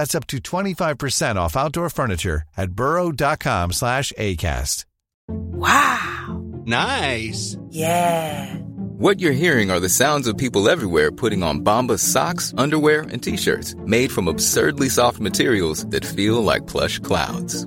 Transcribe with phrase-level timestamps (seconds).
[0.00, 4.86] That's up to 25% off outdoor furniture at burrow.com slash ACAST.
[5.28, 6.42] Wow.
[6.64, 7.58] Nice.
[7.68, 8.46] Yeah.
[8.96, 13.22] What you're hearing are the sounds of people everywhere putting on Bombas socks, underwear, and
[13.22, 17.66] t-shirts made from absurdly soft materials that feel like plush clouds.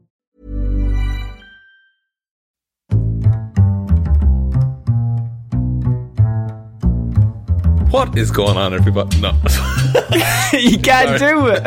[7.91, 9.19] What is going on, everybody?
[9.19, 9.31] No.
[10.53, 11.61] you can't do it.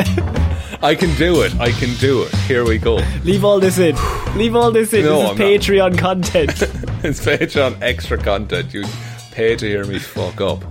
[0.83, 1.55] I can do it.
[1.61, 2.35] I can do it.
[2.47, 2.95] Here we go.
[3.25, 3.95] Leave all this in.
[4.35, 5.05] Leave all this in.
[5.05, 5.47] No, this is I'm not.
[5.47, 6.63] Patreon content.
[7.05, 8.73] It's Patreon extra content.
[8.73, 8.85] You
[9.33, 10.65] pay to hear me fuck up.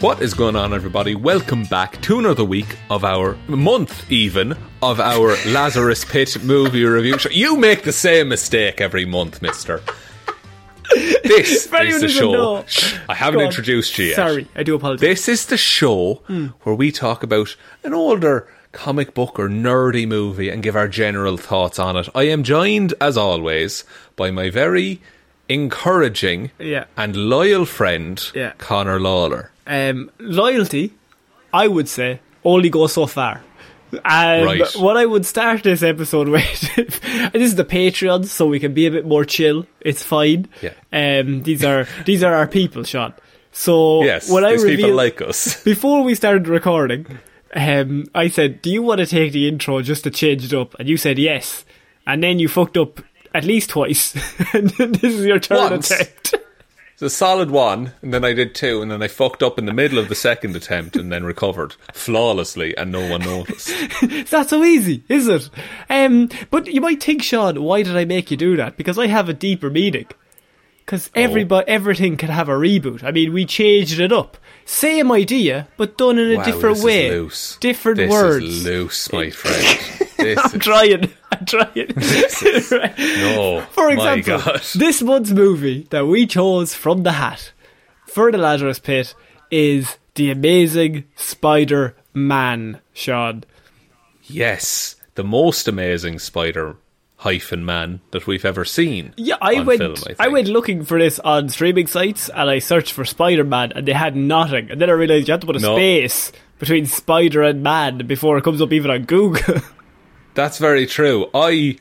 [0.00, 1.14] What is going on, everybody?
[1.14, 7.18] Welcome back to another week of our month, even of our Lazarus Pit movie review
[7.18, 7.30] show.
[7.30, 9.80] You make the same mistake every month, Mister.
[11.24, 12.32] This is the show.
[12.32, 12.64] know-
[13.08, 14.16] I haven't introduced you yet.
[14.16, 15.00] Sorry, I do apologize.
[15.00, 16.22] This is the show
[16.62, 21.36] where we talk about an older comic book or nerdy movie and give our general
[21.36, 22.08] thoughts on it.
[22.14, 23.84] I am joined, as always,
[24.16, 25.00] by my very
[25.48, 26.84] encouraging Yeah.
[26.96, 28.52] and loyal friend, Yeah.
[28.58, 29.50] Connor Lawler.
[29.66, 30.92] um, loyalty,
[31.52, 33.42] I would say, only goes so far.
[33.92, 34.00] Um,
[34.44, 34.62] Right.
[34.76, 38.74] What I would start this episode with, and this is the Patreon, so we can
[38.74, 39.66] be a bit more chill.
[39.80, 40.48] It's fine.
[40.62, 40.72] Yeah.
[40.92, 43.14] Um, these are these are our people, Sean.
[43.52, 45.62] So Yes, when I these people like us.
[45.64, 47.18] before we started recording,
[47.54, 50.74] um, I said, "Do you want to take the intro just to change it up?"
[50.78, 51.64] And you said yes.
[52.06, 53.00] And then you fucked up
[53.34, 54.14] at least twice.
[54.54, 55.90] and this is your turn Once.
[55.90, 56.34] attempt.
[56.98, 59.66] It's a solid one, and then I did two, and then I fucked up in
[59.66, 63.70] the middle of the second attempt and then recovered flawlessly, and no one noticed.
[64.02, 65.48] It's not so easy, is it?
[65.88, 68.76] Um, but you might think, Sean, why did I make you do that?
[68.76, 70.06] Because I have a deeper meaning.
[70.84, 73.04] Because everybody, everything can have a reboot.
[73.04, 74.36] I mean, we changed it up.
[74.64, 77.10] Same idea, but done in a Wow, different way.
[77.60, 78.44] Different this words.
[78.44, 79.97] Is loose, my friend.
[80.18, 81.10] I'm trying.
[81.32, 81.92] I'm trying.
[82.98, 87.52] no, For example, this month's movie that we chose from the hat
[88.06, 89.14] for the Lazarus Pit
[89.50, 93.44] is The Amazing Spider Man, Sean.
[94.24, 96.76] Yes, the most amazing spider
[97.18, 99.12] hyphen man that we've ever seen.
[99.16, 99.80] Yeah, I went.
[99.80, 103.44] Film, I, I, went looking for this on streaming sites, and I searched for Spider
[103.44, 104.70] Man, and they had nothing.
[104.70, 105.76] And then I realized you have to put a No.
[105.76, 109.62] space between Spider and Man before it comes up even on Google.
[110.38, 111.28] That's very true.
[111.34, 111.78] I,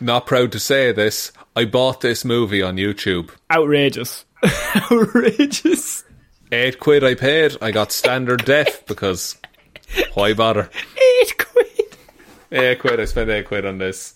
[0.00, 3.30] not proud to say this, I bought this movie on YouTube.
[3.50, 4.24] Outrageous,
[4.76, 6.04] outrageous.
[6.52, 7.56] Eight quid I paid.
[7.60, 9.36] I got standard def because
[10.14, 10.70] why bother?
[11.20, 11.96] Eight quid.
[12.52, 13.00] Eight quid.
[13.00, 14.14] I spent eight quid on this.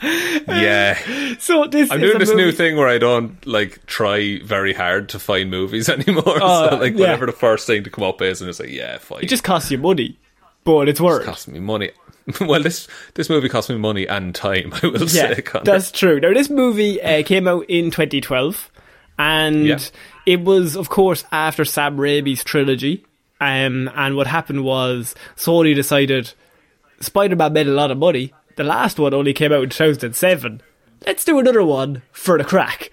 [0.00, 0.96] Yeah,
[1.40, 5.18] So this I'm doing this new thing where I don't like try very hard to
[5.18, 6.38] find movies anymore.
[6.40, 7.00] Oh, so like yeah.
[7.00, 9.24] whatever the first thing to come up is, and it's like yeah, fine.
[9.24, 10.20] It just costs you money,
[10.62, 11.22] but it's worth.
[11.22, 11.90] It costs me money.
[12.40, 14.72] well, this this movie cost me money and time.
[14.82, 15.64] I will Yeah, say, Connor.
[15.64, 16.20] that's true.
[16.20, 18.70] Now, this movie uh, came out in 2012,
[19.18, 19.78] and Yeah.
[20.26, 23.04] it was, of course, after Sam Raimi's trilogy.
[23.40, 26.32] Um, and what happened was Sony decided
[27.00, 28.32] Spider-Man made a lot of money.
[28.56, 30.60] The last one only came out in 2007.
[31.06, 32.90] Let's do another one for the crack.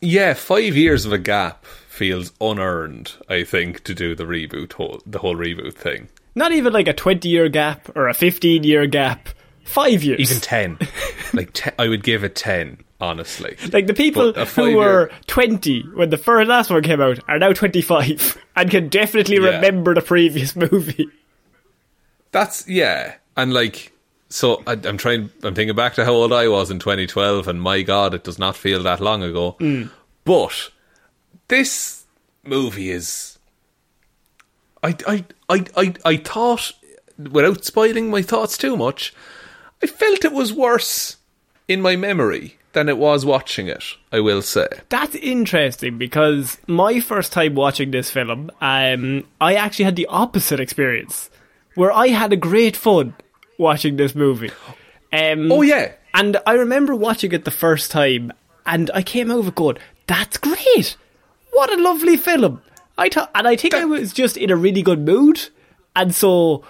[0.00, 3.12] Yeah, five years of a gap feels unearned.
[3.28, 6.08] I think to do the reboot, whole, the whole reboot thing.
[6.36, 9.28] Not even like a 20-year gap or a 15-year gap.
[9.64, 10.20] Five years.
[10.20, 10.78] Even ten,
[11.34, 12.84] like te- I would give it ten.
[13.00, 17.38] Honestly, Like the people who were 20 when the first last one came out are
[17.38, 19.56] now 25 and can definitely Yeah.
[19.56, 21.08] remember the previous movie.
[22.30, 23.92] that's yeah, and like
[24.28, 25.30] so I, I'm trying.
[25.42, 28.38] I'm thinking back to how old I was in 2012, and my God, it does
[28.38, 29.56] not feel that long ago.
[29.60, 29.90] Mm.
[30.24, 30.70] But
[31.48, 32.04] this
[32.44, 33.35] movie is.
[34.82, 36.72] I, I, I, I, I thought,
[37.18, 39.14] without spoiling my thoughts too much,
[39.82, 41.16] I felt it was worse
[41.68, 43.84] in my memory than it was watching it.
[44.12, 44.68] I will say.
[44.88, 50.60] That's interesting because my first time watching this film, um, I actually had the opposite
[50.60, 51.30] experience,
[51.74, 53.14] where I had a great fun
[53.58, 54.50] watching this movie.
[55.12, 58.32] Um, Oh yeah, And I remember watching it the first time,
[58.66, 60.96] and I came over going, "That's great!
[61.52, 62.60] What a lovely film!"
[62.98, 65.48] I and I think I was just in a really good mood,
[65.94, 66.64] and so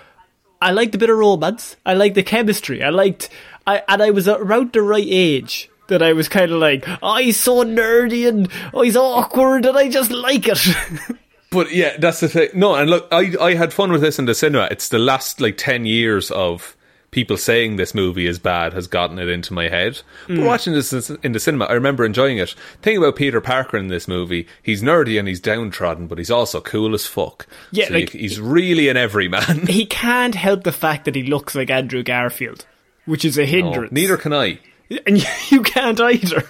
[0.61, 1.77] I liked a bit of romance.
[1.87, 2.83] I liked the chemistry.
[2.83, 3.29] I liked,
[3.67, 7.17] I and I was around the right age that I was kind of like, "Oh,
[7.17, 10.59] he's so nerdy and oh, he's awkward," and I just like it.
[11.51, 12.49] But yeah, that's the thing.
[12.55, 14.69] No, and look, I I had fun with this in the cinema.
[14.71, 16.76] It's the last like ten years of
[17.17, 20.03] people saying this movie is bad has gotten it into my head.
[20.29, 20.45] But Mm.
[20.45, 20.93] watching this
[21.23, 22.55] in the cinema, I remember enjoying it.
[22.83, 26.61] Thing about Peter Parker in this movie, he's nerdy and he's downtrodden, but he's also
[26.61, 27.47] cool as fuck.
[27.71, 29.67] Yeah, So like- you- he's really an everyman.
[29.67, 32.67] he can't help the fact that he looks like Andrew Garfield,
[33.07, 33.93] which is a No, hindrance.
[33.93, 34.59] neither can I.
[35.07, 36.45] and you, you can't either.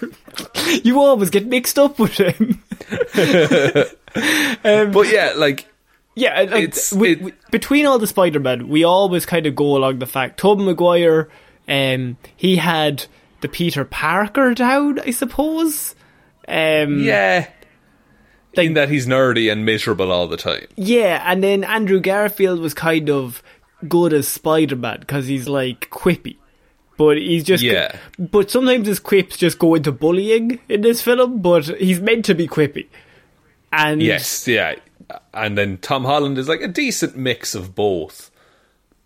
[0.83, 2.61] You always get mixed up with him.
[4.63, 5.65] But yeah, like
[6.17, 9.75] Yeah, like, It's- we- it- we- between all the Spider-Man, we always kind of go
[9.77, 11.29] along the fact Tobey Maguire,
[11.67, 13.05] um, he had
[13.41, 15.93] the Peter Parker down, I suppose.
[16.47, 17.47] Um, yeah,
[18.55, 20.65] like- in that he's nerdy and miserable all the time.
[20.75, 23.43] yeah, and then Andrew Garfield was kind of
[23.87, 26.37] good as Spider-Man because he's like quippy.
[26.97, 27.91] But he's just Yeah.
[28.17, 31.41] But sometimes his quips just go into bullying in this film.
[31.43, 32.87] But he's meant to be quippy,
[33.71, 34.73] and Yes, yeah.
[35.33, 38.31] And then Tom Holland is like a decent mix of both,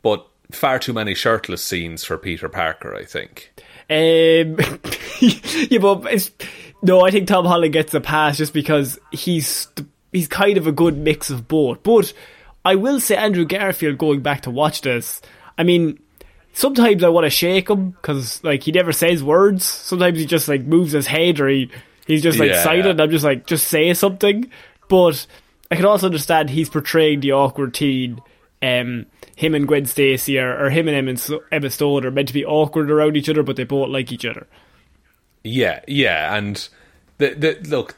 [0.02, 3.54] but far too many shirtless scenes for Peter Parker, I think.
[3.90, 4.58] Um,
[5.20, 6.32] yeah, but it's,
[6.82, 9.68] no, I think Tom Holland gets a pass just because he's
[10.12, 11.84] he's kind of a good mix of both.
[11.84, 12.14] But
[12.66, 15.22] I will say, Andrew Garfield, going back to watch this,
[15.58, 16.00] I mean,
[16.54, 19.66] sometimes I want to shake him because like he never says words.
[19.66, 21.70] Sometimes he just like moves his head or he
[22.08, 23.02] he's just like Yeah, silent.
[23.02, 24.50] I'm just like just say something.
[24.90, 25.26] But
[25.72, 28.22] I can also understand he's portraying the awkward teen.
[28.62, 31.20] Um, him and Gwen Stacy are, or him and
[31.52, 34.26] Emma Stone are meant to be awkward around each other, but they both like each
[34.26, 34.46] other.
[35.44, 36.68] Yeah, yeah, and
[37.18, 37.96] the, the look,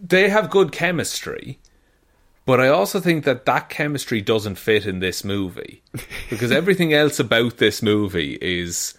[0.00, 1.58] they have good chemistry,
[2.46, 5.82] but I also think that that chemistry doesn't fit in this movie
[6.30, 8.94] because everything else about this movie is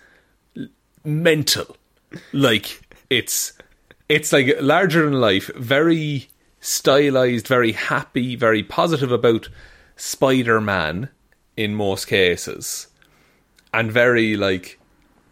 [1.04, 1.76] mental.
[2.34, 3.54] Like it's
[4.10, 6.28] it's like larger than life, very
[6.62, 9.50] stylized, very happy, very positive about
[9.98, 11.10] Spider-Man
[11.58, 12.88] in most cases.
[13.74, 14.80] And very like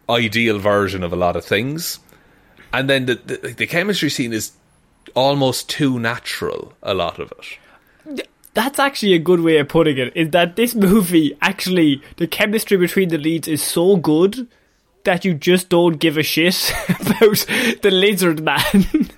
[0.08, 2.00] ideal version of a lot of things.
[2.72, 4.52] And then the, the the chemistry scene is
[5.14, 6.74] almost too natural.
[6.82, 8.28] A lot of it.
[8.54, 10.16] That's actually a good way of putting it.
[10.16, 14.48] Is that this movie actually the chemistry between the leads is so good
[15.04, 17.46] that you just don't give a shit about
[17.82, 19.10] the lizard man.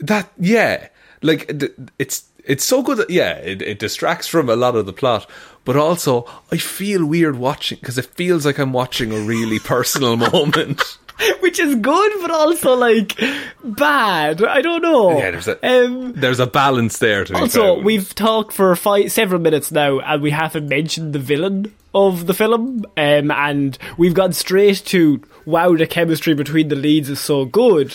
[0.00, 0.88] That yeah,
[1.24, 1.50] like
[1.98, 2.98] it's it's so good.
[2.98, 5.28] That, yeah, it, it distracts from a lot of the plot,
[5.64, 10.16] but also I feel weird watching because it feels like I'm watching a really personal
[10.16, 10.98] moment.
[11.40, 13.16] Which is good, but also like
[13.62, 14.42] bad.
[14.42, 15.16] I don't know.
[15.16, 17.24] Yeah, there's a um, there's a balance there.
[17.24, 21.20] To be Also, we've talked for five, several minutes now, and we haven't mentioned the
[21.20, 22.84] villain of the film.
[22.96, 27.94] Um, and we've gone straight to wow, the chemistry between the leads is so good.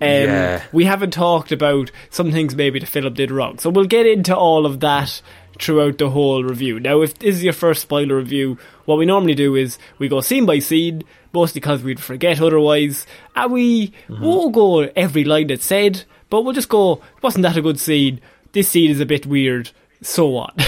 [0.00, 0.62] Um, Yeah.
[0.72, 4.36] We haven't talked about some things maybe the film did wrong, so we'll get into
[4.36, 5.20] all of that
[5.58, 6.78] throughout the whole review.
[6.78, 10.20] Now, if this is your first spoiler review, what we normally do is we go
[10.20, 15.64] scene by scene, mostly because we'd forget otherwise, and we won't go every line that's
[15.64, 18.20] said, but we'll just go, wasn't that a good scene?
[18.52, 19.70] This scene is a bit weird,
[20.02, 20.52] so on.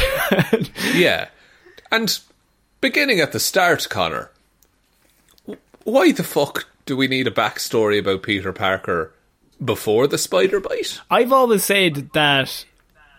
[0.94, 1.28] Yeah.
[1.90, 2.18] And
[2.80, 4.30] beginning at the start, Connor,
[5.84, 9.12] why the fuck do we need a backstory about Peter Parker
[9.64, 11.00] before the spider bite?
[11.10, 12.64] I've always said that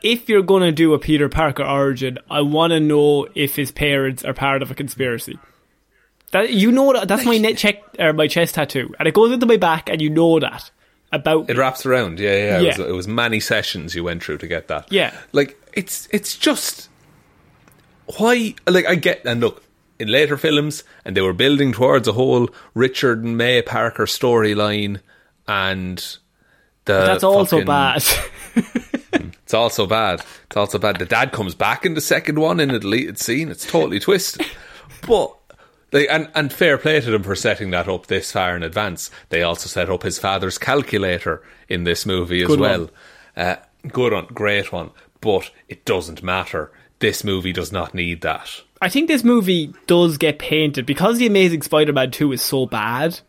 [0.01, 3.71] if you're going to do a Peter Parker origin, I want to know if his
[3.71, 5.37] parents are part of a conspiracy.
[6.31, 9.31] That you know that that's my net check or my chest tattoo, and it goes
[9.31, 10.69] into my back, and you know that
[11.11, 12.59] about It wraps around, yeah, yeah.
[12.61, 14.91] It, Was, it was many sessions you went through to get that.
[14.91, 15.17] Yeah.
[15.31, 16.87] like it's it's just
[18.17, 18.53] why.
[18.67, 19.63] Like I get and look
[19.97, 25.01] in later films, and they were building towards a whole Richard and May Parker storyline,
[25.47, 26.17] and
[26.93, 28.03] the That's also fucking- bad.
[29.43, 30.21] It's also bad.
[30.45, 30.99] It's also bad.
[30.99, 33.49] The dad comes back in the second one in a deleted scene.
[33.49, 34.45] It's totally twisted.
[35.07, 35.33] But
[35.91, 39.09] Like, and, and fair play to them for setting that up this far in advance.
[39.29, 42.79] They also set up his father's calculator in this movie as Good well.
[42.81, 42.89] one.
[43.35, 43.55] Uh,
[43.87, 44.91] good one, great one.
[45.19, 46.71] But it doesn't matter.
[46.99, 48.61] This movie does not need that.
[48.83, 53.19] I think this movie does get painted because the Amazing Spider-Man two is so bad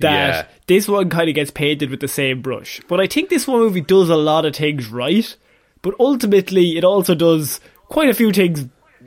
[0.00, 0.46] that Yeah.
[0.66, 2.80] this one kind of gets painted with the same brush.
[2.88, 5.34] But I think this one movie does a lot of things right,
[5.82, 8.66] but ultimately it also does quite a few things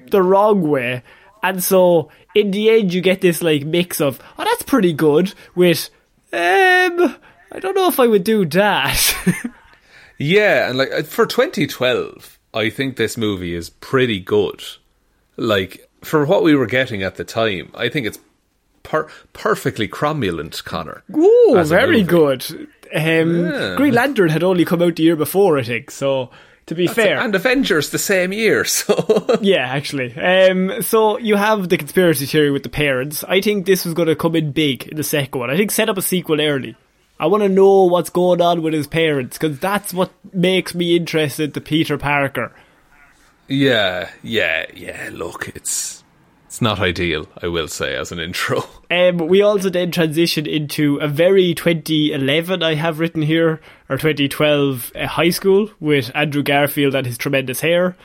[0.09, 1.03] the wrong way.
[1.41, 5.33] And so in the end you get this like mix of, oh that's pretty good
[5.55, 5.89] with
[6.31, 7.15] um
[7.51, 9.15] I don't know if I would do that.
[10.19, 14.63] Yeah, and like uh, for 2012, I think this movie is pretty good.
[15.37, 18.19] Like for what we were getting at the time, I think it's
[18.83, 21.03] per- perfectly cromulent, Connor.
[21.15, 22.45] Ooh, very good.
[22.93, 23.75] Um, Yeah.
[23.75, 25.89] Green Lantern had only come out the year before, I think.
[25.89, 26.29] So,
[26.67, 30.13] to be fair, And Avengers the same year, so yeah, actually.
[30.15, 33.23] Um, so you have the conspiracy theory with the parents.
[33.23, 35.49] I think this was going to come in big in the second one.
[35.49, 36.75] I think set up a sequel early.
[37.19, 40.95] I want to know what's going on with his parents because that's what makes me
[40.95, 42.51] interested to Peter Parker.
[43.47, 45.09] yeah, yeah, yeah.
[45.11, 46.02] Look, it's
[46.53, 48.63] it's not ideal, I will say, as an intro.
[48.91, 54.91] Um, we also then transition into a very 2011, I have written here, or 2012
[54.93, 57.95] uh, high school with Andrew Garfield and his tremendous hair.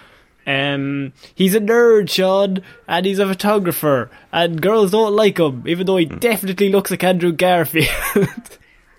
[0.46, 5.86] Um, he's a nerd, Sean, and he's a photographer, and girls don't like him, even
[5.86, 7.88] though he definitely looks like Andrew Garfield.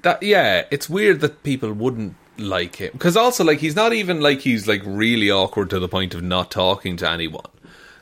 [0.04, 4.22] That yeah, it's weird that people wouldn't like him because also like he's not even
[4.22, 7.44] like he's like really awkward to the point of not talking to anyone.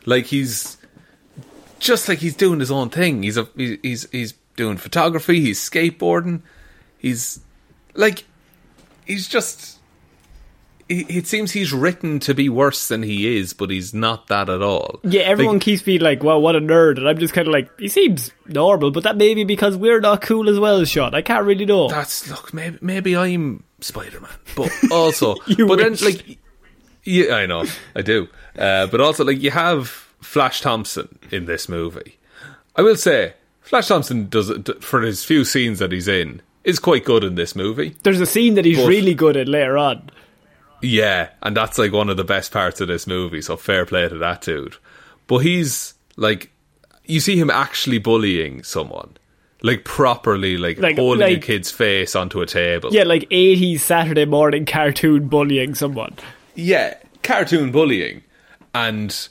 [0.06, 0.77] Like he's
[1.80, 3.24] just like he's doing his own thing.
[3.24, 5.40] He's a he's he's, doing photography.
[5.42, 6.42] He's skateboarding.
[6.98, 7.40] He's
[7.94, 8.26] like
[9.06, 9.76] he's just.
[10.90, 14.50] It it seems he's written to be worse than he is, but he's not that
[14.50, 15.02] at all.
[15.04, 17.54] yeah, everyone Like, keeps being like, well, what a nerd, and I'm just kind of
[17.54, 21.14] like, he seems normal, but that may be because we're not cool as well, Sean.
[21.14, 21.90] I can't really know.
[21.90, 26.00] that's look maybe maybe I'm Spider Man, but also You but wish.
[26.00, 26.38] then like
[27.04, 31.68] yeah I know I do, uh, but also like you have Flash Thompson in this
[31.70, 32.18] movie.
[32.76, 36.80] I will say Flash Thompson does it for his few scenes that he's in is
[36.80, 37.96] quite good in this movie.
[38.04, 40.10] There's a scene that he's But- really good at later on.
[40.82, 43.42] Yeah, and that's like one of the best parts of this movie.
[43.42, 44.76] So fair play to that dude.
[45.26, 46.52] But he's like,
[47.06, 49.18] you see him actually bullying someone,
[49.64, 52.94] like properly, like, Like- holding a kid's face onto a table.
[52.94, 56.16] Yeah, like 80s Saturday morning cartoon bullying someone.
[56.54, 58.22] yeah, cartoon bullying,
[58.76, 59.28] and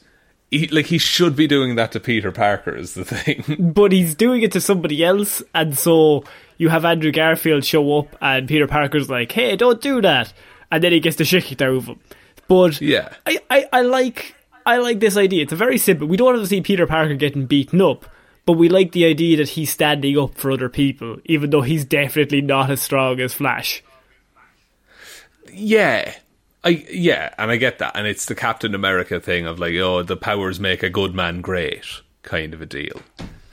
[0.50, 3.72] he, like he should be doing that to Peter Parker is the thing.
[3.74, 6.24] But he's doing it to somebody else, and so
[6.58, 10.32] you have Andrew Garfield show up, and Peter Parker's like, hey, don't do that.
[10.70, 12.00] And then he gets the shit kicked out of him.
[12.48, 13.12] But Yeah.
[13.26, 14.34] I, I, I like
[14.64, 15.42] I like this idea.
[15.42, 16.08] It's a very simple.
[16.08, 18.06] We don't want to see Peter Parker getting beaten up,
[18.46, 21.84] but we like the idea that he's standing up for other people, even though he's
[21.84, 23.82] definitely not as strong as Flash.
[25.52, 26.14] yeah.
[26.64, 30.02] I yeah, and I get that, and it's the Captain America thing of like, oh,
[30.02, 31.84] the powers make a good man great,
[32.22, 33.00] kind of a deal.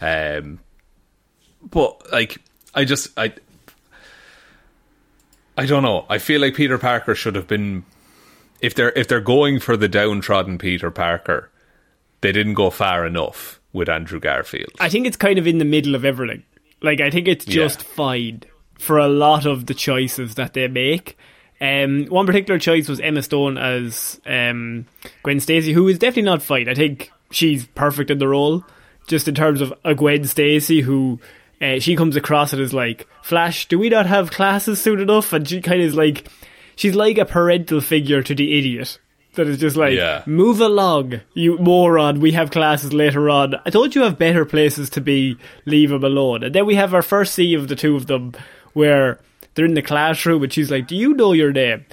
[0.01, 0.60] Um,
[1.62, 2.38] but like,
[2.74, 3.33] I just I
[5.57, 6.05] I don't know.
[6.10, 7.83] I feel like Peter Parker should have been
[8.62, 11.50] if they're if they're going for the downtrodden Peter Parker,
[12.22, 14.72] they didn't go far enough with Andrew Garfield.
[14.79, 16.43] I think it's kind of in the middle of everything.
[16.81, 17.88] Like I think it's just Yeah.
[17.95, 18.43] fine
[18.79, 21.17] for a lot of the choices that they make.
[21.63, 24.86] Um, one particular choice was Emma Stone as um,
[25.24, 26.67] Gwen Stacy, who is definitely not fine.
[26.67, 28.65] I think she's perfect in the role,
[29.08, 31.20] just in terms of a Gwen Stacy who
[31.62, 33.67] uh, she comes across it as like Flash.
[33.70, 35.32] Do we not have classes soon enough?
[35.32, 36.27] And she kind of is like
[36.75, 39.00] she's like a parental figure to the idiot.
[39.36, 40.22] That is just like, Yeah.
[40.27, 42.20] move along, you moron.
[42.20, 43.55] We have classes later on.
[43.65, 45.38] I told you have better places to be.
[45.65, 46.43] Leave him alone.
[46.43, 48.34] And then we have our first scene of the two of them
[48.74, 49.20] where
[49.55, 51.86] they're in the classroom and she's like, Do you know your name?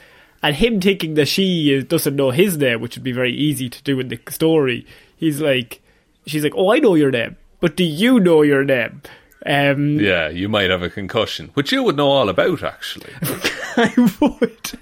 [0.43, 3.69] And him thinking that she is, doesn't know his name, which would be very easy
[3.69, 4.87] to do in the story,
[5.17, 5.81] he's like,
[6.26, 7.37] She's like, Oh, I know your name.
[7.61, 9.02] But do you know your name?
[9.47, 13.11] Um, yeah, you might have a concussion, which you would know all about, actually.
[13.76, 14.73] I would.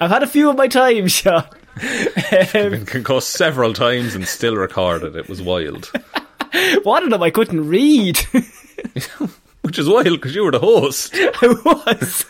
[0.00, 1.44] I've had a few of my time, Sean.
[1.44, 5.16] Um, Been concussed several times and still recorded.
[5.16, 5.90] It was wild.
[6.84, 8.18] one of them I couldn't read.
[9.66, 11.10] Which is wild because you were the host.
[11.16, 12.24] I was.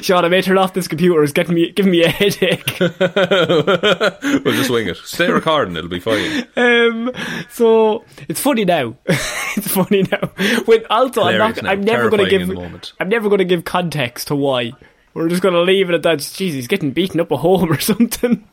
[0.02, 1.22] Sean, I may turn off this computer.
[1.22, 2.76] It's getting me, giving me a headache.
[2.80, 4.96] we'll just wing it.
[4.96, 6.46] Stay recording, it'll be fine.
[6.56, 7.10] Um,
[7.50, 8.96] so it's funny now.
[9.06, 10.30] it's funny now.
[10.64, 11.62] When also, I'm, not.
[11.62, 12.40] I'm never going to give.
[12.40, 12.94] in the moment.
[12.98, 14.72] I'm never going to give context to why.
[15.12, 16.20] We're just going to leave it at that.
[16.20, 18.48] Jeez, he's getting beaten up at home or something.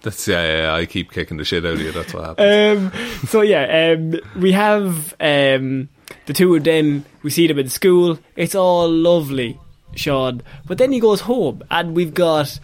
[0.00, 1.92] That's yeah, yeah, yeah, I keep kicking the shit out of you.
[1.92, 2.94] That's what happens.
[2.94, 5.90] Um, so yeah, um, we have um,
[6.26, 7.04] the two of them.
[7.22, 8.18] We see them in school.
[8.36, 9.58] It's all lovely,
[9.94, 10.42] Sean.
[10.66, 12.58] But then he goes home, and we've got.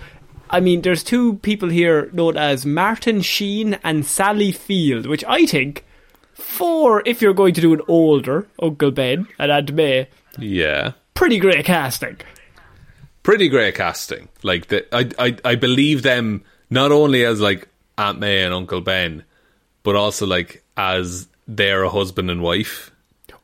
[0.50, 5.44] I mean, there's two people here known as Martin Sheen and Sally Field, which I
[5.44, 5.84] think,
[6.32, 11.38] for if you're going to do an older Uncle Ben and Aunt May, yeah, pretty
[11.38, 12.16] great casting.
[13.22, 14.28] pretty great casting.
[14.42, 18.80] Like the, I, I, I believe them not only as like Aunt May and Uncle
[18.80, 19.24] Ben,
[19.82, 22.90] but also like as they're a husband and wife.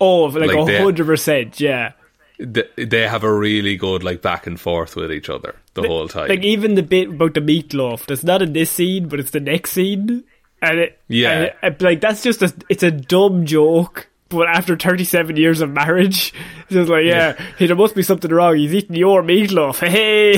[0.01, 1.93] Oh, like a hundred percent, yeah.
[2.39, 6.09] They, they have a really good like back and forth with each other the whole
[6.09, 6.29] time.
[6.29, 9.39] Like even the bit about the meatloaf, that's not in this scene, but it's the
[9.41, 10.25] next scene,
[10.61, 11.51] and it, Yeah.
[11.63, 14.09] and it- like that's just a, it's a dumb joke.
[14.35, 18.31] But after 37 years of marriage, it's just like, yeah, hey, there must be something
[18.31, 18.57] wrong.
[18.57, 19.83] He's eating your meatloaf.
[19.95, 20.35] Hey,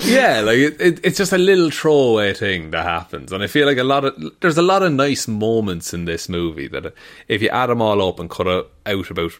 [0.00, 3.66] yeah, like it, it, it's just a little throwaway thing that happens, and I feel
[3.66, 6.92] like a lot of there's a lot of nice moments in this movie that
[7.26, 9.32] if you add them all up and cut out out about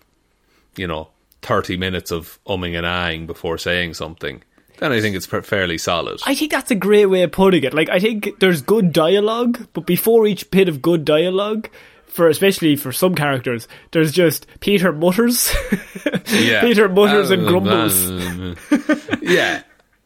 [0.77, 1.09] you know
[1.43, 4.43] thirty minutes of umming and ahhing before saying something,
[4.79, 6.21] then I think it's fairly solid.
[6.27, 7.73] I think that's a great way of putting it.
[7.73, 11.69] Like, I think there's good dialogue, but before each bit of good dialogue,
[12.13, 15.53] for especially for some characters, there's just Peter mutters,
[16.33, 16.61] yeah.
[16.61, 18.11] Peter mutters and Uh, grumbles.
[19.23, 19.63] yeah.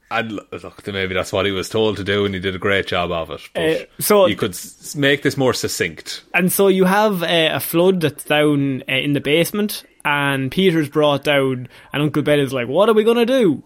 [0.08, 2.86] And look, maybe that's what he was told to do, and he did a great
[2.86, 3.40] job of it.
[3.54, 6.22] But Uh, so- you could s- make this more succinct.
[6.32, 10.88] And so you have uh, a flood that's down uh, in the basement, and Peter's
[10.88, 13.64] brought down, and Uncle Ben is like, "What are we gonna do?"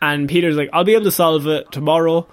[0.00, 2.26] And Peter's like, "I'll be able to solve it tomorrow."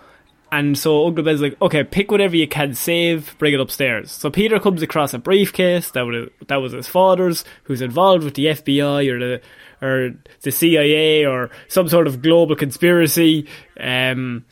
[0.52, 4.30] And so Uncle Ben's like, "Okay, pick whatever you can save, bring it upstairs." So
[4.30, 8.48] Peter comes across a briefcase that was that was his father's, who's involved with the
[8.48, 9.42] FBI or the
[9.82, 13.48] or the CIA or some sort of global conspiracy.
[13.80, 14.46] Um,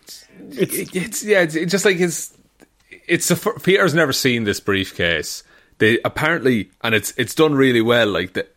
[0.52, 2.36] it's it's yeah, it's, just like his.
[3.08, 5.44] It's fir- Peter's never seen this briefcase.
[5.80, 8.08] They apparently, and it's it's done really well.
[8.08, 8.48] Like the,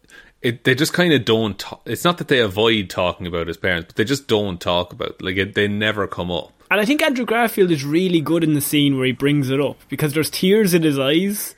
[0.43, 1.59] it, they just kind of don't.
[1.59, 4.93] ta- it's not that they avoid talking about his parents, but they just don't talk
[4.93, 5.21] about.
[5.23, 6.53] Like it, they never come up.
[6.73, 9.61] And I think Andrew Garfield is really good in the scene where he brings it
[9.61, 11.55] up because there's tears in his eyes,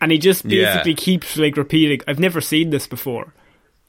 [0.00, 0.76] and he just Yeah.
[0.76, 3.34] basically keeps like repeating, "I've never seen this before.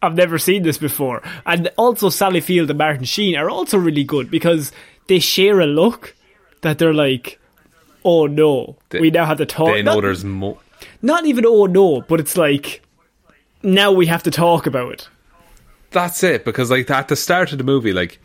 [0.02, 4.04] I've never seen this before." And also Sally Field and Martin Sheen are also really
[4.04, 4.74] good because
[5.08, 6.14] they share a look
[6.60, 7.40] that they're like,
[8.04, 10.58] "Oh no, They- we now have to talk." They know not, there's more.
[11.02, 12.82] not even "Oh no," but it's like
[13.64, 15.08] now we have to talk about it.
[15.92, 18.20] That's it because like at the start of the movie, like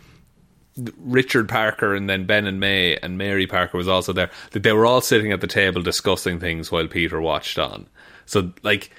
[0.98, 4.30] Richard Parker and then Ben and May and Mary Parker was also there.
[4.52, 7.88] That they were all sitting at the table discussing things while Peter watched on.
[8.26, 8.90] So like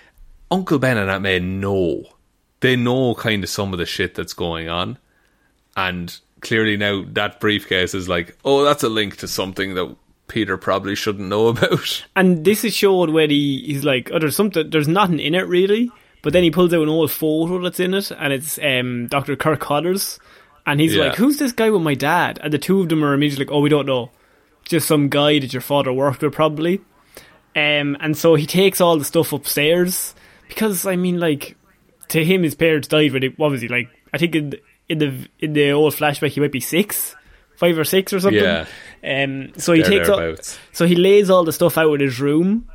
[0.49, 2.05] Uncle Ben and Aunt May know
[2.61, 4.97] they know kind of some of the shit that's going on,
[5.75, 9.95] and clearly now that briefcase is like, oh, that's a link to something that
[10.27, 12.05] Peter probably shouldn't know about.
[12.15, 15.47] And this is shown when he, he's like, oh, there's something, there's nothing in it
[15.47, 15.91] really.
[16.23, 19.35] But then he pulls out an old photo that's in it, and it's um, Dr.
[19.35, 20.19] Kirk Connors.
[20.71, 21.05] And he's Yeah.
[21.07, 22.39] like, who's this guy with my dad?
[22.41, 24.09] And the two of them are immediately like, oh, we don't know.
[24.63, 26.79] Just some guy that your father worked with, probably.
[27.55, 30.15] Um, and so he takes all the stuff upstairs.
[30.47, 31.57] Because, I mean, like,
[32.09, 34.61] to him, his parents died when he, what was he, like, I think in, the-
[34.87, 37.15] in the in the old flashback, he might be six,
[37.55, 38.41] five or six or something.
[38.43, 38.65] Yeah.
[39.03, 40.35] Um, so he There, takes all,
[40.73, 42.67] so he lays all the stuff out in his room,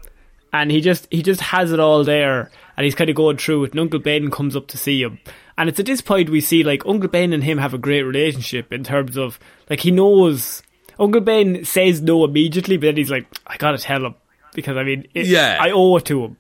[0.52, 3.64] and he just he just has it all there, and he's kind of going through
[3.64, 3.70] it.
[3.72, 5.18] And Uncle Ben comes up to see him,
[5.58, 8.02] and it's at this point we see like Uncle Ben and him have a great
[8.02, 9.38] relationship in terms of
[9.70, 10.62] like he knows
[10.98, 14.14] Uncle Ben says no immediately, but then he's like, I gotta tell him
[14.54, 15.58] because I mean, it, Yeah.
[15.60, 16.36] I owe it to him.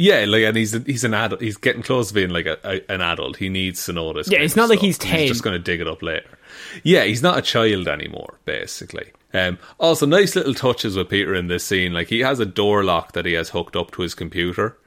[0.00, 1.40] Yeah, like, and he's he's an adult.
[1.40, 3.36] He's getting close to being like a, a, an adult.
[3.36, 4.30] He needs to know this.
[4.30, 5.18] Yeah, it's not like he's 10.
[5.18, 6.38] He's just going to dig it up later.
[6.84, 8.38] Yeah, he's not a child anymore.
[8.44, 9.10] Basically.
[9.34, 11.92] Um, also, nice little touches with Peter in this scene.
[11.92, 14.78] Like he has a door lock that he has hooked up to his computer.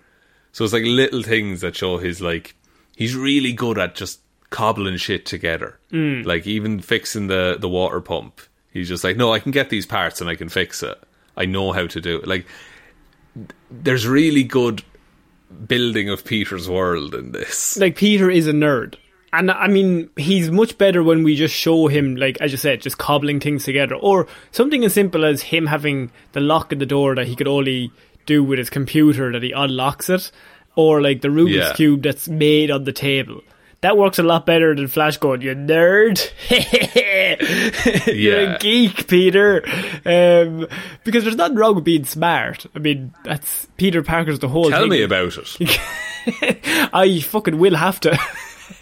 [0.52, 2.56] So it's like little things that show his like
[2.96, 5.80] he's really good at just cobbling shit together.
[5.92, 6.26] Mm.
[6.26, 8.42] Like even fixing the the water pump.
[8.72, 10.98] He's just like, no, I can get these parts and I can fix it.
[11.36, 12.28] I know how to do it.
[12.28, 12.46] Like
[13.70, 14.84] there's really good
[15.68, 17.78] building of Peter's world in this.
[17.78, 18.96] like Peter is a nerd.
[19.34, 22.82] And I mean, he's much better when we just show him, like, as you said,
[22.82, 23.96] just cobbling things together.
[23.96, 27.48] Or something as simple as him having the lock in the door that he could
[27.48, 27.92] only
[28.26, 30.32] do with his computer, that he unlocks it.
[30.76, 31.74] Or like the Rubik's Yeah.
[31.74, 33.42] Cube that's made on the table.
[33.82, 36.22] That works a lot better than Flash going, you nerd.
[38.08, 38.56] You're Yeah.
[38.56, 39.64] a geek, Peter.
[40.06, 40.68] Um,
[41.04, 42.66] because there's nothing wrong with being smart.
[42.76, 44.90] I mean, that's Peter Parker's the whole Tell thing.
[44.92, 45.80] me about it.
[46.94, 48.18] I fucking will have to.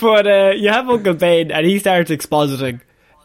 [0.00, 2.80] but uh, you have Uncle Ben, and he starts expositing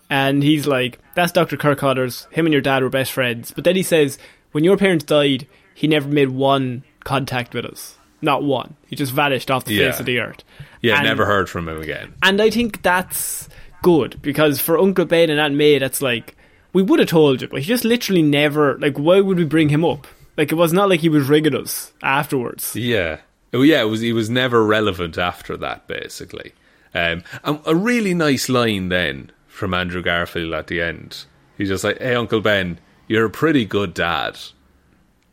[0.09, 1.79] and he's like, "That's Doctor Kirk.
[1.81, 4.17] Him and your dad were best friends." But then he says,
[4.51, 8.75] "When your parents died, he never made one contact with us, not one.
[8.87, 9.91] He just vanished off the Yeah.
[9.91, 10.43] face of the earth."
[10.81, 12.13] Yeah, And- never heard from him again.
[12.23, 13.47] and I think that's
[13.83, 16.35] good because for Uncle Ben and Aunt May, that's like
[16.73, 18.77] we would have told you, but he just literally never.
[18.79, 20.05] Like, why would we bring him up?
[20.37, 22.75] Like, it was not like he was rigging us afterwards.
[22.75, 23.17] Yeah.
[23.53, 26.51] Oh, yeah, it was, he was never relevant after that, basically.
[26.93, 31.25] Um, and a really nice line then from Andrew Garfield at the end.
[31.57, 34.37] He's just like, hey, Uncle Ben, you're a pretty good dad.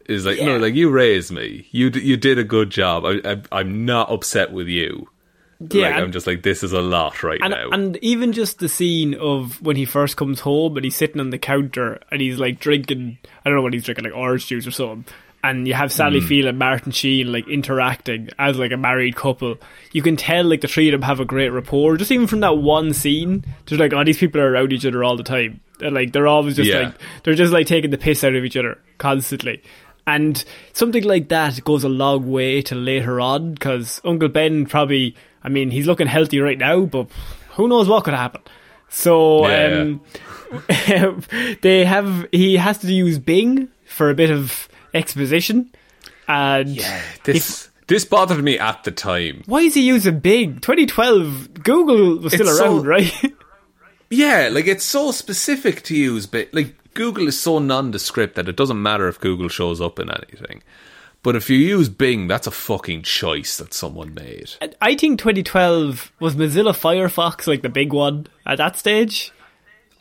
[0.06, 0.46] Is like, Yeah.
[0.46, 1.66] no, like, you raised me.
[1.70, 3.04] You, d- you did a good job.
[3.06, 5.08] I, I, I'm not upset with you.
[5.70, 7.70] Yeah, like, I'm just like, this is a lot right And, now.
[7.70, 11.30] and even just the scene of when he first comes home and he's sitting on
[11.30, 14.66] the counter and he's like drinking, I don't know what he's drinking, like orange juice
[14.66, 15.06] or something.
[15.44, 16.26] And you have Sally Hmm.
[16.26, 19.56] Field and Martin Sheen like interacting as like a married couple.
[19.92, 21.96] You can tell like the three of them have a great rapport.
[21.98, 25.04] Just even from that one scene, just like, oh, these people are around each other
[25.04, 25.60] all the time.
[25.78, 26.78] They're like they're always just Yeah.
[26.80, 29.62] like they're just like taking the piss out of each other constantly.
[30.06, 35.14] And something like that goes a long way to later on because Uncle Ben probably,
[35.42, 37.08] I mean, he's looking healthy right now, but
[37.50, 38.40] who knows what could happen.
[38.88, 39.80] So Yeah.
[39.80, 40.00] um,
[41.62, 45.70] they have he has to use Bing for a bit of exposition.
[46.28, 46.78] And
[47.24, 49.42] this, this bothered me at the time.
[49.46, 50.54] why is he using Bing?
[50.60, 53.12] 2012, Google was still It's around, so- right?
[54.10, 58.56] Yeah, like it's so specific to use, but like Google is so nondescript that it
[58.56, 60.62] doesn't matter if Google shows up in anything.
[61.24, 64.50] But if you use Bing, that's a fucking choice that someone made.
[64.80, 69.32] I think 2012 was Mozilla Firefox like the big one at that stage.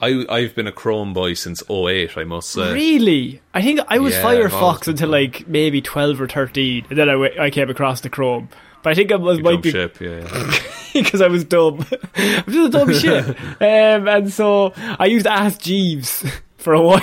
[0.03, 2.73] I I've been a Chrome boy since 08, I must say.
[2.73, 3.41] Really?
[3.53, 7.13] I think I was Yeah, Firefox until like maybe 12 or 13, and then I,
[7.13, 8.49] w- I came across the Chrome.
[8.83, 10.27] But I think I was You might be ship, yeah.
[10.31, 10.53] yeah.
[10.93, 11.85] because I was dumb.
[12.15, 13.27] I'm just a dumb shit.
[13.61, 16.25] Um, and so I used Ask Jeeves
[16.57, 16.99] for a while.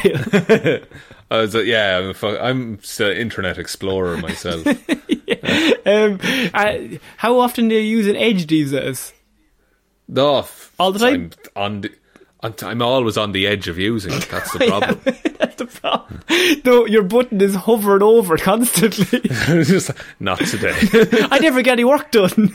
[1.33, 4.67] I was like, yeah, I'm, a fu- I'm still Internet Explorer myself.
[4.67, 6.19] um,
[6.53, 9.13] I, how often do you use an Edge these days?
[10.09, 10.45] no,
[10.79, 11.31] All the time?
[11.57, 11.93] I'm on the,
[12.42, 14.29] I'm, always on the edge of using it.
[14.31, 15.00] That's the problem.
[15.38, 16.22] That's the problem.
[16.64, 19.20] No, your button is hovering over constantly.
[19.64, 20.74] Just not today.
[21.31, 22.55] I never get any work done.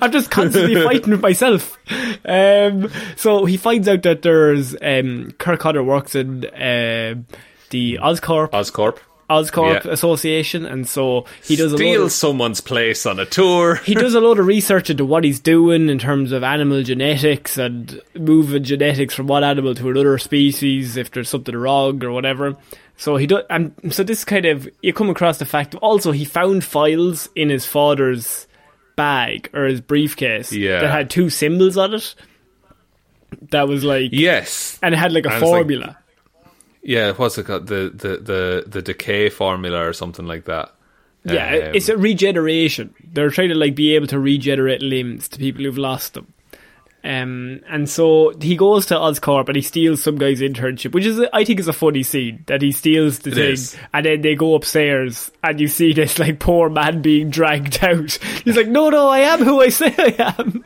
[0.00, 1.78] I'm just constantly fighting with myself.
[2.24, 7.26] Um, so he finds out that there's um, Kirk Connor works in um
[7.70, 8.98] the Oscorp Oscorp
[9.40, 9.90] Oscorp Yeah.
[9.92, 13.74] Association, and so he does a lot of, someone's place on a tour.
[13.84, 17.56] he does a lot of research into what he's doing in terms of animal genetics
[17.58, 22.56] and moving genetics from one animal to another species if there's something wrong or whatever.
[22.96, 25.74] So he does, and so this kind of you come across the fact.
[25.76, 28.46] Also, he found files in his father's
[28.94, 30.80] bag or his briefcase Yeah.
[30.80, 32.14] that had two symbols on it.
[33.50, 34.78] That was like, Yes.
[34.82, 35.96] and it had like a And formula.
[36.82, 37.66] Yeah, what's it called?
[37.68, 40.72] The the the the decay formula or something like that.
[41.24, 42.92] Yeah, Um, it's a regeneration.
[43.12, 46.32] They're trying to like be able to regenerate limbs to people who've lost them.
[47.04, 51.20] Um, and so he goes to Oscorp and he steals some guy's internship, which is
[51.32, 53.76] I think is a funny scene that he steals the It thing is.
[53.92, 58.10] and then they go upstairs and you see this like poor man being dragged out.
[58.44, 60.64] He's like, "No, no, I am who I say I am."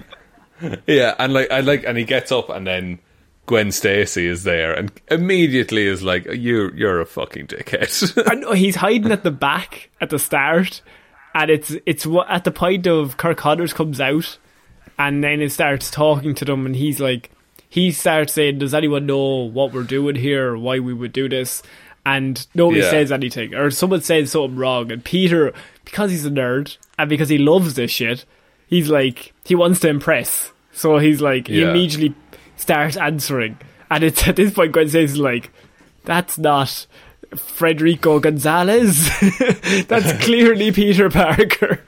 [0.87, 2.98] yeah, and like I like, and he gets up, and then
[3.47, 8.77] Gwen Stacy is there, and immediately is like, "You, you're a fucking dickhead." and he's
[8.77, 10.83] hiding at the back at the start,
[11.35, 14.39] and it's it's at the point of Kirk Connors comes out,
[14.99, 17.31] and then it starts talking to them, and he's like,
[17.69, 21.29] he starts saying, "Does anyone know what we're doing here, or why we would do
[21.29, 21.63] this?"
[22.05, 22.91] And nobody Yeah.
[22.91, 25.53] says anything, or someone says something wrong, and Peter,
[25.85, 28.25] because he's a nerd and because he loves this shit,
[28.69, 32.15] he's like he wants to impress, so he's like he immediately
[32.57, 33.59] starts answering,
[33.90, 35.51] and it's at this point Gwen says like,
[36.05, 36.87] "That's not."
[37.35, 39.11] Frederico Gonzalez.
[39.88, 41.81] That's clearly Peter Parker.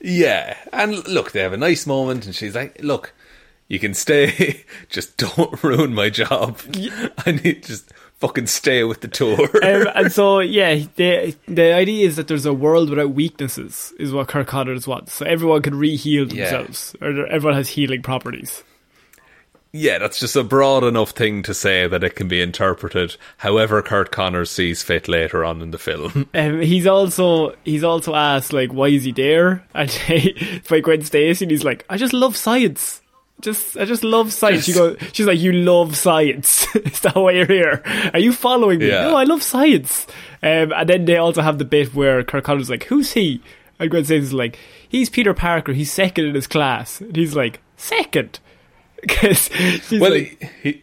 [0.00, 3.12] yeah, and look, they have a nice moment, and she's like, "Look,
[3.68, 6.58] you can stay, just don't ruin my job.
[7.26, 12.06] I need just fucking stay with the tour." Um, and so, yeah, the the idea
[12.06, 15.14] is that there's a world without weaknesses, is what Kirk Connors wants.
[15.14, 16.44] So everyone can re-heal Yeah.
[16.50, 18.62] themselves, or everyone has healing properties.
[19.76, 23.82] Yeah, that's just a broad enough thing to say that it can be interpreted however
[23.82, 26.28] Curt Connors sees fit later on in the film.
[26.34, 29.64] Um, he's also he's also asked like, why is he there?
[29.74, 33.02] And it's by Gwen Stacy, and he's like, I just love science.
[33.40, 34.64] Just I just love science.
[34.64, 36.66] She goes, she's like, you love science.
[36.76, 37.82] is that why you're here?
[38.12, 38.88] Are you following me?
[38.88, 39.02] Yeah.
[39.02, 40.06] No, I love science.
[40.40, 43.42] Um, and then they also have the bit where Kirk Connors is like, who's he?
[43.80, 44.56] And Gwen Stacy's like,
[44.88, 45.72] he's Peter Parker.
[45.72, 47.00] He's second in his class.
[47.00, 48.38] And he's like, second.
[49.06, 49.50] Because
[49.90, 50.82] well, like, he,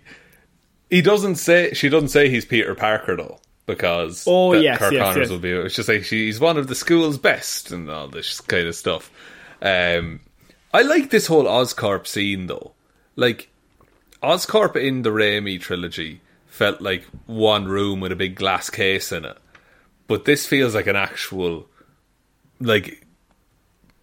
[0.90, 1.74] He doesn't say.
[1.74, 5.30] She doesn't say he's Peter Parker though, because Oh, yes, Kirk yes, Connors yes.
[5.30, 5.52] will be.
[5.52, 9.10] It's just like she's one of the school's best and all this kind of stuff.
[9.62, 10.20] Um,
[10.74, 12.74] I like this whole Oscorp scene though.
[13.16, 13.50] Like
[14.22, 19.24] Oscorp in the Raimi trilogy felt like one room with a big glass case in
[19.26, 19.38] it,
[20.08, 21.68] but this feels like an actual,
[22.60, 23.06] like,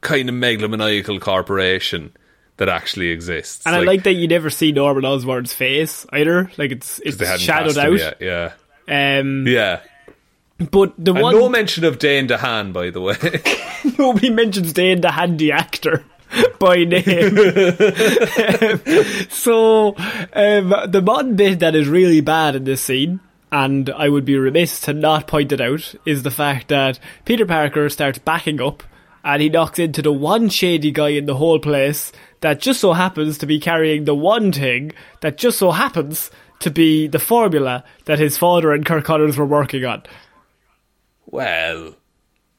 [0.00, 2.12] kind of megalomaniacal corporation
[2.58, 3.66] that actually exists.
[3.66, 6.50] And I like that you never see Norman Osborn's face either.
[6.58, 7.98] Like it's it's shadowed out.
[7.98, 8.52] yet, Yeah,
[8.88, 9.80] Um, yeah.
[10.70, 13.16] but the And one no mention of Dane DeHaan, by the way.
[13.98, 16.04] nobody mentions Dane DeHaan, the actor
[16.58, 17.02] by name.
[19.30, 19.94] so
[20.32, 23.20] um, the one bit that is really bad in this scene,
[23.52, 27.46] and I would be remiss to not point it out, is the fact that Peter
[27.46, 28.82] Parker starts backing up
[29.24, 32.92] and he knocks into the one shady guy in the whole place that just so
[32.92, 37.84] happens to be carrying the one thing that just so happens to be the formula
[38.06, 40.02] that his father and Kirk Connors were working on.
[41.26, 41.94] well,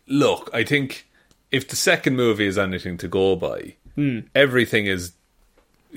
[0.08, 1.08] look, I think
[1.52, 4.20] if the second movie is anything to go by, Hmm.
[4.36, 5.14] everything is.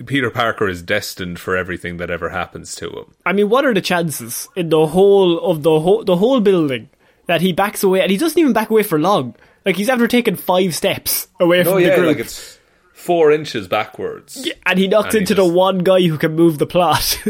[0.06, 3.14] Peter Parker is destined for everything that ever happens to him.
[3.26, 6.88] I mean, what are the chances in the whole of the whole the whole building
[7.26, 9.34] that he backs away and he doesn't even back away for long?
[9.66, 12.58] Like he's after taking five steps away from Oh the group, like it's
[13.02, 14.48] four inches backwards.
[14.64, 17.20] and he knocks and he into the one guy who can move the plot.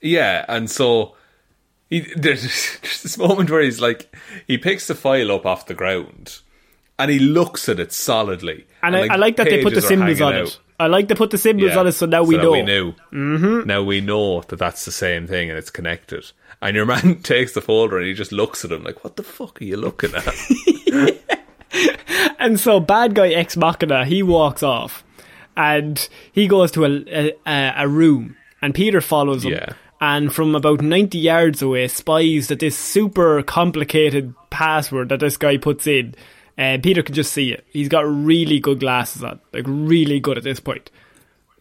[0.00, 1.16] Yeah, and so
[1.90, 2.42] he, there's,
[2.82, 4.14] there's this moment where he's like,
[4.46, 6.38] he picks the file up off the ground,
[6.98, 8.66] and he looks at it solidly.
[8.82, 10.40] and I, I like that they put the symbols on it.
[10.42, 10.58] out.
[10.80, 12.52] I like they put the symbols Yeah, on it, so now we that know.
[12.52, 12.92] We knew.
[13.12, 13.66] Mm-hmm.
[13.66, 16.30] Now we know that that's the same thing and it's connected.
[16.62, 19.24] And your man takes the folder and he just looks at him like, "What the
[19.24, 20.24] fuck are you looking at?"
[22.40, 25.04] And so bad guy ex machina, he walks off,
[25.56, 29.52] and he goes to a a, a room, and Peter follows him.
[29.52, 29.72] Yeah.
[30.00, 35.56] And from about ninety yards away, spies that this super complicated password that this guy
[35.56, 36.14] puts in.
[36.56, 37.64] And Peter can just see it.
[37.70, 40.90] He's got really good glasses on, like really good at this point.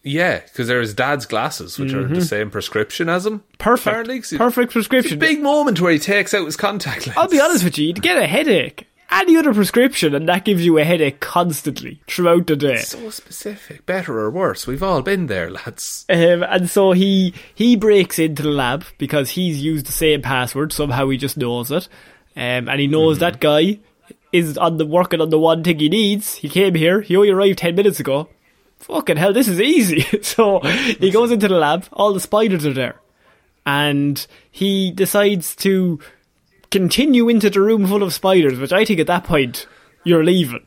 [0.04, 3.40] yeah, because they're his dad's glasses, which are the same prescription as him.
[3.40, 3.58] Mm-hmm.
[3.60, 5.20] Perfect, perfect prescription.
[5.20, 7.18] big moment where he takes out his contact lens.
[7.18, 8.87] I'll be honest with you, you'd get a headache.
[9.10, 12.78] Any other prescription, and that gives you a headache constantly throughout the day.
[12.78, 14.68] So specific, better or worse.
[14.68, 16.06] We've all been there, lads.
[16.10, 20.74] Um, and so he he breaks into the lab because he's used the same password.
[20.74, 21.88] Somehow he just knows it,
[22.36, 23.80] um, and he knows that guy
[24.34, 26.36] is on the working on the one thing he needs.
[26.36, 27.00] He came here.
[27.00, 28.28] He only arrived ten minutes ago.
[28.80, 30.02] Fucking hell, this is easy.
[30.22, 31.86] so he goes into the lab.
[31.94, 33.00] All the spiders are there,
[33.66, 36.00] and he decides to
[36.72, 38.60] continue into the room full of spiders.
[38.60, 39.68] Which I think at that point
[40.04, 40.66] you're leaving.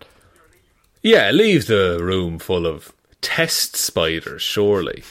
[1.02, 5.02] Yeah, leave the room full of test spiders, surely.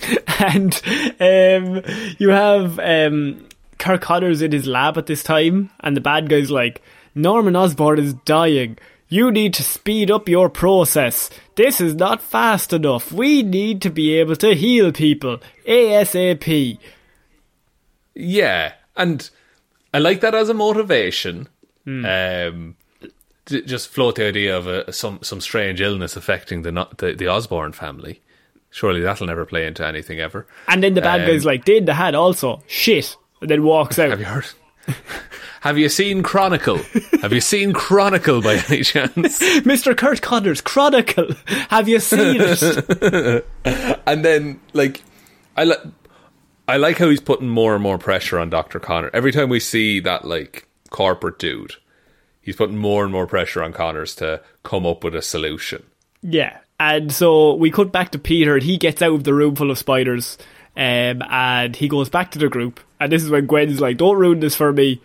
[0.38, 0.80] and
[1.18, 1.82] um,
[2.18, 3.46] you have um,
[3.78, 6.82] Kirk Connors in his lab at this time, and the bad guy's like,
[7.14, 8.78] Norman Osborn is dying.
[9.08, 11.30] You need to speed up your process.
[11.54, 13.10] This is not fast enough.
[13.10, 16.78] We need to be able to heal people ASAP.
[18.14, 19.30] Yeah, and
[19.94, 21.48] I like that as a motivation.
[21.86, 22.76] Um,
[23.46, 27.72] just float the idea of a, some some strange illness affecting the, the the Osborn
[27.72, 28.20] family.
[28.70, 30.46] Surely that'll never play into anything ever.
[30.66, 32.62] And then the bad Um, guy's like, "Did the Hat also.
[32.66, 33.16] Shit.
[33.40, 34.10] And then walks out.
[34.10, 34.46] Have you heard?
[35.62, 36.78] Have you seen Chronicle?
[37.22, 39.14] Have you seen Chronicle by any chance?
[39.64, 39.96] Mr.
[39.96, 41.28] Curt Connors, Chronicle.
[41.70, 43.46] Have you seen it?
[44.06, 45.02] and then like
[45.56, 45.80] I like
[46.68, 49.10] I like how he's putting more and more pressure on Doctor Connor.
[49.14, 51.74] Every time we see that like corporate dude,
[52.42, 55.82] he's putting more and more pressure on Connors to come up with a solution.
[56.22, 59.56] Yeah, and so we cut back to Peter, and he gets out of the room
[59.56, 60.36] full of spiders,
[60.76, 62.80] um, and he goes back to the group.
[63.00, 65.00] And this is when Gwen's like, "Don't ruin this for me,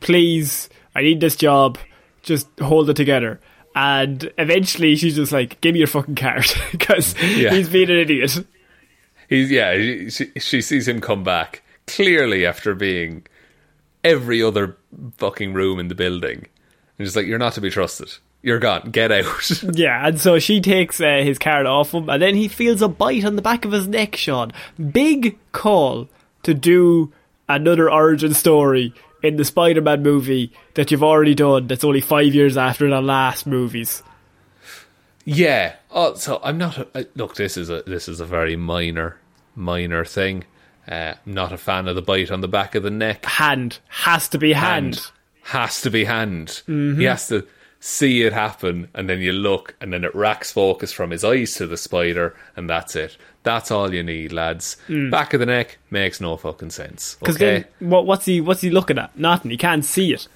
[0.00, 0.68] please.
[0.94, 1.78] I need this job.
[2.22, 3.40] Just hold it together."
[3.74, 7.52] And eventually, she's just like, "Give me your fucking card," because Yeah.
[7.52, 8.44] he's being an idiot.
[9.28, 9.74] He's yeah,
[10.08, 13.26] she, she, sees him come back clearly after being
[14.02, 14.76] every other
[15.16, 16.46] fucking room in the building,
[16.98, 18.10] and just like you're not to be trusted.
[18.42, 18.90] You're gone.
[18.90, 19.50] Get out.
[19.72, 22.88] Yeah, and so she takes uh, his card off him, and then he feels a
[22.88, 24.52] bite on the back of his neck, Sean.
[24.92, 26.08] Big call
[26.42, 27.10] to do
[27.48, 32.34] another origin story in the Spider Man movie that you've already done that's only five
[32.34, 34.02] years after the last movies.
[35.24, 35.74] Yeah.
[35.90, 36.78] Oh, so I'm not.
[36.78, 39.18] A, I- look, this is a this is a very minor
[39.56, 40.44] minor thing.
[40.86, 43.24] Uh, not a fan of the bite on the back of the neck.
[43.24, 43.78] Hand.
[43.88, 45.00] Has to be hand.
[45.44, 46.48] has to be hand.
[46.68, 46.98] Mm-hmm.
[47.00, 47.46] He has to
[47.80, 51.54] see it happen, and then you look, and then it racks focus from his eyes
[51.54, 53.16] to the spider, and that's it.
[53.44, 54.76] That's all you need, lads.
[55.10, 57.16] Back of the neck makes no fucking sense.
[57.20, 57.64] Because Okay?
[57.80, 59.18] then, what, what's he what's he looking at?
[59.18, 59.50] Nothing.
[59.50, 60.28] He can't see it.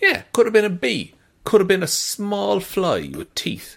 [0.00, 1.14] Yeah, could have been a bee.
[1.44, 3.76] Could have been a small fly with teeth.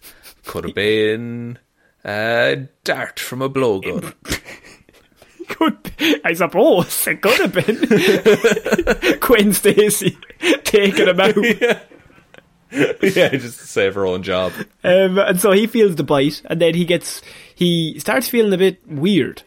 [0.49, 1.59] Could have been
[2.03, 4.15] a dart from a blowgun.
[5.47, 5.91] Could
[6.25, 10.17] I suppose it could have been Gwen Stacy
[10.63, 11.35] taking him out.
[12.71, 14.53] yeah, just to save her own job.
[14.83, 17.21] Um, and so he feels the bite, and then he gets
[17.53, 19.43] he starts feeling a bit weird,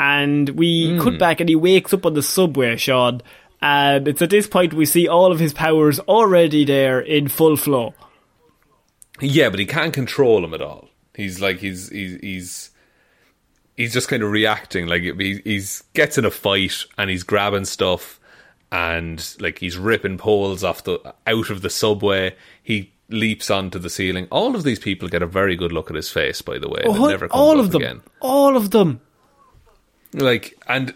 [0.00, 3.22] and we cut back, and he wakes up on the subway, Sean.
[3.62, 7.56] And it's at this point we see all of his powers already there in full
[7.56, 7.94] flow.
[9.20, 10.88] Yeah, but he can't control him at all.
[11.14, 12.70] He's like he's he's he's
[13.76, 14.86] he's just kind of reacting.
[14.86, 18.18] Like he he's gets in a fight and he's grabbing stuff
[18.72, 22.34] and like he's ripping poles off the out of the subway.
[22.62, 24.26] He leaps onto the ceiling.
[24.32, 26.82] All of these people get a very good look at his face, by the way.
[26.84, 28.00] Oh, never comes all of them, again.
[28.20, 29.00] all of them.
[30.12, 30.94] Like and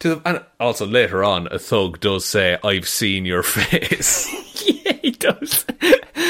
[0.00, 4.28] to the, and also later on, a thug does say, "I've seen your face."
[4.68, 5.64] yeah, he does.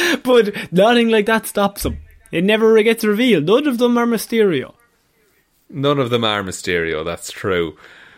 [0.23, 1.99] but nothing like that stops him.
[2.33, 3.47] It never gets revealed.
[3.47, 4.75] None of them are Mysterio.
[5.69, 7.05] None of them are Mysterio.
[7.05, 7.77] That's true.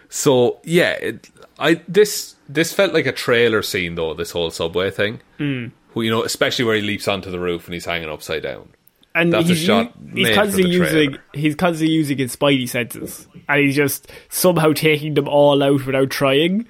[0.08, 4.14] So yeah, it, I this this felt like a trailer scene though.
[4.14, 5.70] This whole subway thing, mm.
[5.94, 8.70] you know, especially where he leaps onto the roof and he's hanging upside down.
[9.14, 13.60] And That's a he's, shot he's constantly using he's constantly using his spidey senses, and
[13.60, 16.66] he's just somehow taking them all out without trying.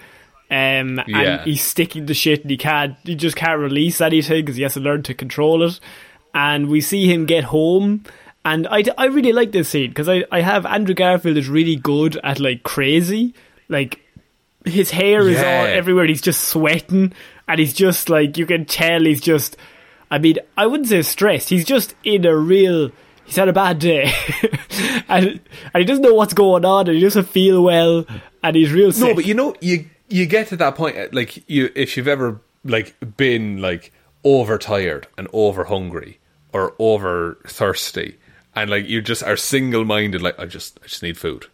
[0.51, 1.19] Um, Yeah.
[1.41, 2.97] and he's sticking the shit, and he can't.
[3.05, 5.79] He just can't release anything because he has to learn to control it.
[6.35, 8.05] And we see him get home,
[8.45, 11.77] and I, I really like this scene because I, I have Andrew Garfield is really
[11.77, 13.35] good at like crazy,
[13.69, 14.01] like
[14.65, 16.07] his hair is all everywhere.
[16.07, 17.13] He's just sweating,
[17.47, 19.57] and he's just like you can tell he's just.
[20.11, 21.51] I mean, I wouldn't say stressed.
[21.51, 22.91] He's just in a real.
[23.25, 24.11] He's had a bad day,
[25.09, 25.41] and, and
[25.77, 28.07] he doesn't know what's going on, and he doesn't feel well,
[28.43, 29.09] and he's real sick.
[29.09, 32.09] No, but you know, you you get to that point, uh, like you if you've
[32.09, 33.93] ever like been like
[34.25, 36.19] overtired and over hungry
[36.53, 38.19] or over thirsty,
[38.55, 41.47] and like you just are single minded, like I just I just need food,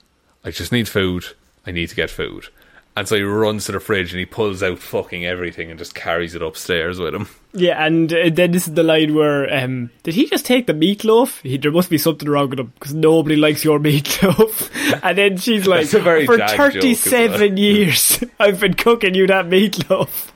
[0.44, 1.26] I just need food,
[1.66, 2.48] I need to get food,
[2.96, 5.94] and so he runs to the fridge and he pulls out fucking everything and just
[5.94, 7.28] carries it upstairs with him.
[7.56, 10.72] Yeah, and uh, then this is the line where um, did he just take the
[10.72, 11.40] meatloaf?
[11.42, 15.00] He, there must be something wrong with him because nobody likes your meatloaf.
[15.02, 20.32] and then she's like, for thirty-seven years, I've been cooking you that meatloaf.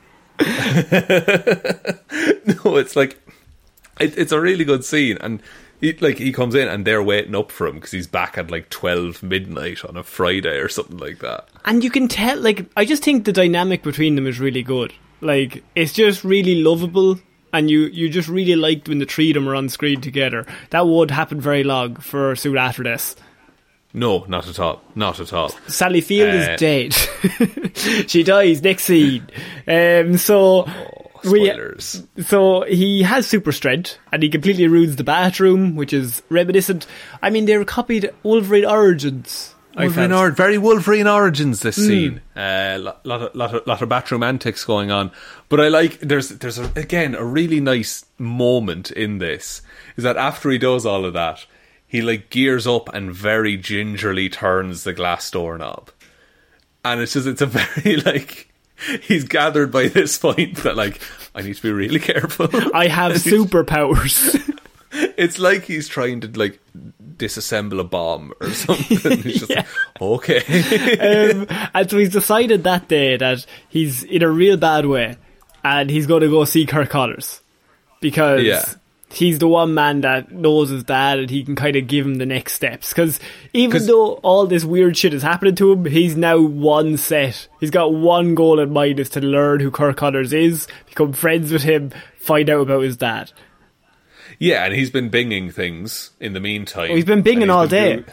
[2.64, 3.18] no, it's like
[3.98, 5.42] it, it's a really good scene, and
[5.80, 8.48] he, like he comes in and they're waiting up for him because he's back at
[8.48, 11.48] like twelve midnight on a Friday or something like that.
[11.64, 14.94] And you can tell, like, I just think the dynamic between them is really good.
[15.20, 17.18] Like, it's just really lovable,
[17.52, 20.46] and you, you just really liked when the three of them are on screen together.
[20.70, 23.16] That would happen very long for soon after this.
[23.94, 25.48] No, not at all, not at all.
[25.66, 26.94] Sally Field Uh, is dead.
[28.08, 29.26] she dies next scene.
[29.66, 30.64] Um, so
[31.24, 32.02] we, Spoilers.
[32.24, 36.86] so he has super strength, and he completely ruins the bathroom, which is reminiscent.
[37.22, 39.54] I mean, they're copied Wolverine Origins.
[39.86, 41.60] Wolverine or- very Wolverine origins.
[41.60, 41.82] This Hmm.
[41.86, 45.10] scene, uh, lot, lot, of, lot, of, lot of bathroom antics going on.
[45.48, 49.62] But I like there's there's a, again a really nice moment in this
[49.96, 51.46] is that after he does all of that,
[51.86, 55.90] he like gears up and very gingerly turns the glass door knob,
[56.84, 58.48] and it's just it's a very like
[59.02, 61.00] he's gathered by this point that like
[61.34, 62.48] I need to be really careful.
[62.74, 64.38] I have superpowers.
[64.90, 66.60] It's like he's trying to like
[67.18, 69.22] disassemble a bomb or something.
[69.22, 69.66] He's just like,
[70.00, 71.30] okay.
[71.30, 75.16] um, and so he's decided that day that he's in a real bad way
[75.64, 77.40] and he's going to go see Curt Connors
[78.00, 78.62] because Yeah.
[79.12, 82.16] he's the one man that knows his dad and he can kind of give him
[82.16, 82.90] the next steps.
[82.90, 83.18] Because
[83.52, 87.48] even though all this weird shit is happening to him, he's now one set.
[87.60, 91.50] He's got one goal in mind is to learn who Curt Connors is, become friends
[91.52, 93.32] with him, find out about his dad.
[94.38, 96.90] Yeah, and he's been binging things in the meantime.
[96.90, 98.02] Oh, he's been binging And all been day.
[98.02, 98.12] Goo-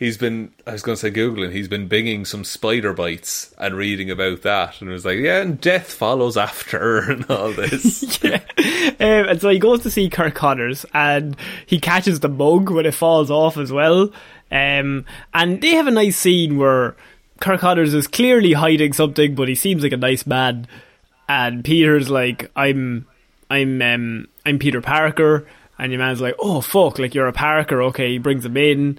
[0.00, 3.76] he's been, I was going to say Googling, he's been binging some spider bites and
[3.76, 4.80] reading about that.
[4.80, 8.18] And it was like, yeah, and death follows after and all this.
[8.24, 8.40] um,
[8.98, 11.36] and so he goes to see Curt Connors and
[11.66, 14.10] he catches the mug when it falls off as well.
[14.50, 16.96] Um, and they have a nice scene where
[17.38, 20.66] Curt Connors is clearly hiding something, but he seems like a nice man.
[21.28, 23.06] And Peter's like, I'm,
[23.50, 25.46] I'm, um, I'm Peter Parker.
[25.78, 27.80] And your man's like, oh fuck, like you're a Parker.
[27.84, 28.98] Okay, he brings him in.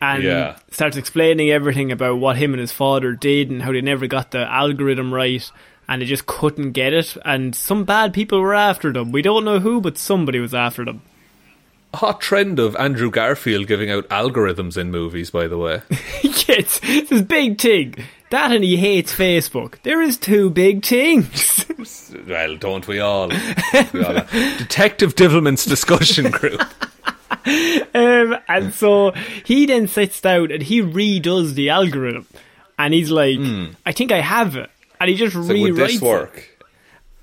[0.00, 0.56] And Yeah.
[0.70, 4.30] starts explaining everything about what him and his father did and how they never got
[4.30, 5.48] the algorithm right.
[5.86, 7.14] and they just couldn't get it.
[7.26, 9.12] And some bad people were after them.
[9.12, 11.02] We don't know who, but somebody was after them.
[11.94, 15.82] Hot trend of Andrew Garfield giving out algorithms in movies, by the way.
[16.22, 17.94] yes, it's this big thing.
[18.30, 19.80] That and he hates Facebook.
[19.82, 21.64] There is two big things.
[22.26, 23.28] well, don't we all?
[23.28, 24.14] we all
[24.58, 26.60] Detective Divilment's discussion group.
[27.94, 29.12] um, and so
[29.44, 32.26] he then sits down and he redoes the algorithm.
[32.78, 33.38] And he's like,
[33.86, 34.70] I think I have it.
[35.00, 35.34] And he just.
[35.34, 36.02] So rewrites would this it.
[36.02, 36.64] work?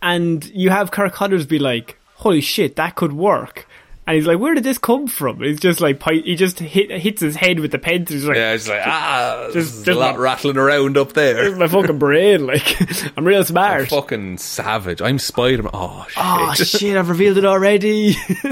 [0.01, 3.67] And you have Kirk Hutters be like, holy shit, that could work.
[4.05, 5.39] And he's like, where did this come from?
[5.39, 8.13] He's just like, he just hit, hits his head with the pencil.
[8.15, 11.55] He's like, Yeah, it's like ah, Just- there's a lot my- rattling around up there.
[11.55, 12.45] my fucking brain.
[12.47, 13.87] Like, I'm real smart.
[13.87, 15.01] Fucking savage.
[15.01, 15.71] I'm Spider Man.
[15.73, 16.17] Oh shit.
[16.25, 16.97] Oh shit!
[16.97, 18.13] I've revealed it already.
[18.43, 18.49] Do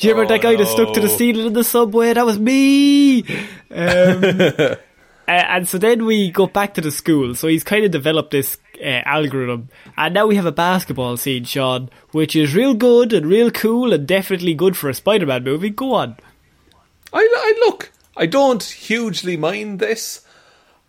[0.00, 2.14] you remember that guy that stuck to the ceiling in the subway?
[2.14, 3.20] That was me.
[3.70, 4.20] Um,
[5.32, 7.34] and so then we go back to the school.
[7.34, 11.44] So he's kind of developed this uh, algorithm, and now we have a basketball scene,
[11.44, 15.70] Sean, which is real good and real cool and definitely good for a Spider-Man movie.
[15.70, 16.16] Go on.
[17.12, 17.92] I, I look.
[18.16, 20.24] I don't hugely mind this.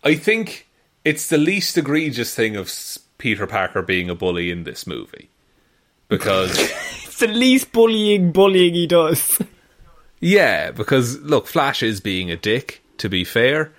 [0.04, 0.68] I think
[1.04, 2.72] it's the least egregious thing of
[3.18, 5.30] Peter Parker being a bully in this movie
[6.08, 6.58] because.
[7.12, 9.38] It's the least bullying bullying he does.
[10.18, 12.82] Yeah, because look, Flash is being a dick.
[12.98, 13.72] To be fair,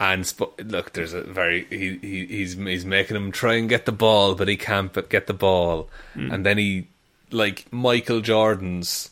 [0.00, 3.84] and sp- look, there's a very he, he he's he's making him try and get
[3.86, 6.30] the ball, but he can't but get the ball, hmm.
[6.32, 6.88] and then he
[7.30, 9.10] like Michael Jordan's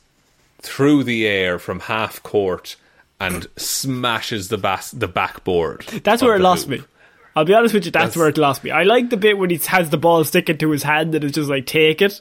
[0.61, 2.74] through the air from half court
[3.20, 5.82] and smashes the bas- the backboard.
[6.03, 6.80] That's where it lost hoop.
[6.80, 6.86] me.
[7.36, 8.72] I'll be honest with you, that's, That's- where it lost me.
[8.72, 11.34] I like the bit when he has the ball sticking to his hand and it's
[11.36, 12.20] just like, take it.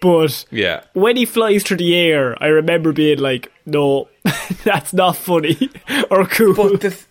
[0.00, 0.84] But Yeah.
[0.94, 4.08] when he flies through the air, I remember being like, no,
[4.64, 5.68] that's not funny
[6.10, 6.54] or cool.
[6.54, 7.06] But the th-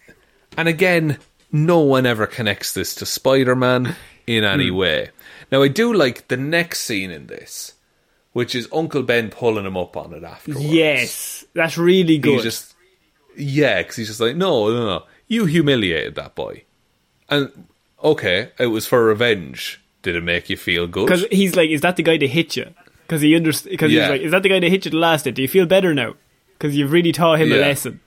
[0.58, 1.18] and again,
[1.52, 3.96] no one ever connects this to Spider-Man
[4.28, 4.76] in any Hmm.
[4.76, 5.10] way.
[5.52, 7.74] Now, I do like the next scene in this,
[8.32, 10.64] which is Uncle Ben pulling him up on it afterwards.
[10.66, 12.42] yes, that's really good.
[12.42, 12.74] just
[13.36, 16.64] yeah, because he's just like, no, no, no, you humiliated that boy,
[17.30, 17.52] and
[18.04, 19.80] okay, it was for revenge.
[20.02, 21.06] Did it make you feel good?
[21.08, 22.68] Because he's like, is that the guy that hit you?
[23.08, 24.02] Because he underst- Because Yeah.
[24.02, 25.32] he's like, is that the guy that hit you the last day?
[25.32, 26.16] Do you feel better now?
[26.58, 28.02] Because you've really taught him a lesson.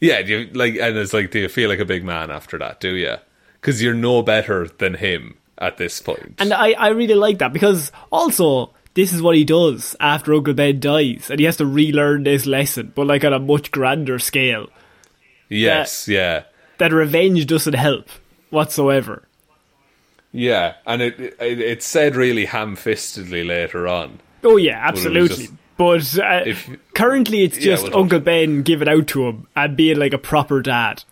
[0.00, 2.58] Yeah, do you, like, and it's like, do you feel like a big man after
[2.58, 2.80] that?
[2.80, 3.16] Do you?
[3.60, 6.34] Because you're no better than him at this point.
[6.38, 10.54] And I, I really like that because also this is what he does after Uncle
[10.54, 14.18] Ben dies, and he has to relearn this lesson, but like on a much grander
[14.18, 14.68] scale.
[15.48, 16.44] yes, yeah.
[16.78, 18.08] That revenge doesn't help
[18.50, 19.22] whatsoever.
[20.32, 24.20] Yeah, and it, it it's said really ham-fistedly later on.
[24.44, 25.48] Oh yeah, absolutely.
[25.76, 29.76] But uh, if- currently, it's Yeah, just we'll Uncle Ben giving out to him and
[29.76, 31.04] being like a proper dad.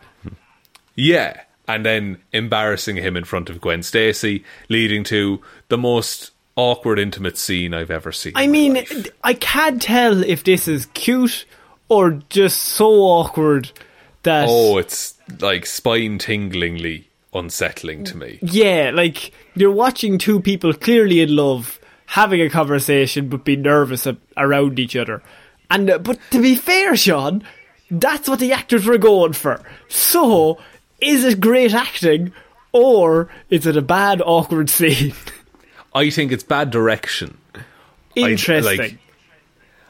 [0.95, 6.99] Yeah, and then embarrassing him in front of Gwen Stacy, leading to the most awkward
[6.99, 8.33] intimate scene I've ever seen.
[8.37, 9.09] I mean, life.
[9.25, 11.47] I can't tell if this is cute
[11.89, 13.73] or just so awkward
[14.23, 17.05] that oh, it's like spine-tinglingly
[17.35, 18.39] unsettling to me.
[18.43, 21.79] Yeah, like you're watching two people clearly in love
[22.15, 25.21] having a conversation but be nervous a- around each other.
[25.69, 27.43] And uh, but to be fair, Sean,
[27.91, 29.61] that's what the actors were going for.
[29.89, 30.59] So,
[31.01, 32.33] is it great acting
[32.73, 35.15] or is it a bad awkward scene?
[35.95, 37.39] I think it's bad direction.
[38.15, 38.79] Interesting.
[38.79, 38.99] like-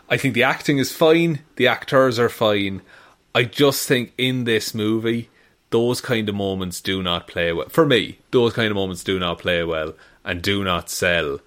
[0.09, 2.83] I think the acting is fine, the actors are fine.
[3.35, 5.29] I just think in this movie,
[5.71, 7.69] those kind of moments do not play well.
[7.71, 9.95] For me, those kind of moments do not play well
[10.25, 11.41] and do not sell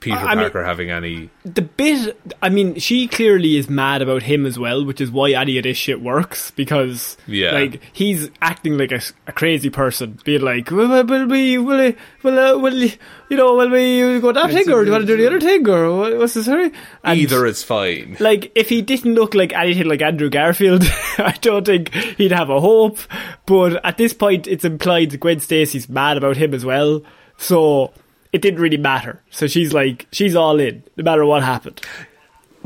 [0.00, 1.30] Peter I mean- Parker having any.
[1.44, 5.30] the bit I mean, she clearly is mad about him as well, which is why
[5.32, 7.52] any of this shit works because Yeah.
[7.52, 11.78] like he's acting like a, a crazy person, being like, "Will, will, will we, will,
[11.78, 15.06] we- will, uh, will, you know, will we go that thing or do you want
[15.06, 16.70] to do the other thing or what, what's this hurry?"
[17.02, 18.16] And, Either is fine.
[18.20, 20.84] Like, if he didn't look like anything like Andrew Garfield,
[21.18, 22.98] I don't think he'd have a hope.
[23.46, 27.02] But at this point, it's implied that Gwen Stacy's mad about him as well.
[27.36, 27.92] So
[28.32, 29.22] it didn't really matter.
[29.30, 31.80] So she's like, she's all in, no matter what happened.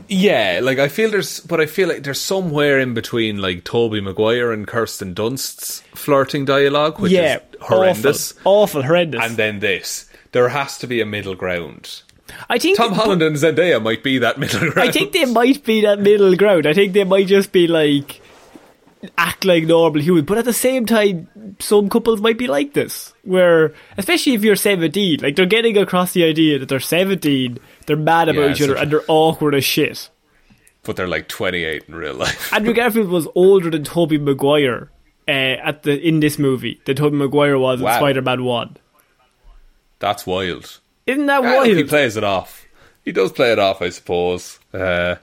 [0.08, 4.00] Yeah, like I feel there's, but I feel like there's somewhere in between like Tobey
[4.00, 9.22] Maguire and Kirsten Dunst's flirting dialogue, which yeah, is horrendous, Awful, awful, horrendous.
[9.22, 10.08] and then this.
[10.32, 12.02] There has to be a middle ground.
[12.48, 14.88] I think Tom Holland and Zendaya might be that middle ground.
[14.88, 16.66] I think they might be that middle ground.
[16.66, 18.21] I think they might just be like
[19.18, 21.28] act like normal humans, but at the same time,
[21.58, 26.12] some couples might be like this, where especially if you're 17, like they're getting across
[26.12, 29.64] the idea that they're 17, they're mad about Yeah, each other, and they're awkward as
[29.64, 30.08] shit.
[30.84, 32.52] but they're like 28 in real life.
[32.52, 34.90] Andrew Garfield was older than Tobey Maguire
[35.28, 38.76] uh, at the in this movie than Tobey Maguire was in Spider-Man One.
[39.98, 40.80] That's wild.
[41.06, 42.64] Isn't that I hope he plays it off.
[43.04, 44.58] He does play it off, I suppose.
[44.72, 45.16] Uh,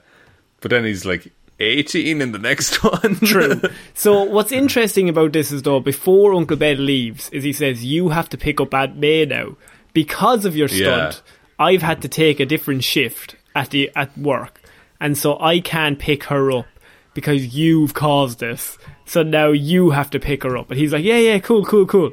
[0.61, 3.15] but then he's like 18 in the next one.
[3.17, 3.61] True.
[3.93, 8.09] So what's interesting about this is though, before Uncle Ben leaves, is he says you
[8.09, 9.57] have to pick up Aunt May now
[9.93, 11.09] because of your Yeah.
[11.11, 11.23] stunt.
[11.59, 14.61] I've had to take a different shift at the at work,
[15.01, 16.67] and so I can't pick her up
[17.13, 18.77] because you've caused this.
[19.05, 20.69] So now you have to pick her up.
[20.71, 22.11] And he's like, yeah, yeah, cool, cool, cool.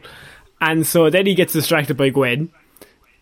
[0.61, 2.51] And so then he gets distracted by Gwen,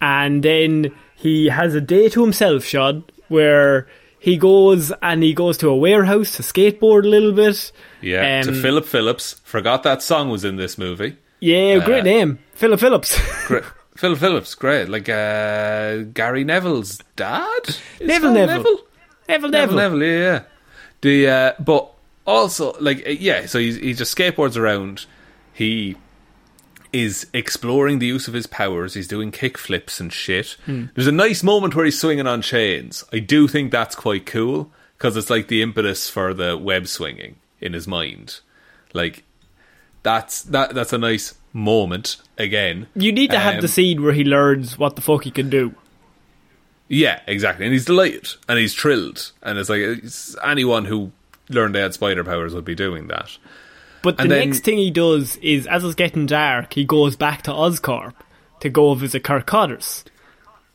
[0.00, 3.86] and then he has a day to himself, Sean, where
[4.24, 7.72] he goes and he goes to a warehouse to skateboard a little bit.
[8.00, 9.34] yeah, to Um, Phillip Phillips.
[9.44, 11.16] Forgot that song was in this movie.
[11.40, 13.18] Yeah, great Uh, name, Phillip Phillips.
[13.48, 13.64] Great.
[13.96, 14.88] Phillip Phillips, great.
[14.88, 17.76] Like uh, Gary Neville's dad?
[18.00, 18.56] Neville Neville.
[18.56, 18.78] Neville?
[19.28, 20.02] Neville, Neville, Neville.
[20.02, 20.42] Yeah, yeah.
[21.02, 21.92] The uh, but
[22.26, 25.06] also like uh, yeah, so he's, he just skateboards around.
[25.52, 25.96] He
[26.94, 28.94] is exploring the use of his powers.
[28.94, 30.56] He's doing kick flips and shit.
[30.64, 30.86] Hmm.
[30.94, 33.04] There's a nice moment where he's swinging on chains.
[33.12, 37.36] I do think that's quite cool because it's like the impetus for the web swinging
[37.60, 38.40] in his mind.
[38.92, 39.24] Like
[40.04, 42.86] that's that that's a nice moment again.
[42.94, 45.50] You need to have Um, the scene where he learns what the fuck he can
[45.50, 45.74] do.
[46.88, 47.64] Yeah, exactly.
[47.66, 49.32] And he's delighted and he's thrilled.
[49.42, 51.10] And it's like it's, anyone who
[51.48, 53.36] learned they had spider powers would be doing that.
[54.04, 57.42] But the then- next thing he does is, as it's getting dark, he goes back
[57.42, 58.12] to Oscorp
[58.60, 60.04] to go visit Curt Connors.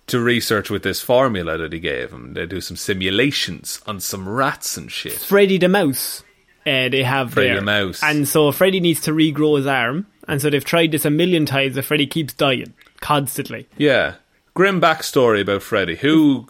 [0.08, 4.28] To research with this formula that he gave him, they do some simulations on some
[4.28, 5.14] rats and shit.
[5.14, 6.24] Freddy the Mouse,
[6.66, 7.56] uh, they have Freddy there.
[7.58, 8.02] the Mouse.
[8.04, 10.08] And so Freddy needs to regrow his arm.
[10.28, 13.68] And so they've tried this a million times, but Freddy keeps dying constantly.
[13.78, 14.16] Yeah,
[14.56, 15.96] grim backstory about Freddy.
[15.96, 16.48] Who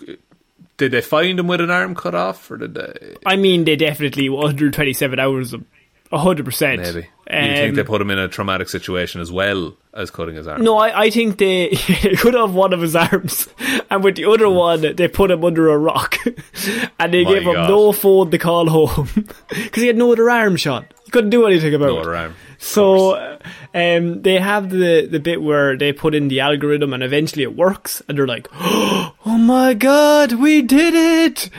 [0.78, 3.16] did they find him with an arm cut off, or did they?
[3.26, 5.64] I mean, they definitely 127 hours of
[6.12, 6.78] 100%.
[6.78, 10.36] Maybe Um, you think they put him in a traumatic situation as well as cutting
[10.36, 10.64] his arm?
[10.64, 11.70] No, I, I think they
[12.18, 13.48] cut off one of his arms,
[13.92, 16.18] and with the other one, they put him under a rock,
[17.00, 19.10] and they My gave him no phone to call home
[19.50, 20.92] because he had no other arm shot.
[21.06, 22.08] He couldn't do anything about No it.
[22.16, 22.36] arm.
[22.62, 23.38] So,
[23.74, 27.56] um, they have the the bit where they put in the algorithm, and eventually it
[27.56, 31.50] works, and they're like, "Oh my god, we did it!"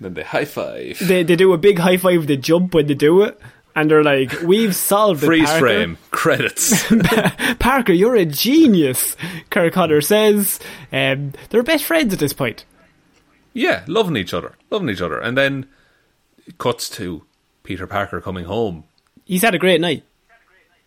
[0.00, 0.98] Then they high five.
[1.00, 3.38] They they do a big high five, they jump when they do it.
[3.74, 6.84] And they're like, "We've solved it." Freeze Parker." frame credits.
[7.58, 9.16] Parker, you're a genius,
[9.50, 10.60] Curt Connor says.
[10.92, 12.64] Um, they're best friends at this point.
[13.54, 15.66] Yeah, loving each other, loving each other, and then
[16.46, 17.24] it cuts to
[17.62, 18.84] Peter Parker coming home.
[19.24, 20.04] He's had a great night.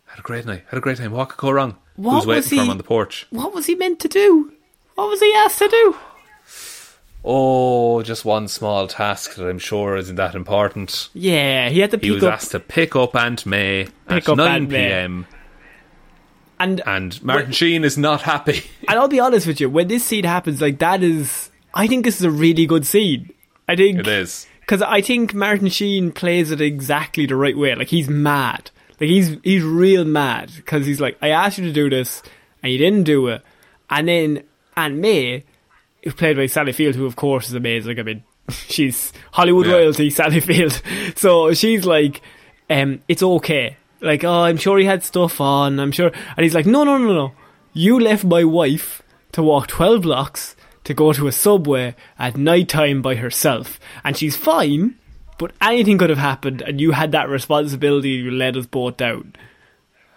[0.06, 0.64] Had a great night.
[0.68, 1.12] Had a great time.
[1.12, 1.78] What could go wrong?
[1.96, 3.28] What Who's waiting was for him on the porch?
[3.30, 4.54] What was he meant to do?
[4.96, 5.96] What was he asked to do?
[7.28, 11.10] Oh, just one small task that I'm sure isn't that important.
[11.14, 14.28] Yeah, he had to Pick He was up asked to pick up Aunt May at
[14.28, 14.88] 9 Aunt May.
[14.88, 15.26] p.m.
[16.60, 18.64] and and Martin Sheen is not happy.
[18.88, 22.06] and I'll be honest with you, when this scene happens, like that is, I think
[22.06, 23.32] this is a really good scene.
[23.68, 24.46] I think it is.
[24.62, 27.74] because I think Martin Sheen plays it exactly the right way.
[27.74, 28.70] Like he's mad,
[29.02, 32.22] like he's he's real mad because he's like, I asked you to do this
[32.62, 33.42] and you didn't do it,
[33.90, 34.44] and then
[34.78, 35.44] Aunt May,
[36.14, 38.00] played by Sally Field, who of course is amazing.
[38.00, 39.74] I mean, she's Hollywood Yeah.
[39.74, 40.82] royalty, Sally Field.
[41.16, 42.22] So she's like,
[42.70, 43.78] um, it's okay.
[44.02, 45.80] Like, oh, I'm sure he had stuff on.
[45.80, 47.32] I'm sure, and he's like, no, no, no, no.
[47.74, 49.02] You left my wife
[49.32, 54.16] to walk twelve blocks to go to a subway at night time by herself, and
[54.16, 54.96] she's fine.
[55.38, 58.10] But anything could have happened, and you had that responsibility.
[58.12, 59.34] You let us both down.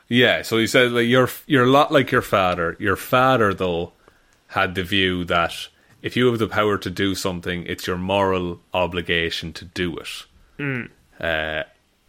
[0.09, 2.77] Yeah, so he said like you're you're a lot like your father.
[2.79, 3.93] Your father though
[4.49, 5.69] had the view that
[6.03, 10.09] if you have the power to do something, it's your moral obligation to do it.
[10.59, 10.83] Hmm.
[11.21, 11.63] Uh,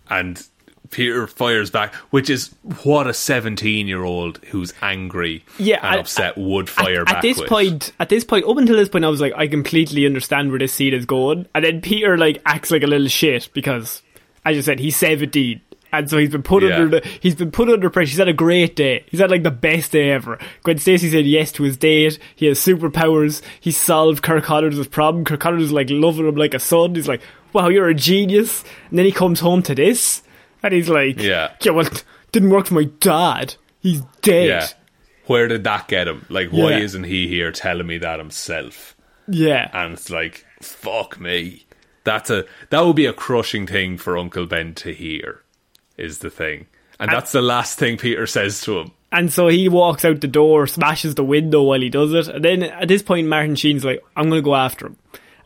[0.09, 0.45] and
[0.91, 2.49] Peter fires back, which is
[2.83, 7.15] what a seventeen-year-old who's angry Yeah, and I- upset would fire at, back.
[7.17, 7.47] at this with.
[7.49, 10.59] point, at this point, up until this point, I was like, I completely understand where
[10.59, 14.01] this scene is going, and then Peter like acts like a little shit because,
[14.45, 15.61] as you said, he's seventeen,
[15.91, 16.75] and so he's been put Yeah.
[16.81, 18.09] under the, he's been put under pressure.
[18.09, 19.03] He's had a great day.
[19.07, 20.37] He's had like the best day ever.
[20.63, 22.19] Gwen Stacy said yes to his date.
[22.35, 23.41] He has superpowers.
[23.59, 25.25] He solved Curt Connors' problem.
[25.25, 26.95] Curt Connors is like loving him like a son.
[26.95, 27.21] He's like,
[27.53, 28.63] wow, you're a genius.
[28.89, 30.21] And then he comes home to this,
[30.63, 31.53] and he's like, Yeah.
[31.61, 31.89] yeah, well,
[32.31, 33.55] didn't work for my dad.
[33.79, 34.47] He's dead.
[34.47, 34.67] yeah,
[35.25, 36.25] where did that get him?
[36.29, 36.79] Like, why Yeah.
[36.79, 38.95] isn't he here telling me that himself?
[39.31, 39.69] Yeah.
[39.73, 41.65] and it's like fuck me
[42.03, 45.43] that's a that would be a crushing thing for uncle ben to hear
[45.99, 46.65] is the thing
[46.99, 50.27] and that's the last thing peter says to him And so he walks out the
[50.27, 52.27] door, smashes the window while he does it.
[52.27, 54.97] And then at this point, Martin Sheen's like, I'm going to go after him.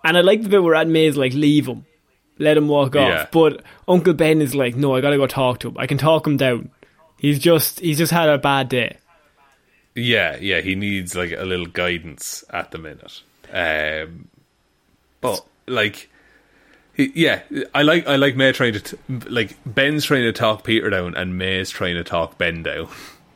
[0.04, 1.86] And I like the bit where Aunt May's like, leave him.
[2.38, 3.08] Let him walk off.
[3.08, 3.28] Yeah.
[3.32, 5.78] But Uncle Ben is like, no, I got to go talk to him.
[5.78, 6.72] I can talk him down.
[7.18, 8.98] He's just, he's just had a bad day.
[9.96, 13.22] Yeah, yeah, he needs like a little guidance at the minute.
[13.50, 14.28] Um,
[15.22, 16.10] but like,
[16.98, 17.42] yeah,
[17.74, 18.98] I like I like May trying to t-
[19.30, 22.88] like Ben's trying to talk Peter down, and May's trying to talk Ben down.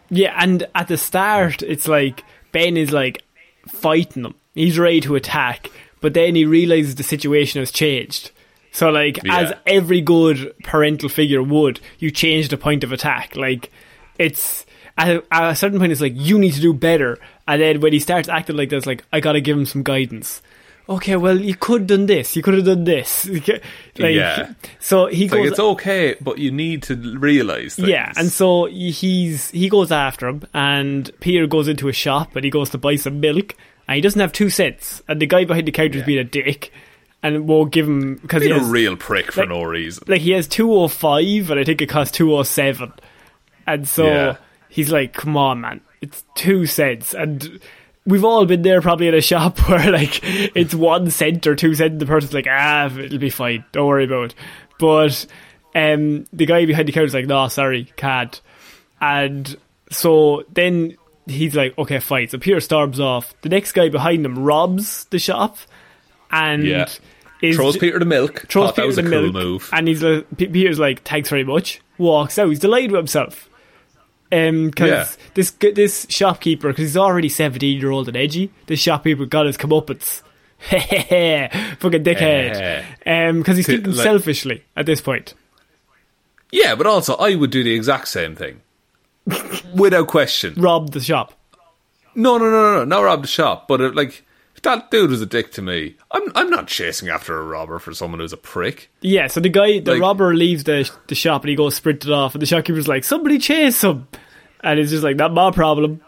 [0.09, 3.23] Yeah, and at the start, it's like Ben is like
[3.67, 4.35] fighting him.
[4.53, 5.69] He's ready to attack,
[6.01, 8.31] but then he realizes the situation has changed.
[8.71, 9.37] So, like, Yeah.
[9.39, 13.35] as every good parental figure would, you change the point of attack.
[13.35, 13.71] Like,
[14.19, 14.65] it's
[14.97, 17.79] at a, at a certain point, it's like you need to do better, and then
[17.81, 20.41] when he starts acting like this, like I gotta give him some guidance.
[20.89, 22.35] Okay, well, you could have done this.
[22.35, 23.27] You could have done this.
[23.29, 23.49] like,
[23.97, 24.53] Yeah.
[24.79, 25.51] So he It's like goes.
[25.51, 27.75] it's okay, but you need to realize.
[27.75, 27.89] Things.
[27.89, 32.45] Yeah, and so he's he goes after him, and Peter goes into a shop and
[32.45, 33.53] he goes to buy some milk,
[33.87, 36.23] and he doesn't have two cents, and the guy behind the counter is being a
[36.23, 36.71] dick,
[37.21, 40.05] and won't give him because he's a real prick for like- no reason.
[40.07, 42.93] like he has two or five, and I think it costs two or seven.
[43.65, 44.37] and so Yeah.
[44.69, 47.59] he's like, "Come on, man, it's two cents," and.
[48.07, 51.75] We've all been there probably in a shop where like it's one cent or two
[51.75, 54.35] cent and the person's like, ah, it'll be fine, don't worry about it.
[54.79, 55.25] But
[55.75, 58.39] um, the guy behind the counter's like, no, sorry, can't.
[59.01, 59.55] And
[59.91, 60.95] so then
[61.27, 62.29] he's like, okay, fine.
[62.29, 63.33] So Peter storms off.
[63.41, 65.57] The next guy behind him robs the shop
[66.31, 66.87] and Yeah.
[67.53, 68.45] Throws Peter the milk.
[68.47, 69.69] throws Thought that Peter was the a cool milk, move.
[69.71, 71.81] And he's like, Peter's like, thanks very much.
[71.99, 72.49] Walks out.
[72.49, 73.46] He's delighted with himself.
[74.31, 75.25] Um, because Yeah.
[75.35, 79.57] this this shopkeeper, because he's already seventeen year old and edgy, this shopkeeper got his
[79.57, 80.21] comeuppance.
[80.69, 82.83] Fucking dickhead.
[83.05, 85.33] Um, because he's To- thinking like- selfishly at this point.
[86.51, 88.61] Yeah, but also I would do the exact same thing,
[89.75, 90.53] without question.
[90.57, 91.33] Rob the shop.
[92.15, 93.67] No, no, no, no, no, not rob the shop.
[93.67, 94.25] But uh, like,
[94.63, 97.93] that dude was a dick to me, I'm I'm not chasing after a robber for
[97.93, 98.89] someone who's a prick.
[99.01, 102.11] Yeah, so the guy, the Like- robber leaves the the shop and he goes sprinted
[102.11, 104.07] off, and the shopkeeper's like, "Somebody chase him,"
[104.63, 106.01] and it's just like, "Not my problem."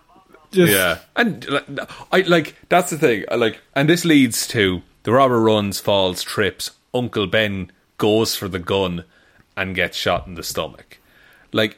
[0.51, 1.65] Just, Yeah, and like,
[2.11, 3.23] I like that's the thing.
[3.29, 6.71] I like, and this leads to the robber runs, falls, trips.
[6.93, 9.03] Uncle Ben goes for the gun
[9.55, 10.97] and gets shot in the stomach.
[11.51, 11.77] Like,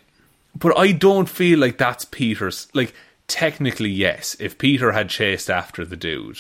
[0.56, 2.70] but I don't feel like that's Peter's.
[2.74, 2.94] Like,
[3.28, 4.38] technically, yes.
[4.40, 6.40] If Peter had chased after the dude,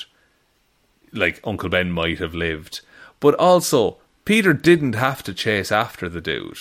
[1.13, 2.81] like Uncle Ben might have lived.
[3.19, 6.59] But also, Peter didn't have to chase after the dude.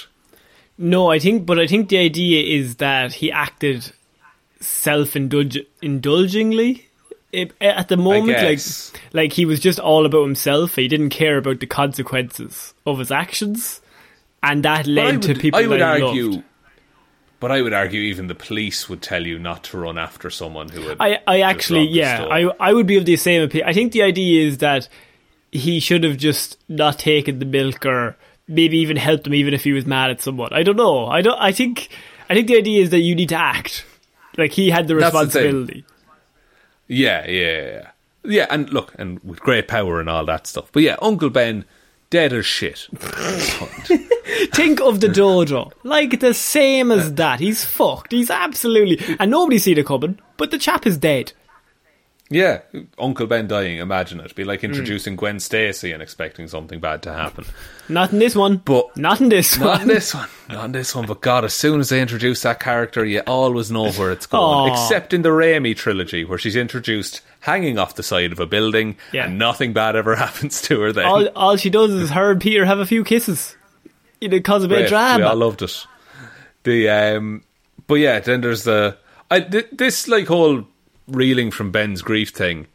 [0.78, 3.92] No, I think, but I think the idea is that he acted
[4.60, 6.88] self-indulgingly
[7.34, 8.42] eh, eh, at the moment.
[8.42, 8.60] Like,
[9.12, 10.76] like he was just all about himself.
[10.76, 13.80] He didn't care about the consequences of his actions,
[14.42, 16.30] and that led would, to people I would that he argue.
[16.30, 16.44] loved.
[17.40, 20.68] But I would argue even the police would tell you not to run after someone
[20.68, 20.98] who had.
[21.00, 22.26] I, I actually, yeah.
[22.30, 23.66] I, I would be of the same opinion.
[23.66, 24.88] I think the idea is that
[25.50, 28.16] he should have just not taken the milk, or
[28.46, 30.52] maybe even helped him, even if he was mad at someone.
[30.52, 31.06] I don't know.
[31.06, 31.40] I don't.
[31.40, 31.88] I think,
[32.28, 33.86] I think the idea is that you need to act
[34.36, 35.84] like he had the That's the responsibility.
[36.88, 37.90] Yeah, yeah, yeah.
[38.22, 40.70] Yeah, and look, and with great power and all that stuff.
[40.72, 41.64] But yeah, Uncle Ben,
[42.10, 42.88] dead as shit.
[44.52, 47.40] Think of the dojo like the same as that.
[47.40, 48.12] He's fucked.
[48.12, 50.18] He's absolutely, and nobody seen it coming.
[50.36, 51.32] But the chap is dead.
[52.32, 52.60] Yeah,
[52.96, 54.32] Uncle Ben dying, imagine it.
[54.36, 54.48] Be Hmm.
[54.50, 57.44] like introducing Gwen Stacy and expecting something bad to happen.
[57.88, 58.58] Not in this one.
[58.64, 59.80] But- not in this Not one.
[59.82, 60.28] in this one.
[60.48, 61.06] Not in this one.
[61.06, 64.70] But God, as soon as they introduce that character, you always know where it's going.
[64.70, 64.72] Aw.
[64.84, 68.96] Except in the Raimi trilogy, where she's introduced hanging off the side of a building,
[69.12, 69.24] Yeah.
[69.26, 71.06] and nothing bad ever happens to her then.
[71.06, 73.56] all, all she does is her and Peter have a few kisses.
[74.20, 74.92] It cause a bit of Great.
[74.96, 75.34] All drama.
[75.34, 75.84] loved it.
[76.62, 77.42] The um,
[77.88, 78.98] but yeah, then there's the
[79.30, 80.64] I th- this like whole
[81.10, 82.66] reeling from Ben's grief thing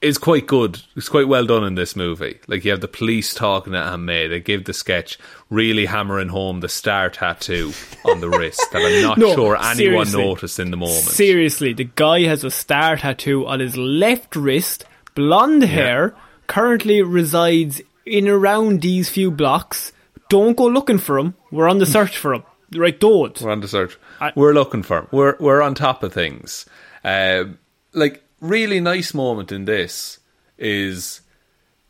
[0.00, 0.80] is quite good.
[0.96, 2.38] It's quite well done in this movie.
[2.46, 4.26] Like you have the police talking at Aunt May.
[4.28, 7.72] They give the sketch really hammering home the star tattoo
[8.04, 11.04] on the wrist that I'm not No, sure anyone noticed in the moment.
[11.04, 14.84] Seriously, the guy has a star tattoo on his left wrist,
[15.14, 16.14] blonde hair,
[16.48, 19.92] currently resides in around these few blocks.
[20.28, 21.34] Don't go looking for him.
[21.50, 22.42] We're on the search for him.
[22.74, 23.40] Right, don't.
[23.40, 23.96] We're on the search.
[24.20, 24.98] I- we're looking for.
[24.98, 25.08] Him.
[25.12, 26.66] We're we're on top of things.
[27.04, 27.58] Um,
[27.92, 30.18] like really nice moment in this
[30.58, 31.20] is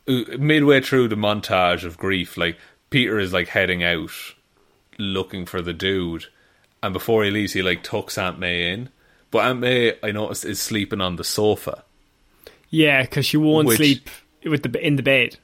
[0.09, 2.37] uh, midway through the montage of grief.
[2.37, 2.59] Like
[2.91, 4.11] Peter is like heading out,
[4.99, 6.27] looking for the dude,
[6.83, 8.91] and before he leaves, he like tucks Aunt May in.
[9.31, 11.85] But Aunt May, I noticed, is sleeping on the sofa.
[12.71, 14.11] Yeah, because she won't Which- sleep
[14.45, 15.39] with the in the bed.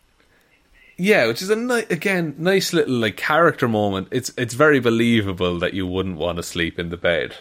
[0.97, 4.09] Yeah, which is a ni- again nice little like character moment.
[4.11, 7.37] It's it's very believable that you wouldn't want to sleep in the bed.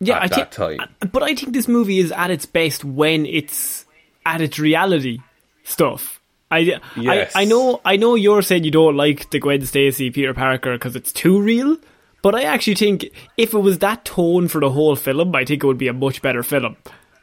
[0.00, 1.10] Yeah, at I that think, time.
[1.12, 3.84] but I think this movie is at its best when it's
[4.26, 5.18] at its reality
[5.64, 6.20] stuff.
[6.50, 7.34] I, Yes.
[7.34, 8.14] I, I know, I know.
[8.14, 11.76] You're saying you don't like the Gwen Stacy Peter Parker because it's too real,
[12.22, 15.64] But I actually think if it was that tone for the whole film, I think
[15.64, 16.76] it would be a much better film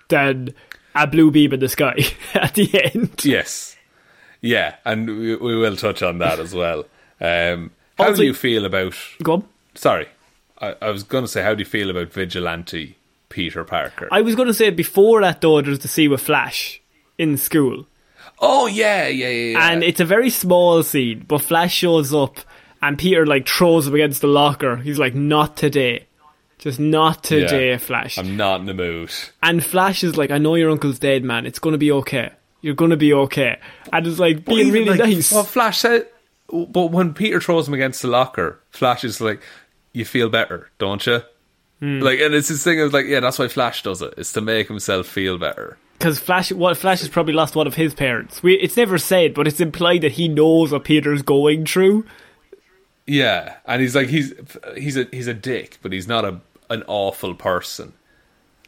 [0.09, 0.53] than
[0.95, 1.95] a blue beam in the sky
[2.34, 3.24] at the end.
[3.24, 3.76] Yes.
[4.41, 6.86] Yeah, and we, we will touch on that as well.
[7.22, 8.95] Um, how Also- do you feel about.
[9.24, 9.43] Go on.
[9.76, 10.07] Sorry.
[10.62, 12.97] I, I was going to say, how do you feel about Vigilante
[13.30, 14.07] Peter Parker?
[14.12, 16.82] I was going to say before that though, there's the scene with Flash
[17.18, 17.88] in school,
[18.39, 19.51] oh, yeah, yeah, yeah.
[19.51, 19.72] yeah.
[19.72, 22.39] and it's a very small scene, but Flash shows up
[22.82, 24.78] and Peter like throws him against the locker.
[24.78, 26.07] He's like, "Not today."
[26.57, 27.78] Just not today, Yeah.
[27.78, 28.20] Flash.
[28.20, 29.12] I'm not in the mood.
[29.41, 31.47] And Flash is like, I know your uncle's dead, man.
[31.47, 32.34] It's going to be okay.
[32.62, 33.57] You're going to be okay.
[33.91, 35.32] And it's like being really like, nice.
[35.32, 36.05] Well, Flash said,
[36.51, 39.41] but when Peter throws him against the locker, Flash is like,
[39.94, 41.22] "You feel better, don't you?"
[41.80, 42.00] Hmm.
[42.00, 44.14] Like, and it's this thing of like, yeah, that's why Flash does it.
[44.18, 45.78] It's to make himself feel better.
[45.98, 48.42] Because Flash, what Flash has probably lost one of his parents.
[48.44, 52.06] We, it's never said, but it's implied that he knows what Peter's going through.
[53.08, 54.34] Yeah, and he's like, he's
[54.78, 56.39] he's a he's a dick, but he's not a
[56.70, 57.94] an awful person.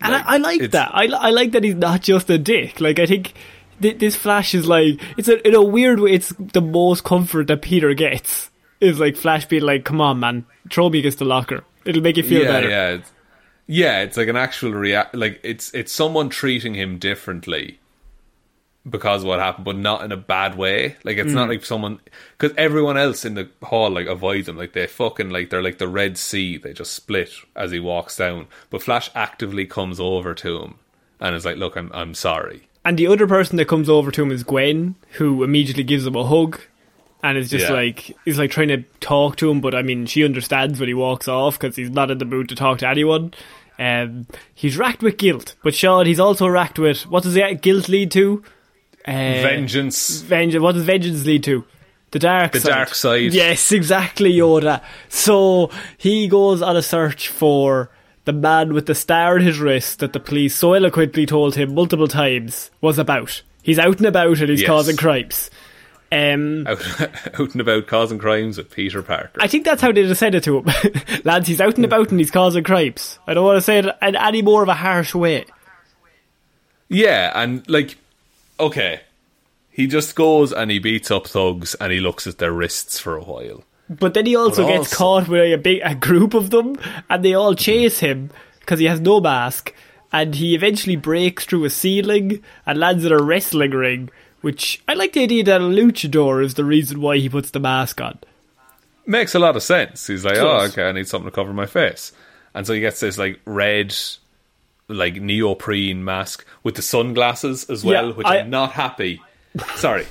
[0.01, 0.91] And Like, I, I like that.
[0.93, 2.81] I, I like that he's not just a dick.
[2.81, 3.33] Like I think
[3.81, 6.11] th- this Flash is like it's a, in a weird way.
[6.11, 8.49] It's the most comfort that Peter gets.
[8.83, 11.63] Is like Flash being like, "Come on, man, throw me against the locker.
[11.85, 13.11] It'll make you feel yeah, better." yeah, it's,
[13.67, 14.01] yeah.
[14.01, 15.15] It's like an actual react.
[15.15, 17.79] Like it's it's someone treating him differently
[18.89, 20.97] because of what happened, but not in a bad way.
[21.03, 21.35] Like it's Mm.
[21.35, 21.99] not like someone
[22.37, 24.57] because everyone else in the hall like avoids him.
[24.57, 26.57] Like they fucking like they're like the Red Sea.
[26.57, 28.47] They just split as he walks down.
[28.69, 30.75] But Flash actively comes over to him
[31.21, 34.23] and is like, "Look, I'm I'm sorry." And the other person that comes over to
[34.23, 36.59] him is Gwen, who immediately gives him a hug,
[37.23, 37.73] and it's just Yeah.
[37.73, 39.61] like he's like trying to talk to him.
[39.61, 42.49] But I mean, she understands when he walks off because he's not in the mood
[42.49, 43.33] to talk to anyone.
[43.79, 47.89] Um, he's racked with guilt, but Sean, he's also racked with what does that guilt
[47.89, 48.43] lead to?
[49.07, 50.21] Uh, Vengeance.
[50.21, 50.61] vengeance.
[50.61, 51.65] What does vengeance lead to?
[52.11, 52.69] The dark The side.
[52.69, 53.33] dark side.
[53.33, 54.81] Yes, exactly, Yoda.
[55.09, 57.89] So he goes on a search for
[58.25, 61.73] the man with the star in his wrist that the police so eloquently told him
[61.73, 63.41] multiple times was about.
[63.63, 64.67] He's out and about and he's Yes.
[64.69, 65.49] causing crimes.
[66.13, 67.01] Um, Out,
[67.39, 69.41] out and about causing crimes with Peter Parker.
[69.41, 70.65] I think that's how they said it to him.
[71.23, 73.17] Lads, he's out and about and he's causing crimes.
[73.25, 75.45] I don't want to say it in any more of a harsh way.
[76.89, 77.97] Yeah, and like,
[78.59, 79.01] okay,
[79.71, 83.15] he just goes and he beats up thugs and he looks at their wrists for
[83.15, 83.63] a while.
[83.89, 86.77] But then he also But gets also- caught with a big a group of them,
[87.09, 89.73] and they all chase him because he has no mask.
[90.11, 94.11] And he eventually breaks through a ceiling and lands in a wrestling ring.
[94.43, 97.59] Which I like the idea that a luchador is the reason why he puts the
[97.61, 98.19] mask on.
[99.05, 100.05] Makes a lot of sense.
[100.05, 102.11] He's like, oh, okay, I need something to cover my face,
[102.53, 103.95] and so he gets this like red,
[104.89, 109.21] like neoprene mask with the sunglasses as well, Yeah, which I- I'm not happy.
[109.75, 110.05] Sorry,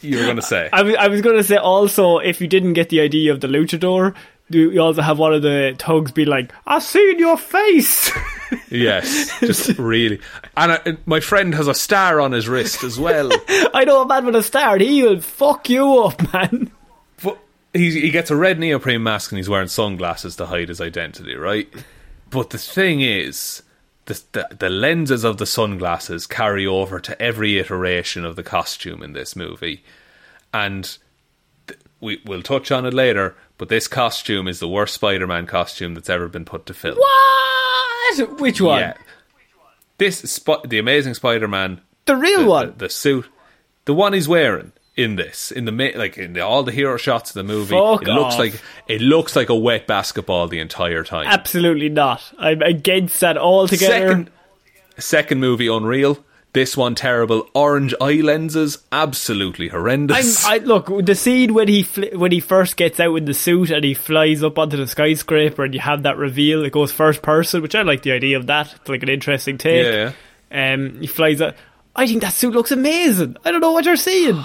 [0.00, 0.68] you were going to say.
[0.72, 3.48] I I was going to say also, if you didn't get the idea of the
[3.48, 4.14] luchador,
[4.52, 8.10] you also have one of the thugs be like, "I've seen your face."
[8.70, 10.20] yes, just really.
[10.56, 13.30] And I, my friend has a star on his wrist as well.
[13.74, 14.74] I know a man with a star.
[14.74, 16.70] and He will fuck you up, man.
[17.22, 17.38] But
[17.72, 21.34] he he gets a red neoprene mask and he's wearing sunglasses to hide his identity,
[21.34, 21.68] right?
[22.30, 23.62] But the thing is,
[24.06, 29.02] the, the the lenses of the sunglasses carry over to every iteration of the costume
[29.02, 29.84] in this movie,
[30.52, 30.98] and
[31.66, 33.34] th- we we'll touch on it later.
[33.62, 36.96] But this costume is the worst Spider-Man costume that's ever been put to film.
[36.98, 38.40] What?
[38.40, 38.80] Which one?
[38.80, 38.94] Yeah,
[39.98, 42.66] this Sp- the Amazing Spider-Man The real the, one.
[42.70, 43.28] the, the suit,
[43.84, 47.30] the one he's wearing in this, in the like in the, all the hero shots
[47.30, 51.04] of the movie, Fuck it looks like it looks like a wet basketball the entire
[51.04, 51.28] time.
[51.28, 52.20] Absolutely not.
[52.40, 54.08] I'm against that altogether.
[54.08, 54.30] Second,
[54.98, 56.18] second movie Unreal.
[56.54, 57.48] This one terrible.
[57.54, 60.44] Orange eye lenses, absolutely horrendous.
[60.44, 63.70] I look the scene when he fl- when he first gets out in the suit
[63.70, 66.62] and he flies up onto the skyscraper and you have that reveal.
[66.64, 68.74] It goes first person, which I like the idea of that.
[68.74, 69.86] It's like an interesting take.
[69.86, 70.12] yeah,
[70.74, 71.54] Um, he flies out.
[71.96, 73.38] I think that suit looks amazing.
[73.46, 74.44] I don't know what you're seeing.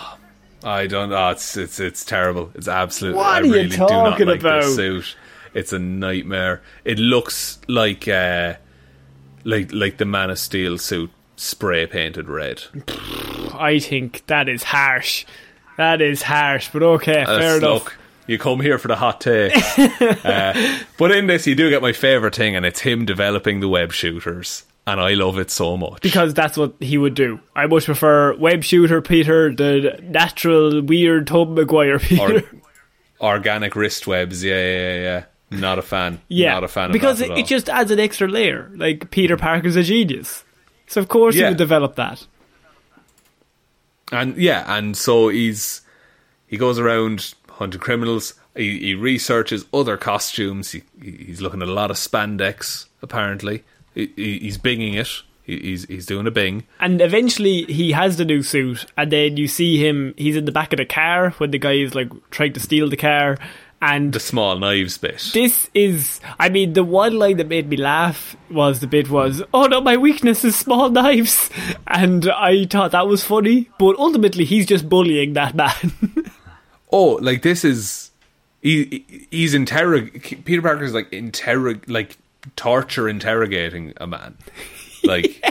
[0.63, 1.09] I don't.
[1.09, 1.29] know.
[1.31, 2.51] it's it's it's terrible.
[2.55, 3.17] It's absolutely.
[3.17, 4.63] What I are you really do not talking like about?
[4.63, 5.15] suit.
[5.53, 6.61] It's a nightmare.
[6.85, 8.53] It looks like uh,
[9.43, 12.63] like like the Man of Steel suit spray painted red.
[13.53, 15.25] I think that is harsh.
[15.77, 17.85] That is harsh, but okay, fair enough.
[17.85, 19.53] Look, you come here for the hot take.
[20.25, 23.69] uh, but in this, you do get my favourite thing, and it's him developing the
[23.69, 24.63] web shooters.
[24.85, 26.01] And I love it so much.
[26.01, 27.41] because that's what he would do.
[27.55, 32.43] I much prefer web shooter Peter, the natural weird Tobey Maguire Peter.
[33.19, 35.23] Or organic wrist webs, yeah, yeah, yeah.
[35.51, 36.21] Not a fan.
[36.29, 38.71] yeah, Not a fan because of that it, it just adds an extra layer.
[38.75, 40.43] Like Peter Parker's a genius,
[40.87, 42.25] so of course he would develop that.
[44.11, 45.81] And yeah, and so he's
[46.47, 48.33] he goes around hunting criminals.
[48.55, 50.71] He, he researches other costumes.
[50.71, 52.85] He, he's looking at a lot of spandex.
[53.01, 53.63] Apparently,
[53.93, 55.09] he, he- he's binging it.
[55.43, 56.63] He's he's doing a bing.
[56.79, 60.51] And eventually he has the new suit, and then you see him, he's in the
[60.51, 63.37] back of the car when the guy is like trying to steal the car.
[63.81, 65.29] And The small knives bit.
[65.33, 69.43] this is, I mean, the one line that made me laugh was the bit was,
[69.53, 71.49] oh no, my weakness is small knives.
[71.87, 76.31] And I thought that was funny, but ultimately he's just bullying that man.
[76.91, 78.09] oh, like this is
[78.61, 80.43] he, he- he's interrog.
[80.43, 82.17] Peter Parker's like interrog, like
[82.55, 84.37] torture interrogating a man.
[85.03, 85.43] Like,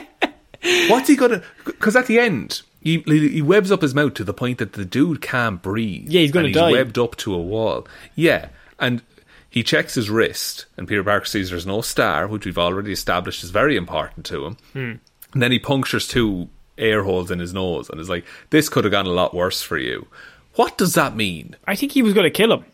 [0.89, 1.43] what's he gonna?
[1.65, 2.63] Because at the end,
[2.95, 6.09] he he webs up his mouth to the point that the dude can't breathe.
[6.09, 6.69] Yeah, he's gonna die.
[6.69, 7.87] He's webbed up to a wall.
[8.15, 9.03] Yeah, and.
[9.49, 13.43] He checks his wrist, and Peter Parker sees there's no star, which we've already established
[13.43, 14.57] is very important to him.
[14.75, 14.93] Hmm.
[15.33, 18.85] And then he punctures two air holes in his nose, and is like, "This could
[18.85, 20.09] have gone a lot worse for you."
[20.57, 21.57] What does that mean?
[21.67, 22.67] I think he was going to kill him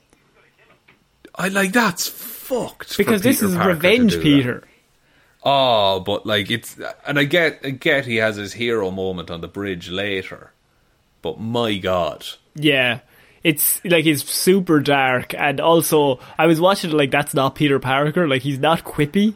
[1.35, 2.97] I like that's fucked.
[2.97, 4.21] because this Peter is Parker revenge.
[4.21, 4.65] Peter.
[5.45, 9.41] Oh, but like it's, and I get, I get he has his hero moment on
[9.41, 10.53] the bridge later,
[11.21, 13.01] but my god, Yeah.
[13.45, 17.81] It's like it's super dark, and also I was watching it like that's not Peter
[17.81, 18.29] Parker.
[18.29, 19.35] Like he's not quippy.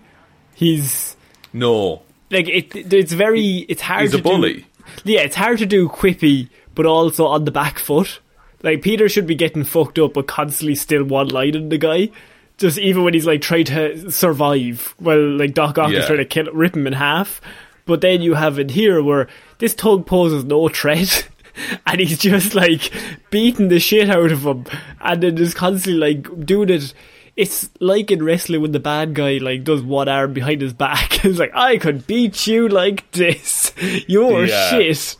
[0.54, 1.16] He's
[1.52, 2.92] no, like it.
[2.92, 3.66] It's very.
[3.68, 4.02] It's hard.
[4.02, 4.66] He's a to bully.
[5.02, 8.20] Do, yeah, it's hard to do quippy, but also on the back foot.
[8.62, 12.10] Like Peter should be getting fucked up, but constantly still one lining the guy.
[12.58, 16.24] Just even when he's like trying to survive, well, like Doc Ock is trying to
[16.24, 17.40] kill, rip him in half.
[17.84, 19.28] But then you have it here where
[19.58, 21.28] this tug poses no threat,
[21.86, 22.90] and he's just like
[23.30, 24.64] beating the shit out of him,
[25.00, 26.94] and then just constantly like doing it.
[27.36, 31.22] It's like in wrestling when the bad guy like does one arm behind his back.
[31.24, 33.72] it's like I could beat you like this.
[34.08, 34.70] You're Yeah.
[34.70, 35.16] shit.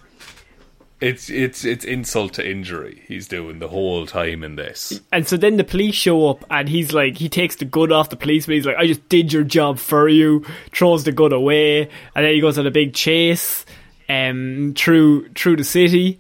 [1.01, 3.03] It's it's it's insult to injury.
[3.07, 5.01] He's doing the whole time in this.
[5.13, 8.09] And so then the police show up, and he's like, he takes the gun off
[8.09, 8.57] the policeman.
[8.57, 10.45] He's like, I just did your job for you.
[10.73, 13.67] Throws the gun away, and then he goes on a big chase,
[14.09, 16.19] um, through through the city,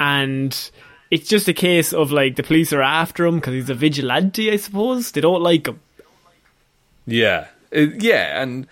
[0.00, 0.70] and
[1.10, 4.50] it's just a case of like the police are after him because he's a vigilante.
[4.50, 5.80] I suppose they don't like him.
[7.06, 8.66] Yeah, yeah, and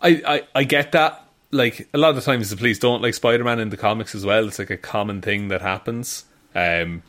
[0.00, 1.23] I, I I get that.
[1.54, 4.14] Like a lot of the times, the police don't like Spider Man in the comics
[4.14, 4.46] as well.
[4.48, 6.24] It's like a common thing that happens.
[6.54, 7.02] Um,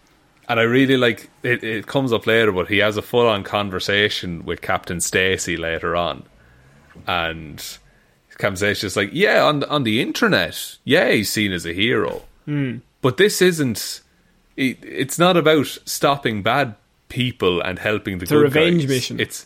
[0.48, 1.64] and I really like it.
[1.64, 5.96] It comes up later, but he has a full on conversation with Captain Stacy later
[5.96, 6.24] on,
[7.08, 11.66] and his conversation is like, yeah, on the, on the internet, yeah, he's seen as
[11.66, 12.22] a hero,
[13.02, 14.02] but this isn't.
[14.56, 16.76] It, it's not about stopping bad
[17.10, 18.90] people and helping the It's a good revenge guys.
[18.90, 19.20] mission.
[19.20, 19.46] It's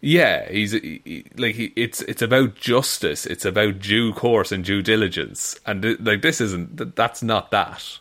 [0.00, 3.26] yeah, he's he, like he, it's it's about justice.
[3.26, 7.50] It's about due course and due diligence, and th- like this isn't th- that's not
[7.50, 7.98] that.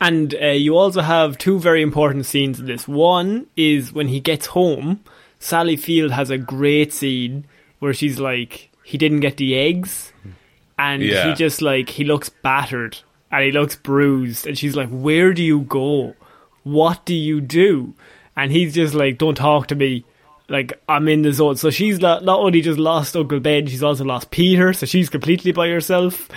[0.00, 2.86] And uh, you also have two very important scenes in this.
[2.86, 5.00] One is when he gets home,
[5.38, 7.44] Sally Field has a great scene
[7.78, 10.12] where she's like, he didn't get the eggs.
[10.78, 11.28] And Yeah.
[11.28, 12.98] he just like, he looks battered
[13.32, 14.46] and he looks bruised.
[14.46, 16.14] And she's like, where do you go?
[16.64, 17.94] What do you do?
[18.36, 20.04] And he's just like, don't talk to me.
[20.48, 21.56] Like, I'm in the zone.
[21.56, 24.72] So she's not, not only just lost Uncle Ben, she's also lost Peter.
[24.72, 26.28] So she's completely by herself.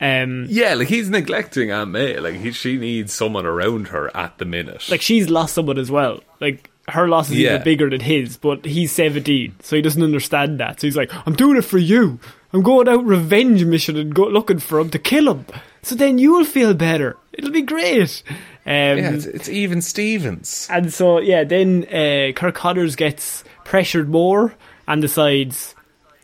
[0.00, 2.18] Um, Yeah, like he's neglecting Aunt May.
[2.20, 4.88] Like he, she needs someone around her at the minute.
[4.90, 6.20] like she's lost someone as well.
[6.40, 7.54] Like her loss is Yeah.
[7.54, 10.80] even bigger than his, but he's seventeen, so he doesn't understand that.
[10.80, 12.20] So he's like, "I'm doing it for you.
[12.52, 15.46] I'm going out revenge mission and go looking for him to kill him.
[15.82, 17.16] So then you'll feel better.
[17.32, 20.68] It'll be great." Um, yeah, it's, it's even Stevens.
[20.70, 24.54] and so yeah, then uh, Curt Connors gets pressured more
[24.88, 25.74] and decides,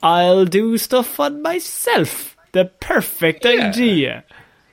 [0.03, 3.69] "I'll do stuff on myself." The perfect Yeah.
[3.69, 4.25] idea.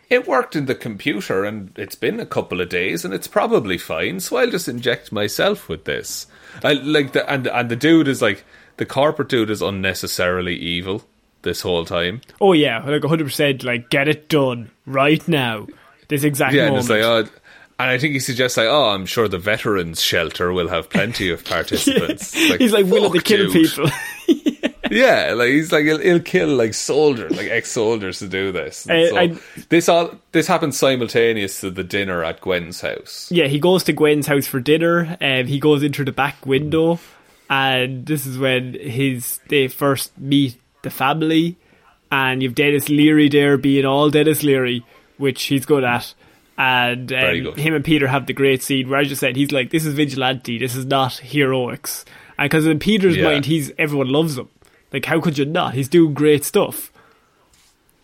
[0.10, 3.78] It worked in the computer, and it's been a couple of days, and it's probably
[3.78, 4.20] fine.
[4.20, 6.26] So I'll just inject myself with this.
[6.64, 8.44] I like the and and the dude is like
[8.78, 11.06] the corporate dude is unnecessarily evil
[11.44, 12.22] this whole time.
[12.42, 13.64] Oh yeah, like hundred percent.
[13.64, 15.68] Like get it done right now.
[16.08, 16.90] This exact Yeah, and moment.
[16.90, 17.26] it's like, oh,
[17.80, 21.30] and I think he suggests like, oh, I'm sure the veterans shelter will have plenty
[21.30, 22.34] of participants.
[22.34, 23.72] he's like willing to fuck, kill dude.
[23.72, 23.90] people.
[24.92, 28.90] Yeah, like he's like he'll, he'll kill like soldiers, like ex-soldiers to do this.
[28.90, 29.38] I- so I-
[29.70, 33.28] this all this happens simultaneous to the dinner at Gwen's house.
[33.32, 36.96] yeah, he goes to Gwen's house for dinner, and he goes into the back window,
[36.96, 37.00] mm.
[37.52, 41.56] and this is when his they first meet the family,
[42.12, 44.84] and you've Denis Leary there being all Denis Leary,
[45.18, 46.16] which he's good at.
[46.60, 49.70] And um, him and Peter have the great scene where I just said he's like,
[49.72, 50.58] "This is vigilante.
[50.60, 52.04] This is not heroics."
[52.38, 53.24] And because in Peter's Yeah.
[53.24, 54.50] mind, he's everyone loves him.
[54.92, 55.74] Like, how could you not?
[55.74, 56.92] He's doing great stuff.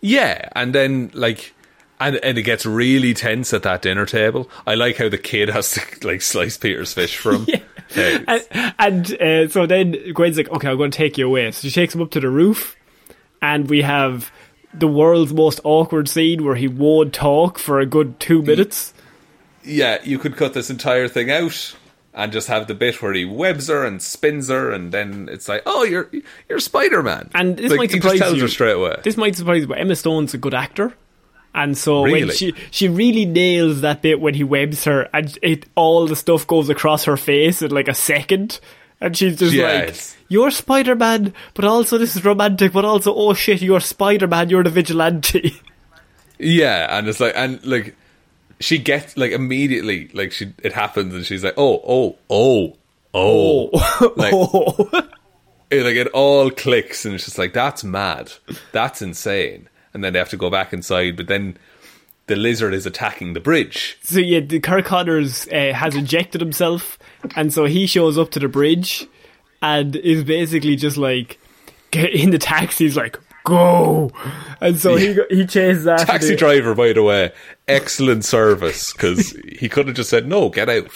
[0.01, 1.51] Yeah, and then like.
[1.97, 4.49] And, and it gets really tense at that dinner table.
[4.68, 7.47] I like how the kid has to like slice Peter's fish for him.
[7.95, 11.49] and and uh, so then Gwen's like, okay, I'm going to take you away.
[11.51, 12.76] So she takes him up to the roof,
[13.41, 14.30] and we have
[14.80, 18.93] the world's most awkward scene where he won't talk for a good two minutes.
[19.63, 21.76] yeah, you could cut this entire thing out
[22.13, 25.49] and just have the bit where he webs her and spins her, and then it's
[25.49, 26.09] like, oh, you're
[26.47, 28.41] you're Spider Man, And this like, might he surprise just tells you.
[28.43, 28.95] her straight away.
[29.03, 30.93] This might surprise you, but Emma Stone's a good actor.
[31.53, 35.65] And so when she she really nails that bit when he webs her and it
[35.76, 38.59] all the stuff goes across her face in like a second.
[39.02, 39.96] And she's just Yeah, like,
[40.30, 44.50] You're Spider Man, but also this is romantic, but also, oh shit, you're Spider Man,
[44.50, 45.62] you're the vigilante.
[46.38, 47.96] Yeah, and it's like, and like,
[48.60, 52.76] she gets like immediately, like she it happens, and she's like, oh, oh, oh,
[53.14, 54.12] oh, Oh.
[54.18, 54.89] like oh.
[55.72, 58.34] it, like it all clicks, and it's just like that's mad,
[58.72, 61.58] that's insane, and then they have to go back inside, but then
[62.28, 63.97] the lizard is attacking the bridge.
[64.03, 66.97] So yeah, the Curt Connors uh, has injected himself,
[67.36, 69.07] and so he shows up to the bridge,
[69.61, 71.39] and is basically just like
[71.91, 72.86] get in the taxi.
[72.86, 74.11] He's like, "Go!"
[74.59, 77.32] And so he he chases after Taxi the- driver, by the way,
[77.67, 80.89] excellent service because he could have just said no, get out.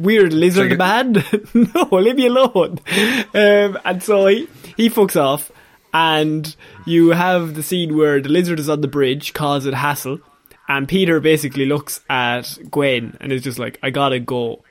[0.00, 1.24] weird lizard Like- man.
[1.54, 2.80] no, leave me alone.
[3.34, 5.52] Um, and so he he fucks off,
[5.94, 6.56] and
[6.86, 10.18] you have the scene where the lizard is on the bridge, causing hassle,
[10.72, 14.64] and Peter basically looks at Gwen and is just like, "I gotta go,"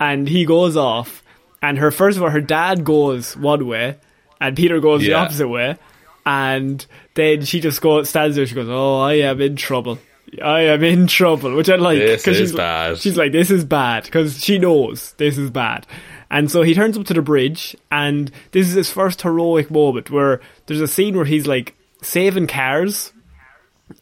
[0.00, 1.22] and he goes off,
[1.60, 3.96] and her first of all, her dad goes one way,
[4.40, 5.76] and Peter goes the opposite way,
[6.24, 8.46] and then she just goes stands there.
[8.46, 9.98] She goes, "Oh, I am in trouble."
[10.42, 12.98] I am in trouble, which I like This is she's bad.
[12.98, 15.86] She's like, "This is bad," because she knows this is bad.
[16.30, 20.10] And so he turns up to the bridge, and this is his first heroic moment
[20.10, 23.12] where there's a scene where he's like saving cars,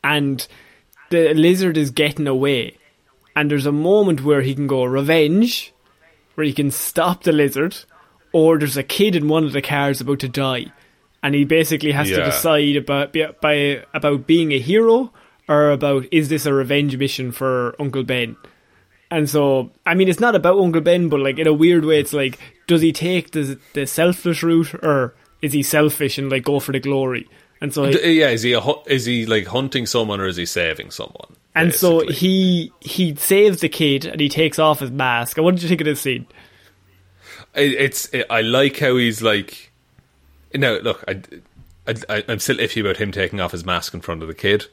[0.04, 0.46] and
[1.12, 2.76] the lizard is getting away,
[3.36, 5.72] and there's a moment where he can go revenge,
[6.34, 7.76] where he can stop the lizard,
[8.32, 10.72] or there's a kid in one of the cars about to die,
[11.22, 15.12] and he basically has to decide about by about being a hero
[15.48, 18.36] or about is this a revenge mission for Uncle Ben.
[19.10, 22.00] And so, I mean, it's not about Uncle Ben, but like in a weird way,
[22.00, 26.44] it's like, does he take the the selfish route, or is he selfish and like
[26.44, 27.28] go for the glory?
[27.62, 30.44] And so, D- yeah, is he a, is he like hunting someone or is he
[30.44, 31.36] saving someone?
[31.54, 35.36] and so he he saves the kid and he takes off his mask.
[35.38, 36.26] And what did you think of this scene?
[37.54, 39.70] It, it's it, I like how he's like.
[40.54, 41.22] No, look, I,
[41.86, 44.66] I, I'm still iffy about him taking off his mask in front of the kid,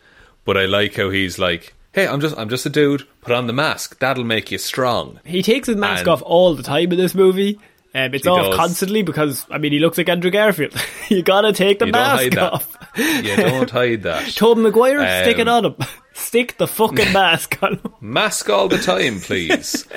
[0.43, 3.07] but I like how he's like, "Hey, I'm just, I'm just a dude.
[3.21, 3.99] Put on the mask.
[3.99, 7.13] That'll make you strong." He takes his mask And- off all the time in this
[7.15, 7.59] movie.
[7.95, 8.55] Um, it's He off does.
[8.55, 10.73] constantly because I mean he looks like Andrew Garfield.
[11.09, 12.77] you gotta take the You mask off.
[12.95, 14.27] You don't hide that.
[14.35, 15.75] Tobey Maguire, stick it Um, on him.
[16.13, 17.93] Stick the fucking mask on him.
[18.01, 19.87] mask all the time, please.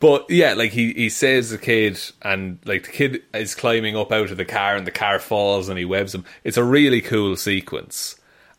[0.00, 4.12] but yeah, like he he saves the kid, and like the kid is climbing up
[4.12, 6.24] out of the car, and the car falls, and he webs him.
[6.44, 8.14] It's a really cool sequence,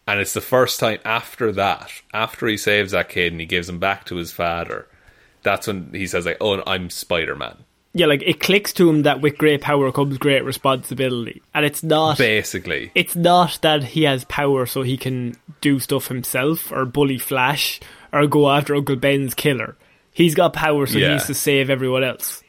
[0.05, 3.69] and it's the first time after that, after he saves that kid and he gives
[3.69, 4.87] him back to his father.
[5.43, 7.63] That's when he says like, "Oh, I'm Spider Man."
[7.93, 11.81] Yeah, like it clicks to him that with great power comes great responsibility, and it's
[11.81, 12.17] not.
[12.19, 17.17] Basically, It's not that he has power so he can do stuff himself or bully
[17.17, 17.79] Flash
[18.13, 19.75] or go after Uncle Ben's killer.
[20.11, 22.43] He's got power so he needs to save everyone else.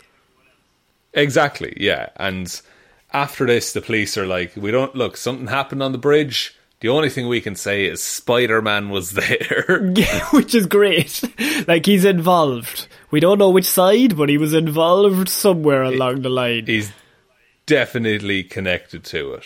[1.15, 2.11] Exactly, yeah.
[2.17, 2.61] And
[3.13, 6.57] after this, the police are like, we don't look, something happened on the bridge.
[6.81, 9.93] The only thing we can say is Spider Man was there.
[9.95, 11.23] Yeah, which is great.
[11.69, 12.89] like he's involved.
[13.11, 16.67] We don't know which side, but he was involved somewhere along the line.
[16.67, 16.91] He's
[17.67, 19.45] definitely connected to it.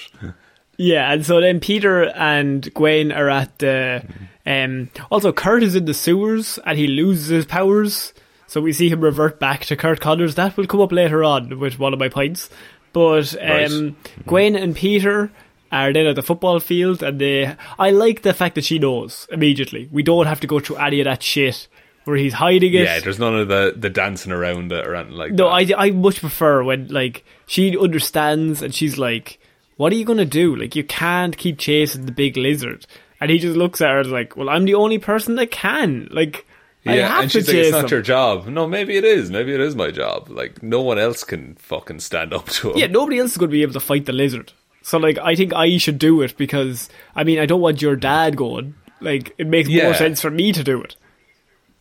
[0.76, 4.04] Yeah, and so then Peter and Gwen are at the.
[4.46, 8.12] Um, also, Curt is in the sewers and he loses his powers.
[8.46, 10.34] So we see him revert back to Curt Connors.
[10.36, 12.50] That will come up later on with one of my points.
[12.92, 13.94] But um, Right.
[14.26, 15.32] Gwen and Peter
[15.74, 17.54] are then at the football field, and they.
[17.78, 19.88] I like the fact that she knows immediately.
[19.92, 21.68] We don't have to go through any of that shit
[22.04, 22.84] where he's hiding it.
[22.84, 25.74] Yeah, there's none of the, the dancing around it or anything like No, that.
[25.78, 29.38] I, I much prefer when like she understands and she's like,
[29.76, 30.54] "What are you gonna do?
[30.54, 32.86] Like you can't keep chasing the big lizard."
[33.20, 36.08] And he just looks at her and like, "Well, I'm the only person that can.
[36.10, 36.46] Like,
[36.84, 38.46] I yeah, have and to she's like, it's not him." your job.
[38.48, 39.30] No, maybe it is.
[39.30, 40.28] Maybe it is my job.
[40.28, 42.78] Like, no one else can fucking stand up to him.
[42.78, 44.52] Yeah, nobody else is going to be able to fight the lizard.
[44.84, 47.96] So like, I think I should do it because I mean, I don't want your
[47.96, 48.74] dad going.
[49.00, 49.84] Like, it makes Yeah.
[49.84, 50.94] more sense for me to do it.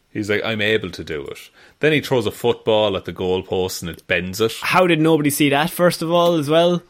[0.10, 1.50] He's like, I'm able to do it.
[1.82, 4.54] Then he throws a football at the goalpost and it bends it.
[4.62, 5.70] How did nobody see that?
[5.70, 6.82] First of all, as well.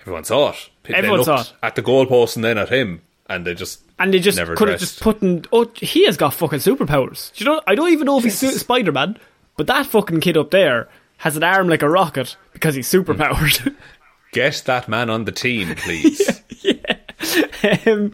[0.00, 0.68] Everyone saw it.
[0.82, 1.52] They Everyone saw it.
[1.62, 3.00] At the goalpost and then at him.
[3.26, 3.80] And they just.
[3.98, 5.46] And they just Never could have just put in.
[5.52, 7.32] Oh, he has got fucking superpowers.
[7.32, 9.16] Do You know, I don't even know if he's Spider Man,
[9.56, 12.98] but that fucking kid up there has an arm like a rocket because he's hmm.
[12.98, 13.74] super powered.
[14.34, 16.42] Get that man on the team, please.
[17.86, 18.10] um,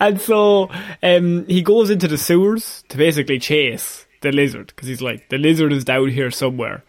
[0.00, 0.70] and so
[1.02, 5.38] um, he goes into the sewers to basically chase the lizard because he's like, the
[5.38, 6.82] lizard is down here somewhere.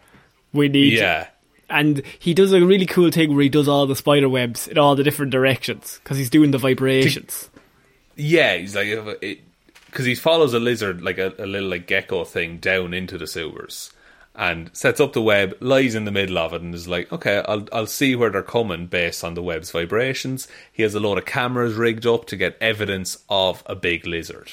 [0.52, 1.28] We need you." yeah.
[1.68, 4.78] And he does a really cool thing where he does all the spider webs in
[4.78, 7.50] all the different directions because he's doing the vibrations.
[8.14, 8.86] Yeah, he's like
[9.86, 13.26] because he follows a lizard like a, a little like gecko thing down into the
[13.26, 13.92] sewers
[14.36, 17.42] and sets up the web, lies in the middle of it, and is like, okay,
[17.48, 20.46] I'll I'll see where they're coming based on the web's vibrations.
[20.72, 24.50] He has a load of cameras rigged up to get evidence of a big lizard.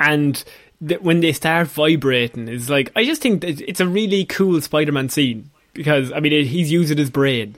[0.00, 0.44] and
[0.86, 4.60] th- when they start vibrating, it's like I just think that it's a really cool
[4.60, 7.56] Spider-Man scene because I mean it, he's using his brain.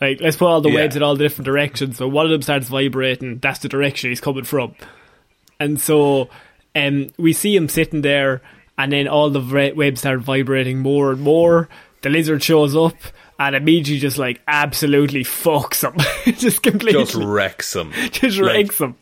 [0.00, 0.76] Like let's put all the Yeah.
[0.76, 1.98] webs in all the different directions.
[1.98, 3.38] So one of them starts vibrating.
[3.38, 4.74] That's the direction he's coming from.
[5.58, 6.30] And so
[6.74, 8.40] um, we see him sitting there,
[8.82, 11.68] and then all the webs start vibrating more and more.
[12.02, 12.94] The lizard shows up.
[13.38, 15.98] And immediately just like absolutely fucks him.
[16.34, 17.90] just completely Just wrecks him.
[18.10, 18.96] just like- wrecks him.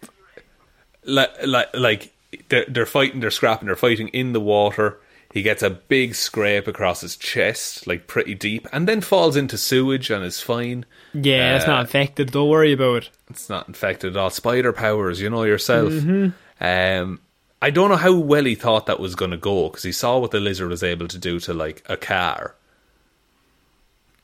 [1.04, 2.12] like like like
[2.48, 5.00] they're, they're fighting, they're scrapping, they're fighting in the water.
[5.32, 9.58] He gets a big scrape across his chest, like pretty deep, and then falls into
[9.58, 10.86] sewage and is fine.
[11.12, 12.30] Yeah, it's Uh, not infected.
[12.30, 13.10] Don't worry about it.
[13.28, 14.30] It's not infected at all.
[14.30, 15.92] Spider powers, you know yourself.
[15.92, 16.64] Mm-hmm.
[16.64, 17.20] Um,
[17.60, 20.18] I don't know how well he thought that was going to go because he saw
[20.18, 22.54] what the lizard was able to do to like a car.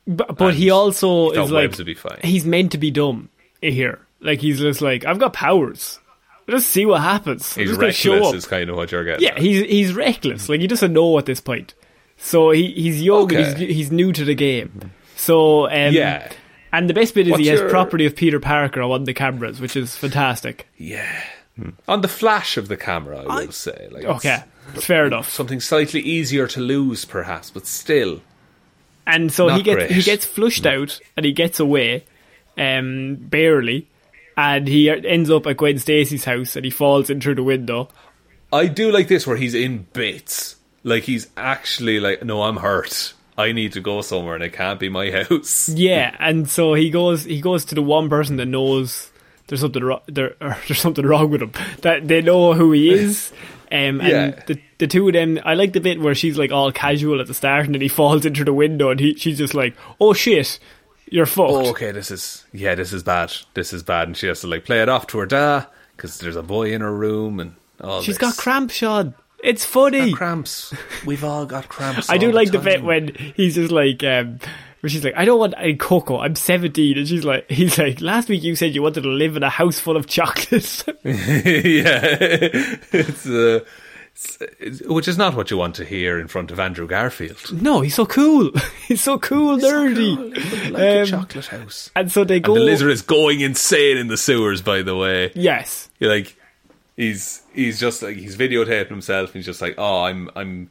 [0.07, 2.19] But, but he also he is like would be fine.
[2.23, 3.29] he's meant to be dumb
[3.61, 3.99] here.
[4.21, 5.99] Like he's just like I've got powers.
[6.47, 7.55] Just see what happens.
[7.55, 8.35] He's just gonna show reckless, up.
[8.35, 9.23] is kind of what you're getting.
[9.23, 9.39] Yeah, at.
[9.39, 10.47] he's he's reckless.
[10.47, 11.73] Like he doesn't know at this point.
[12.17, 13.23] So he he's young.
[13.23, 13.43] Okay.
[13.43, 14.91] And he's he's new to the game.
[15.15, 16.31] So um, Yeah.
[16.71, 19.13] And the best bit is What's he has your- property of Peter Parker on the
[19.13, 20.67] cameras, which is fantastic.
[20.77, 21.23] yeah.
[21.87, 23.87] On the flash of the camera, I will say.
[23.91, 24.43] Like, Okay,
[24.73, 25.29] fair enough.
[25.29, 28.21] something slightly easier to lose, perhaps, but still.
[29.07, 29.91] And so he gets great.
[29.91, 32.03] he gets flushed out and he gets away,
[32.57, 33.87] um, barely,
[34.35, 37.87] and he ends up at Gwen Stacy's house and he falls in through the window.
[38.51, 40.55] I do like this where he's in bits.
[40.83, 43.13] Like he's actually like, no, I'm hurt.
[43.37, 45.69] I need to go somewhere and it can't be my house.
[45.69, 49.11] Yeah, and so he goes he goes to the one person that knows
[49.47, 53.31] there's something wrong there there's something wrong with him that they know who he is.
[53.71, 54.01] Um, Yeah.
[54.01, 57.19] and the the two of them, I like the bit where she's like all casual
[57.19, 59.75] at the start, and then he falls into the window, and he she's just like,
[59.99, 60.59] "Oh shit,
[61.09, 63.33] you're fucked." Oh, okay, this is yeah, this is bad.
[63.55, 65.67] This is bad, and she has to like play it off to her dad
[65.97, 68.01] because there's a boy in her room and all.
[68.01, 68.29] She's this.
[68.29, 69.15] got cramp, Sean.
[69.43, 70.13] It's funny.
[70.13, 70.73] Cramps.
[71.05, 72.09] We've all got cramps.
[72.09, 72.65] I do like the time.
[72.65, 74.39] bit when he's just like, um,
[74.85, 76.19] where she's like, I don't want any cocoa.
[76.19, 76.95] I'm 17.
[76.99, 79.49] And she's like, he's like, last week you said you wanted to live in a
[79.49, 80.83] house full of chocolates.
[81.03, 82.05] yeah,
[82.91, 83.61] it's, uh,
[84.13, 87.51] it's, it's which is not what you want to hear in front of Andrew Garfield.
[87.61, 88.51] no, he's so cool.
[88.87, 90.71] he's so cool, nerdy.
[90.71, 91.89] Like a Um, chocolate house.
[91.95, 92.53] And so they And go.
[92.53, 94.61] the lizard is going insane in the sewers.
[94.61, 95.89] By the way, Yes.
[95.99, 96.37] You're like
[96.95, 99.29] he's he's just like he's videotaping himself.
[99.29, 100.69] And he's just like, oh, I'm I'm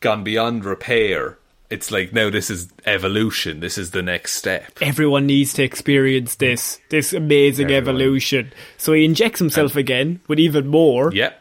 [0.00, 1.36] gone beyond repair.
[1.70, 3.60] It's like now this is evolution.
[3.60, 4.72] This is the next step.
[4.80, 7.82] Everyone needs to experience this, this amazing Everyone.
[7.94, 8.52] evolution.
[8.76, 11.12] So he injects himself again with even more.
[11.14, 11.32] Yeah,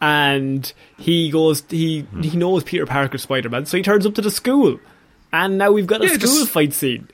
[0.00, 2.22] and he goes he hmm.
[2.22, 4.78] he knows Peter Parker Spider Man, so he turns up to the school.
[5.32, 7.08] And now we've got a Yeah, school fight scene.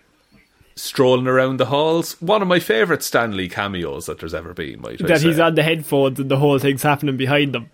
[0.77, 2.21] strolling around the halls.
[2.21, 4.81] One of my favorite Stan Lee cameos that there's ever been.
[4.81, 7.71] Might I That he's on the headphones and the whole thing's happening behind them.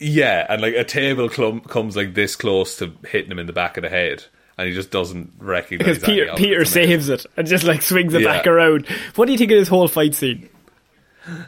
[0.00, 3.52] Yeah, and like a table clump comes like this close to hitting him in the
[3.52, 4.24] back of the head,
[4.56, 6.42] and he just doesn't recognize Because Peter any of it.
[6.42, 8.32] Peter saves it and just like swings it Yeah.
[8.38, 8.86] back around.
[9.16, 10.48] What do you think of this whole fight scene?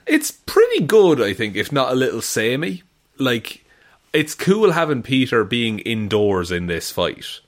[0.06, 2.82] It's pretty good, I think, if not a little samey.
[3.18, 3.64] Like,
[4.12, 7.40] it's cool having Peter being indoors in this fight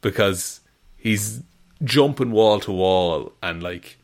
[0.00, 0.60] because
[0.96, 1.42] he's
[1.84, 3.98] jumping wall to wall and like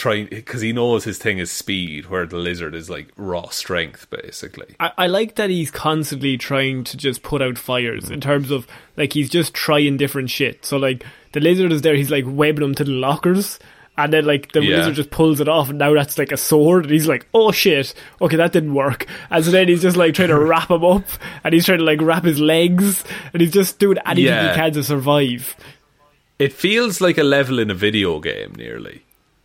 [0.00, 4.08] trying because he knows his thing is speed, where the lizard is like raw strength,
[4.10, 4.74] basically.
[4.80, 8.66] I, I like that he's constantly trying to just put out fires in terms of
[8.96, 10.64] like he's just trying different shit.
[10.64, 13.58] So like the lizard is there, he's like webbing them to the lockers.
[13.98, 14.78] And then like the Yeah.
[14.78, 17.52] lizard just pulls it off and now that's like a sword and he's like, Oh
[17.52, 19.06] shit, okay that didn't work.
[19.30, 21.04] And so then he's just like trying to wrap him up
[21.44, 23.04] and he's trying to like wrap his legs
[23.34, 24.50] and he's just doing anything Yeah.
[24.52, 25.54] he can to survive.
[26.38, 29.02] It feels like a level in a video game, nearly.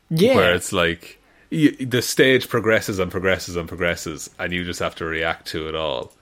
[0.10, 0.36] Yeah.
[0.36, 4.96] where it's like you, the stage progresses and progresses and progresses, and you just have
[4.96, 6.14] to react to it all.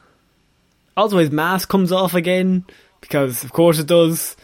[0.95, 2.65] Also his mask comes off again
[3.01, 4.35] because of course it does.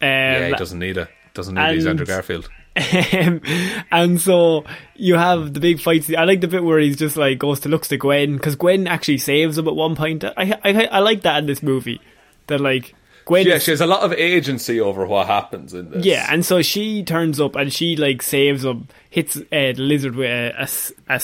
[0.00, 1.08] Um, yeah, he doesn't need it.
[1.34, 2.48] Doesn't need these and- Andrew Garfield.
[2.78, 3.40] Um,
[3.90, 4.64] and so
[4.96, 6.10] you have the big fights.
[6.12, 8.86] I like the bit where he's just like goes to looks to Gwen because Gwen
[8.86, 10.24] actually saves him at one point.
[10.24, 12.02] I, I I like that in this movie.
[12.48, 12.94] That like
[13.26, 16.04] Gwen Yeah, she has a lot of agency over what happens in this.
[16.06, 20.14] Yeah, and so she turns up and she like saves him, hits uh, the lizard
[20.16, 21.20] with a, a s- a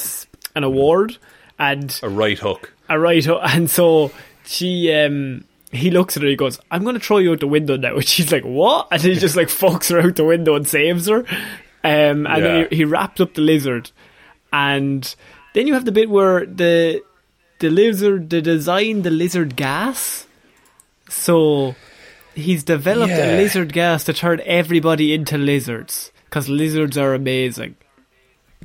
[0.56, 1.16] an award
[1.58, 2.72] and a right hook.
[2.88, 4.10] a right, hook, and so
[4.44, 6.28] she um he looks at her.
[6.28, 8.88] He goes, "I'm going to throw you out the window now." And she's like, "What?"
[8.90, 11.20] And he just like fucks her out the window and saves her.
[11.84, 12.38] Um, and Yeah.
[12.40, 13.90] then he, he wraps up the lizard,
[14.52, 15.14] and
[15.54, 17.00] then you have the bit where the
[17.60, 20.26] the lizard they design the lizard gas.
[21.08, 21.74] So
[22.34, 23.34] he's developed Yeah.
[23.34, 27.76] a lizard gas to turn everybody into lizards because lizards are amazing.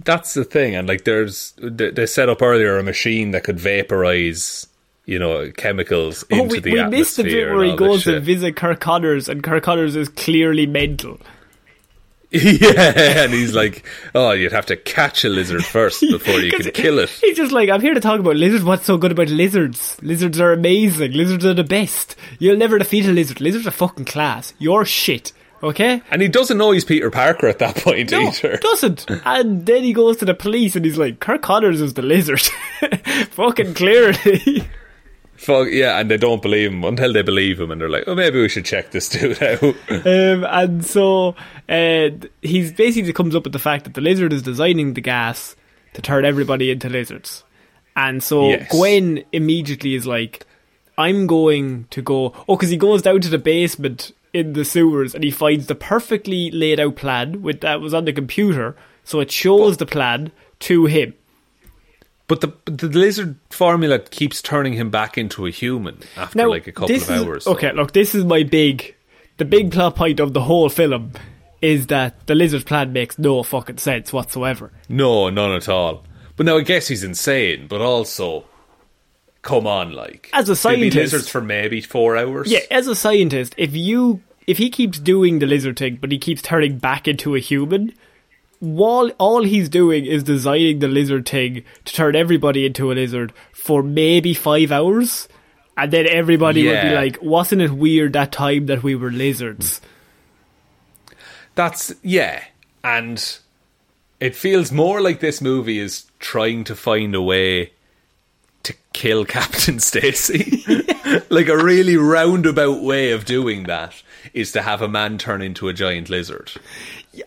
[0.05, 3.59] That's the thing, and like there's they they set up earlier a machine that could
[3.59, 4.67] vaporize,
[5.05, 6.99] you know, chemicals oh, into oh, we, the we atmosphere.
[6.99, 10.07] missed the bit and where he goes to visit Curt Connors, and Curt Connors is
[10.09, 11.19] clearly mental.
[12.31, 16.71] yeah, and he's like, "Oh, you'd have to catch a lizard first before you can
[16.71, 18.65] kill it." He's just like, I'm here to talk about lizards.
[18.65, 19.97] What's so good about lizards?
[20.01, 21.13] Lizards are amazing.
[21.13, 22.15] Lizards are the best.
[22.39, 23.39] You'll never defeat a lizard.
[23.39, 24.53] Lizards are fucking class.
[24.59, 25.31] You're shit.
[25.63, 26.01] Okay?
[26.11, 28.57] And he doesn't know he's Peter Parker at that point No, either.
[28.61, 29.05] doesn't.
[29.25, 32.41] And then he goes to the police and he's like, Curt Connors is the lizard.
[33.31, 34.67] fucking clearly.
[35.37, 38.15] Fuck yeah, and they don't believe him until they believe him, and they're like, "Oh,
[38.15, 41.35] maybe we should check this dude out." um, and so
[41.69, 42.09] uh,
[42.41, 45.55] he's basically comes up with the fact that the lizard is designing the gas
[45.93, 47.43] to turn everybody into lizards.
[47.95, 48.71] And so Yes.
[48.71, 50.45] Gwen immediately is like,
[50.97, 52.33] I'm going to go.
[52.47, 55.75] Oh, because he goes down to the basement in the sewers and he finds the
[55.75, 58.75] perfectly laid out plan with that was on the computer.
[59.03, 61.13] So it shows the plan to him.
[62.27, 66.67] But the the lizard formula keeps turning him back into a human after Now, like
[66.67, 67.43] a couple of is- hours.
[67.45, 68.95] so- Okay, look, this is my big,
[69.37, 69.71] the big hmm.
[69.71, 71.13] plot point of the whole film
[71.61, 74.71] is that the lizard plan makes no fucking sense whatsoever.
[74.89, 76.03] No, none at all.
[76.35, 78.45] But now I guess he's insane, but also,
[79.41, 82.51] come on, like As a scientist- lizards for maybe four hours.
[82.51, 86.17] Yeah, as a scientist, if you if he keeps doing the lizard thing, but he
[86.17, 87.93] keeps turning back into a human,
[88.59, 93.33] while all he's doing is designing the lizard thing to turn everybody into a lizard
[93.53, 95.27] for maybe five hours,
[95.75, 99.81] and then everybody would be like, "Wasn't it weird that time that we were lizards?"
[101.55, 102.43] That's yeah,
[102.83, 103.37] and
[104.19, 107.73] it feels more like this movie is trying to find a way
[108.97, 110.63] kill Captain Stacy.
[111.29, 114.01] like a really roundabout way of doing that
[114.33, 116.51] is to have a man turn into a giant lizard.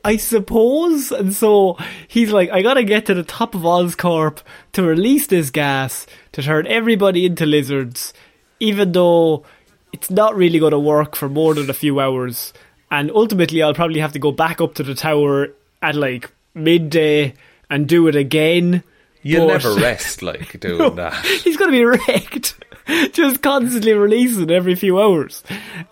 [0.04, 1.10] I suppose.
[1.10, 1.78] And so
[2.08, 4.38] he's like, I gotta get to the top of Oscorp
[4.72, 8.12] to release this gas to turn everybody into lizards,
[8.58, 9.44] even though
[9.92, 12.52] it's not really gonna work for more than a few hours.
[12.90, 15.48] And ultimately, I'll probably have to go back up to the tower
[15.80, 17.34] at like midday
[17.70, 18.82] and do it again.
[19.22, 21.14] You'll But- never rest like doing that.
[21.44, 22.54] He's going to be wrecked.
[23.12, 25.42] Just constantly releasing every few hours.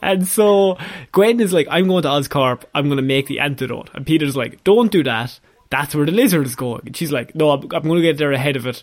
[0.02, 0.78] And so
[1.12, 2.62] Gwen is like, I'm going to Oscorp.
[2.74, 3.90] I'm going to make the antidote.
[3.94, 5.38] And Peter's like, don't do that.
[5.70, 6.82] That's where the lizard is going.
[6.86, 8.82] And she's like, no, I'm, I'm going to get there ahead of it.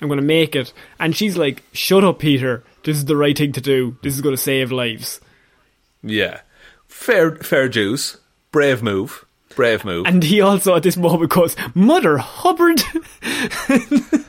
[0.00, 0.72] I'm going to make it.
[1.00, 2.62] And she's like, shut up, Peter.
[2.84, 3.96] This is the right thing to do.
[4.02, 5.20] This is going to save lives.
[6.02, 6.42] Yeah.
[6.86, 8.18] Fair fair Jews.
[8.52, 9.24] Brave move.
[9.56, 10.06] Brave move.
[10.06, 12.80] And he also at this moment goes, Mother Hubbard.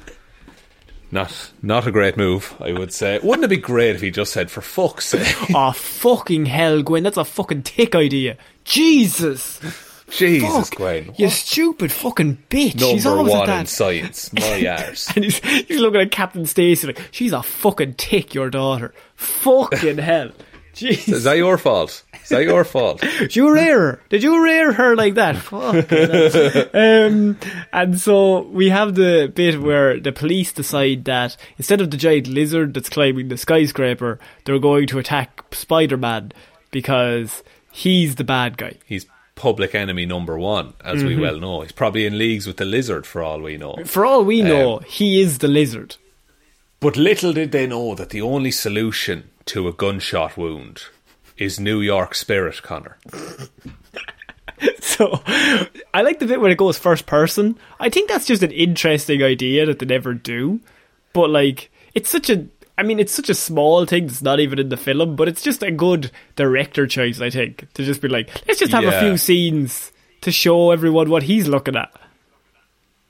[1.12, 3.20] not not a great move, I would say.
[3.22, 5.36] Wouldn't it be great if he just said for fuck's sake?
[5.54, 7.04] oh, fucking hell, Gwen.
[7.04, 8.38] That's a fucking tick idea.
[8.64, 9.60] Jesus.
[10.10, 10.78] Jesus Fuck.
[10.78, 11.14] Gwen.
[11.18, 12.80] You stupid fucking bitch.
[12.80, 14.32] she's Number always one in science.
[14.40, 15.14] My arse.
[15.14, 18.94] And he's, he's looking at Captain Stacy like, she's a fucking tick, your daughter.
[19.16, 20.32] Fucking hell.
[20.74, 21.10] Jesus.
[21.10, 22.04] Is that your fault?
[22.28, 22.99] Is that your fault?
[23.20, 24.02] Did you rear her?
[24.10, 25.38] Did you rear her like that?
[25.38, 27.08] Fucking hell.
[27.08, 27.38] um,
[27.72, 32.28] and so we have the bit where the police decide that instead of the giant
[32.28, 36.32] lizard that's climbing the skyscraper, they're going to attack Spider Man
[36.72, 38.74] because he's the bad guy.
[38.86, 39.06] He's
[39.36, 41.08] public enemy number one, as Mm-hmm.
[41.08, 41.62] we well know.
[41.62, 43.78] He's probably in leagues with the lizard for all we know.
[43.86, 45.95] For all we know, Um, he is the lizard.
[46.80, 50.84] But little did they know that the only solution to a gunshot wound
[51.38, 52.97] is New York spirit, Connor.
[54.97, 55.22] So
[55.93, 57.57] I like the bit where it goes first person.
[57.80, 60.59] I think that's just an interesting idea that they never do.
[61.14, 62.47] But like it's such a
[62.77, 65.43] I mean it's such a small thing that's not even in the film, but it's
[65.43, 68.99] just a good director choice, I think, to just be like, let's just have a
[68.99, 69.91] few scenes
[70.22, 71.91] to show everyone what he's looking at.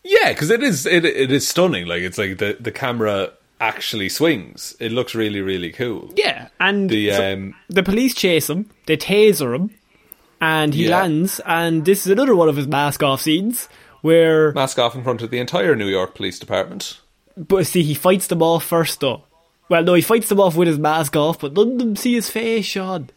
[0.04, 1.86] Yeah, because it is it, it is stunning.
[1.86, 4.76] Like it's like the the camera actually swings.
[4.80, 6.14] It looks really really cool.
[6.16, 6.50] Yeah.
[6.60, 9.72] And The so um the police chase him, they taser him,
[10.42, 11.00] and he Yeah.
[11.02, 13.68] lands, and this is another one of his mask off scenes
[14.02, 17.00] where mask off in front of the entire New York Police Department.
[17.36, 19.24] But see, he fights them off first, though.
[19.70, 22.14] Well, no, he fights them off with his mask off, but none of them see
[22.14, 23.10] his face, Sean.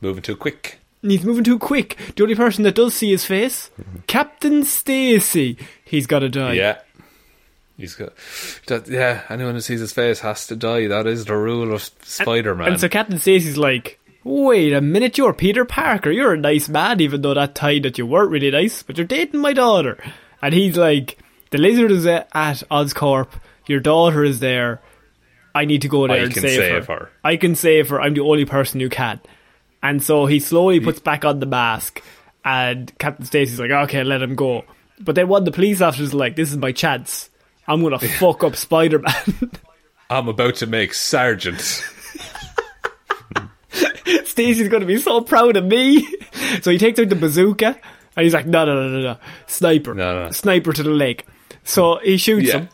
[0.00, 0.78] moving too quick.
[1.02, 1.96] He's moving too quick.
[2.16, 3.70] The only person that does see his face,
[4.06, 5.56] Captain Stacy.
[5.84, 6.52] He's got to die.
[6.54, 6.78] Yeah.
[7.78, 8.12] He's got,
[8.66, 9.22] that, yeah.
[9.30, 10.88] Anyone who sees his face has to die.
[10.88, 12.72] That is the rule of Spider Man.
[12.72, 16.10] And so Captain Stacy's like, wait a minute, you're Peter Parker.
[16.10, 19.06] You're a nice man, even though that time that you weren't really nice, but you're
[19.06, 19.96] dating my daughter.
[20.42, 21.18] And he's like,
[21.50, 23.28] the lizard is at Oscorp.
[23.66, 24.82] Your daughter is there.
[25.54, 26.94] I need to go there I and can save, save her.
[26.94, 27.10] her.
[27.22, 28.00] I can save her.
[28.00, 29.20] I'm the only person who can.
[29.82, 32.02] And so he slowly puts back on the mask,
[32.44, 34.64] and Captain Stacy's like, okay, let him go.
[34.98, 37.27] But then one of the police officers is like, this is my chance.
[37.68, 39.50] I'm gonna fuck up Spider Man.
[40.10, 41.60] I'm about to make Sergeant.
[44.24, 46.06] Stacy's gonna be so proud of me.
[46.62, 47.76] So he takes out the bazooka
[48.16, 49.16] and he's like, no, no, no, no, no.
[49.46, 49.92] Sniper.
[49.92, 50.30] No, no.
[50.30, 51.24] Sniper to the leg.
[51.62, 52.60] So he shoots Yeah.
[52.60, 52.68] him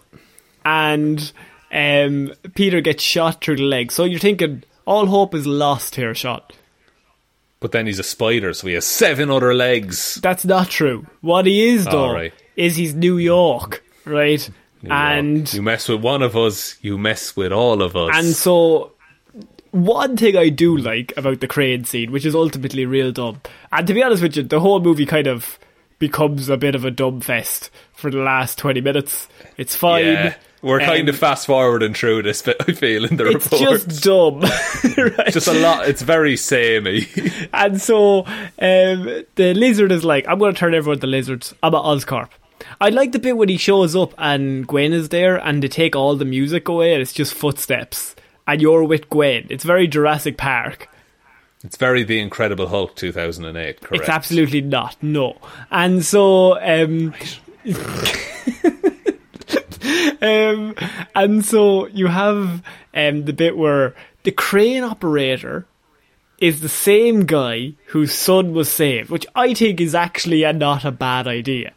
[0.64, 1.32] and
[1.72, 3.90] um, Peter gets shot through the leg.
[3.90, 6.52] So you're thinking, all hope is lost here, shot.
[7.58, 10.20] But then he's a spider, so he has seven other legs.
[10.22, 11.06] That's not true.
[11.20, 12.32] What he is, though, right.
[12.54, 14.48] is he's New York, right?
[14.90, 18.11] And you mess with one of us, you mess with all of us.
[18.15, 18.93] And so,
[19.70, 23.40] one thing I do like about the crane scene, which is ultimately real dumb,
[23.73, 25.59] and to be honest with you, the whole movie kind of
[25.98, 29.28] becomes a bit of a dumb fest for the last 20 minutes.
[29.56, 30.05] It's fine.
[30.05, 33.51] yeah, we're kind Um, of fast forwarding through this, but I feel in the It's
[33.51, 33.74] report.
[33.74, 34.40] It's just dumb.
[35.19, 35.32] right?
[35.32, 35.89] just a lot.
[35.89, 37.06] It's very samey.
[37.52, 41.55] And so um, the lizard is like, I'm going to turn everyone to lizards.
[41.62, 42.31] I'm at Oscorp.
[42.80, 45.94] I like the bit when he shows up and Gwen is there and they take
[45.96, 48.14] all the music away and it's just footsteps.
[48.46, 49.46] And you're with Gwen.
[49.48, 50.88] It's very Jurassic Park.
[51.62, 53.80] It's very The Incredible Hulk 2008.
[53.80, 54.02] Correct.
[54.02, 55.02] It's absolutely not.
[55.02, 55.38] No.
[55.70, 57.14] And so, um,
[60.20, 60.74] um,
[61.14, 63.94] and so you have um the bit where
[64.24, 65.66] the crane operator
[66.38, 70.84] is the same guy whose son was saved, which I think is actually a, not
[70.84, 71.72] a bad idea.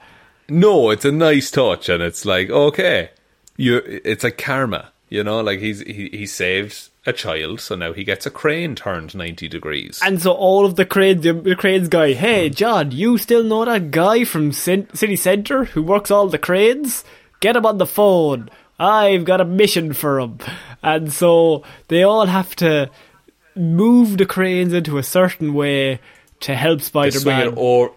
[0.50, 3.12] No, it's a nice touch, and it's like okay,
[3.56, 3.82] you.
[3.86, 5.42] It's like karma, you know.
[5.42, 9.48] Like he's he, he saved a child, so now he gets a crane turned ninety
[9.48, 10.00] degrees.
[10.04, 12.54] And so all of the cranes, the, the cranes guy, hey hmm.
[12.54, 17.04] John, you still know that guy from City Centre who works all the cranes?
[17.40, 18.50] Get him on the phone.
[18.80, 20.40] I've got a mission for him.
[20.84, 22.90] And so they all have to
[23.56, 26.00] move the cranes into a certain way
[26.42, 27.54] to help Spider Man.
[27.56, 27.94] or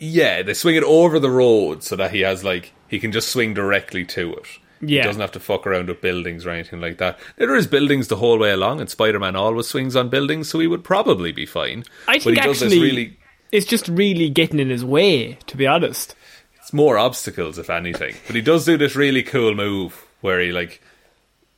[0.00, 3.28] yeah, they swing it over the road so that he has like he can just
[3.28, 4.46] swing directly to it.
[4.80, 5.02] Yeah.
[5.02, 7.18] He doesn't have to fuck around with buildings or anything like that.
[7.36, 10.58] There is buildings the whole way along, and Spider Man always swings on buildings, so
[10.58, 11.84] he would probably be fine.
[12.08, 13.18] I but think actually really
[13.52, 16.14] it's just really getting in his way, to be honest.
[16.56, 18.14] it's more obstacles if anything.
[18.26, 20.80] But he does do this really cool move where he like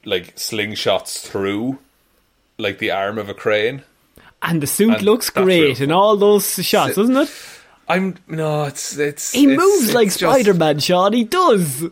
[0.05, 1.79] like slingshots through
[2.59, 3.85] like the arm of a crane.
[4.43, 7.31] And the suit And looks great in all those shots, doesn't it?
[7.93, 11.13] I'm no, it's it's He it's- moves like it's just- Spider Man, Sean.
[11.13, 11.85] He does.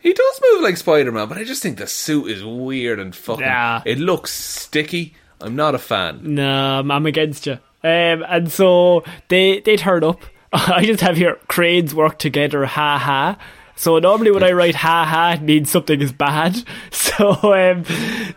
[0.00, 3.14] He does move like Spider Man, but I just think the suit is weird and
[3.14, 3.44] fucking.
[3.44, 3.82] Nah.
[3.84, 5.14] It looks sticky.
[5.40, 6.20] I'm not a fan.
[6.34, 7.54] No, I'm against you.
[7.84, 10.20] Um, and so they they turn up.
[10.52, 12.64] I just have here cranes work together.
[12.64, 13.38] Ha ha.
[13.76, 16.62] So normally when I write ha ha, it means something is bad.
[16.90, 17.82] So um,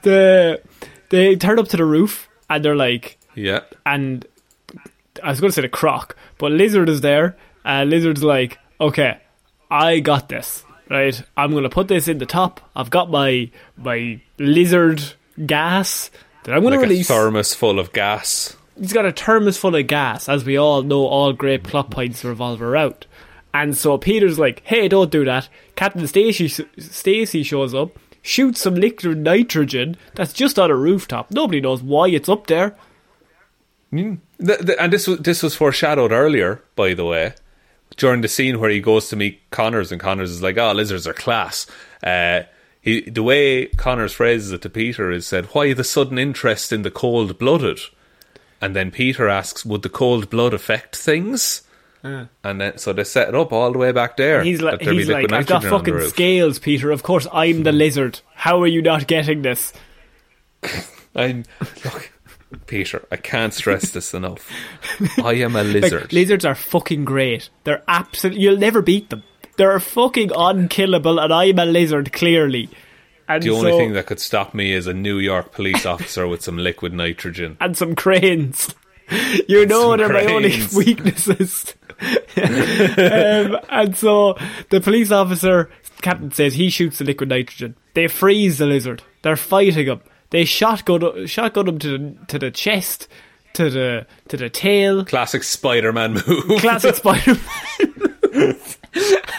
[0.02, 0.62] the
[1.10, 3.62] they turn up to the roof and they're like, Yeah.
[3.86, 4.26] and
[5.24, 7.38] I was going to say the croc, but Lizard is there.
[7.64, 9.22] And Lizard's like, okay,
[9.70, 10.66] I got this.
[10.90, 12.60] Right, I'm going to put this in the top.
[12.76, 15.02] I've got my my lizard
[15.46, 16.12] gas
[16.44, 18.58] that I'm going Like to a release thermos full of gas.
[18.78, 20.28] he's got a thermos full of gas.
[20.28, 23.06] As we all know, all great plot points revolve around.
[23.54, 25.48] And so Peter's like, "Hey, don't do that."
[25.78, 31.32] Captain Stacy Stacy shows up, shoots some liquid nitrogen that's just on a rooftop.
[31.32, 32.76] Nobody knows why it's up there.
[33.92, 34.16] Hmm.
[34.46, 37.34] Th- th- and this was this was foreshadowed earlier, by the way,
[37.98, 41.08] during the scene where he goes to meet Connors, and Connors is like, "Oh, lizards
[41.08, 41.68] are class."
[42.04, 42.44] Uh,
[42.82, 46.82] he, the way Connors phrases it to Peter is said, "Why the sudden interest in
[46.82, 47.80] the cold blooded?"
[48.60, 51.62] And then Peter asks, "Would the cold blood affect things?"
[52.44, 54.44] And then so they set it up all the way back there.
[54.44, 56.90] He's like, that there'd be he's like, I've got the fucking scales, Peter.
[56.92, 58.22] Of course, I'm the lizard.
[58.34, 59.74] How are you not getting this?
[61.16, 61.44] I'm
[61.86, 62.11] look,
[62.68, 63.06] Peter.
[63.12, 64.50] I can't stress this enough.
[65.24, 66.14] I am a Like, lizard.
[66.14, 67.50] lizards are fucking great.
[67.64, 68.42] They're absolutely.
[68.44, 69.24] You'll never beat them.
[69.58, 72.70] They're fucking unkillable, and I'm a lizard clearly.
[73.28, 76.28] And the only so- thing that could stop me is a New York police officer
[76.28, 77.58] with some liquid nitrogen.
[77.60, 78.74] and some cranes.
[79.50, 81.76] You know they're my only weaknesses.
[82.00, 84.38] um, and so
[84.70, 85.70] the police officer,
[86.02, 87.76] captain says he shoots the liquid nitrogen.
[87.94, 89.04] They freeze the lizard.
[89.22, 90.02] They're fighting him.
[90.32, 93.08] They shotgun, shotgun him to the, to the chest.
[93.54, 95.04] to the to the tail.
[95.06, 96.60] Classic Spider-Man move.
[96.62, 98.56] Classic Spider-Man.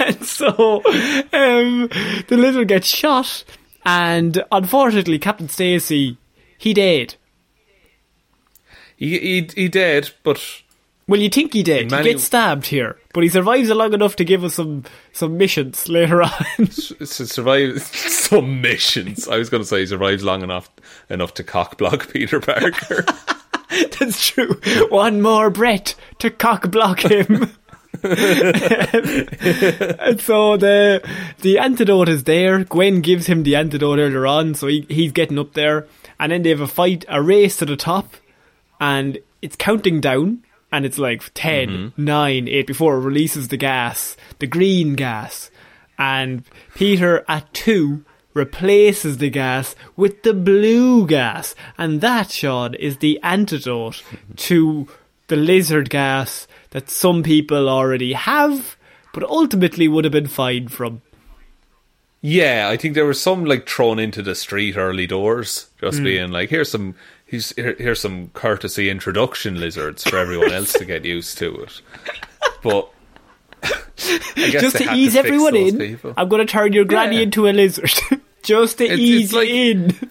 [0.00, 0.82] and so
[1.32, 1.88] um,
[2.28, 3.42] the little gets shot,
[3.86, 6.18] and unfortunately, Captain Stacy
[6.58, 7.14] he died.
[8.96, 10.40] he, he he did, but
[11.08, 11.90] Well, you think he did.
[11.90, 15.36] many- He gets stabbed here, but he survives long enough to give us some some
[15.36, 16.30] missions later on.
[16.58, 19.28] to survive some missions.
[19.28, 20.70] I was going to say he survives long enough
[21.10, 23.04] enough to cockblock Peter Parker.
[23.98, 24.60] That's true.
[24.88, 27.50] One more Brett to cock block him.
[28.02, 28.10] and
[30.20, 31.08] so the
[31.40, 32.64] the antidote is there.
[32.64, 35.86] Gwen gives him the antidote earlier on, so he, he's getting up there.
[36.18, 38.14] And then they have a fight, a race to the top,
[38.80, 40.44] and it's counting down.
[40.72, 45.50] And it's like 10, 9, 8 before it releases the gas, the green gas.
[45.98, 46.44] And
[46.74, 48.04] Peter at 2
[48.34, 51.54] replaces the gas with the blue gas.
[51.76, 54.02] And that, Sean, is the antidote
[54.36, 54.88] to
[55.28, 58.76] the lizard gas that some people already have,
[59.12, 61.02] but ultimately would have been fine from.
[62.22, 66.04] yeah, I think there was some like thrown into the street early doors, just Hmm.
[66.04, 66.94] being like, here's some.
[67.32, 71.80] Here's, here, here's some courtesy introduction lizards for everyone else to get used to it.
[72.62, 72.90] But
[73.62, 76.12] I guess Just to ease fix everyone in, people.
[76.18, 77.22] I'm going to turn your granny Yeah.
[77.22, 77.90] into a lizard.
[78.42, 80.10] Just to It's- ease it's like- in.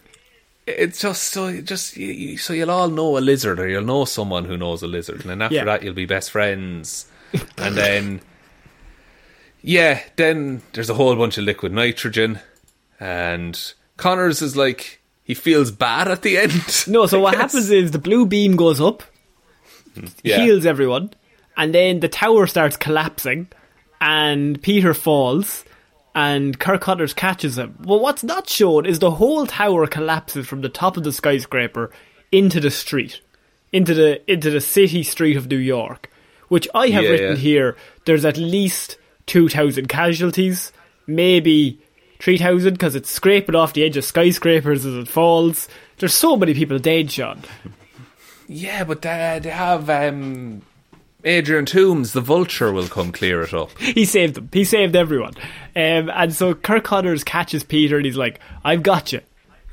[0.68, 4.46] It's just so just you, so you'll all know a lizard, or you'll know someone
[4.46, 5.66] who knows a lizard, and then after Yeah.
[5.66, 7.08] that you'll be best friends,
[7.58, 8.22] and then
[9.64, 12.40] yeah, then there's a whole bunch of liquid nitrogen,
[13.00, 15.01] and Connors is like
[15.32, 16.52] he feels bad at the end.
[16.88, 17.42] No, so I what guess.
[17.42, 19.04] happens is the blue beam goes up,
[20.24, 20.38] Yeah.
[20.44, 21.12] heals everyone,
[21.58, 23.48] and then the tower starts collapsing,
[24.00, 25.64] and Peter falls,
[26.16, 27.76] and Curt Connors catches him.
[27.84, 31.92] Well, what's not shown is the whole tower collapses from the top of the skyscraper
[32.32, 33.22] into the street,
[33.72, 36.10] into the into the city street of New York,
[36.50, 37.42] which I have Yeah, written yeah.
[37.42, 37.78] here.
[38.06, 38.98] There's at least
[39.28, 40.72] two thousand casualties,
[41.08, 41.81] maybe.
[42.22, 45.68] 3000 because it's scraping off the edge of skyscrapers as it falls.
[45.98, 47.42] There's so many people dead, Sean.
[48.48, 50.62] Yeah, but they, they have um,
[51.24, 53.72] Adrian Toomes, the Vulture, will come clear it up.
[53.80, 54.50] he saved them.
[54.52, 55.34] He saved everyone.
[55.76, 59.22] Um, and so Curt Connors catches Peter and he's like, I've got you.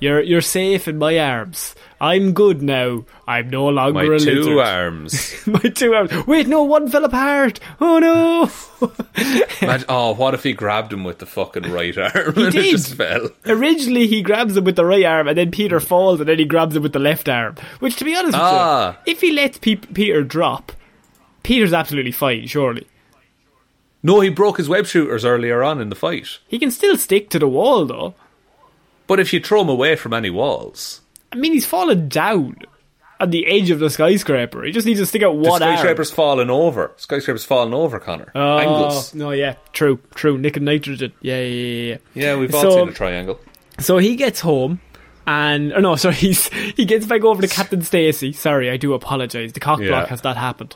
[0.00, 1.74] You're you're safe in my arms.
[2.00, 3.04] I'm good now.
[3.26, 5.34] I'm no longer My a two arms.
[5.46, 6.12] my two arms.
[6.28, 7.58] Wait, no, one fell apart.
[7.80, 8.88] Oh no!
[9.60, 12.64] Imagine, oh, what if he grabbed him with the fucking right arm He and did.
[12.66, 13.30] it just fell?
[13.46, 16.44] Originally, he grabs him with the right arm, and then Peter falls, and then he
[16.44, 17.56] grabs him with the left arm.
[17.80, 18.98] Which, to be honest Ah.
[19.00, 20.70] with you, if he lets Pe- Peter drop,
[21.42, 22.46] Peter's absolutely fine.
[22.46, 22.86] Surely
[24.04, 26.38] No, he broke his web shooters earlier on in the fight.
[26.46, 28.14] he can still stick to the wall, though.
[29.08, 31.00] But if you throw him away from any walls,
[31.32, 32.56] I mean, he's fallen down
[33.20, 34.62] at the edge of the skyscraper.
[34.64, 35.72] He just needs to stick out the one arm.
[35.76, 36.92] skyscraper's falling over.
[36.96, 38.30] Skyscraper's fallen over, Connor.
[38.34, 39.14] Oh, Angles.
[39.14, 40.38] no, yeah, true, true.
[40.38, 41.12] Nick and nitrogen.
[41.20, 41.96] Yeah, yeah, yeah, yeah.
[42.14, 43.40] Yeah, we've all So- seen a triangle.
[43.80, 44.80] So he gets home,
[45.26, 48.32] and oh no, sorry, he's he gets back over to Captain Stacy.
[48.32, 49.52] Sorry, I do apologise.
[49.52, 49.88] The cock Yeah.
[49.88, 50.74] block has not happened.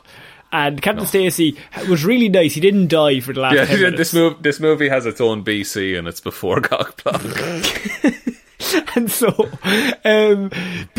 [0.51, 1.57] And Captain Stacy
[1.89, 2.53] was really nice.
[2.53, 5.43] He didn't die for the last Yeah, 10 this move, this movie has its own
[5.43, 8.37] BC and it's before Cockblock.
[8.95, 9.49] And so,
[10.05, 10.49] um,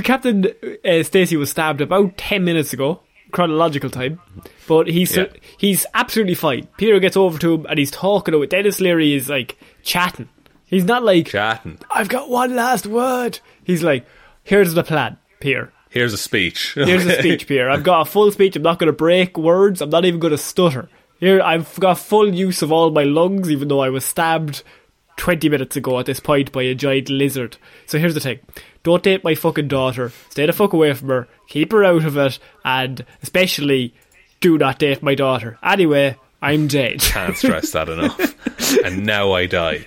[0.03, 0.47] Captain
[0.85, 3.01] uh, Stacy was stabbed about ten minutes ago,
[3.33, 4.21] chronological time.
[4.67, 5.27] But he's Yeah.
[5.59, 6.69] he's absolutely fine.
[6.77, 8.47] Peter gets over to him and he's talking to.
[8.47, 10.29] Denis Leary is like chatting.
[10.67, 11.79] He's not like Chatting.
[11.95, 13.39] I've got one last word.
[13.63, 14.07] He's like,
[14.43, 15.73] here's the plan, Peter.
[15.91, 16.73] Here's a speech.
[16.77, 17.71] Here's a speech, Peter.
[17.71, 18.57] I've got a full speech.
[18.57, 19.81] I'm not going to break words.
[19.81, 20.89] I'm not even going to stutter.
[21.21, 24.65] Here, I've got full use of all my lungs, even though I was stabbed
[25.17, 27.57] 20 minutes ago at this point by a giant lizard.
[27.87, 28.41] So here's the thing.
[28.83, 30.13] Don't date my fucking daughter.
[30.31, 31.29] Stay the fuck away from her.
[31.49, 32.39] Keep her out of it.
[32.65, 33.95] And especially,
[34.41, 35.59] do not date my daughter.
[35.63, 37.01] Anyway, I'm dead.
[37.01, 38.35] Can't stress that enough.
[38.85, 39.87] And now I die.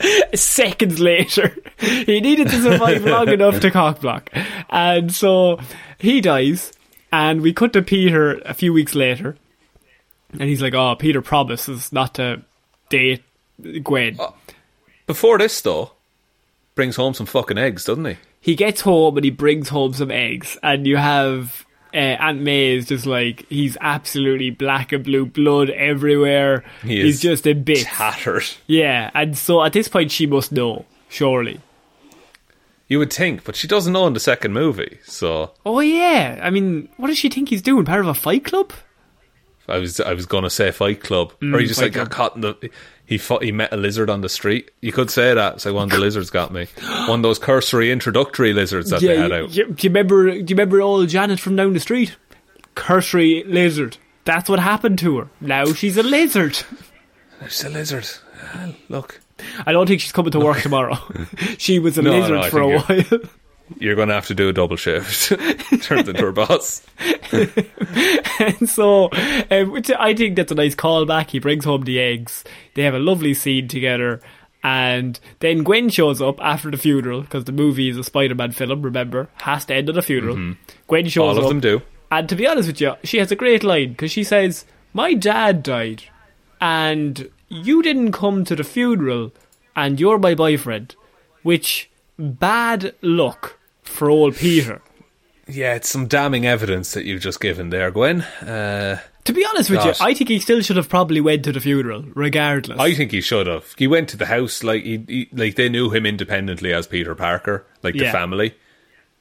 [0.34, 1.54] seconds later.
[1.78, 4.28] he needed to survive long enough to cockblock.
[4.68, 5.60] And so
[5.98, 6.72] he dies,
[7.12, 9.36] and we cut to Peter a few weeks later,
[10.32, 12.42] and he's like, Oh, Peter promises not to
[12.88, 13.22] date
[13.82, 14.18] Gwen.
[15.06, 15.92] Before this, though,
[16.74, 18.16] brings home some fucking eggs, doesn't he?
[18.40, 21.66] He gets home and he brings home some eggs, and you have.
[21.92, 26.62] Uh, Aunt May is just like he's absolutely black and blue blood everywhere.
[26.82, 27.84] He he's just a bit.
[27.84, 28.44] Tattered.
[28.68, 31.60] Yeah, and so at this point she must know, surely.
[32.86, 34.98] You would think, but she doesn't know in the second movie.
[35.04, 37.84] So Oh yeah, I mean, what does she think he's doing?
[37.84, 38.72] Part of a fight club?
[39.66, 42.42] I was I was gonna say Fight Club, or he just like got caught in
[42.42, 42.70] the
[43.10, 44.70] he fought, he met a lizard on the street.
[44.80, 45.54] You could say that.
[45.56, 46.66] It's like one of the lizards got me.
[47.06, 49.54] One of those cursory introductory lizards that they had out.
[49.54, 50.30] you- do you remember?
[50.30, 52.16] Do you remember old Janet from down the street?
[52.76, 53.98] Cursory lizard.
[54.24, 55.28] That's what happened to her.
[55.40, 56.58] Now she's a lizard.
[57.42, 58.08] Oh, she's a lizard.
[58.54, 59.20] Well, look,
[59.66, 60.96] I don't think she's coming to work tomorrow.
[61.58, 63.20] she was a No, lizard no, for a while.
[63.78, 65.28] you're going to have to do a double shift.
[65.82, 66.82] Turns into her boss.
[67.32, 69.10] and so,
[69.50, 71.30] um, which I think that's a nice callback.
[71.30, 72.44] He brings home the eggs.
[72.74, 74.20] They have a lovely scene together.
[74.62, 78.82] And then Gwen shows up after the funeral because the movie is a Spider-Man film.
[78.82, 80.54] Remember, has to end at a funeral.
[80.86, 81.38] Gwen shows Mm-hmm.
[81.38, 81.82] All of up, them do.
[82.10, 85.14] and to be honest with you, she has a great line because she says, "My
[85.14, 86.02] dad died,
[86.60, 89.32] and you didn't come to the funeral,
[89.74, 90.94] and you're my boyfriend,"
[91.42, 91.88] which
[92.18, 93.58] bad luck
[93.90, 94.80] for old Peter.
[95.48, 98.22] Yeah, it's some damning evidence that you've just given there, Gwen.
[98.22, 100.00] Uh, To be honest with Gosh.
[100.00, 102.78] you, I think he still should have probably went to the funeral, regardless.
[102.78, 103.74] I think he should have.
[103.76, 107.14] He went to the house like he, he like they knew him independently as Peter
[107.14, 108.54] Parker, like the family.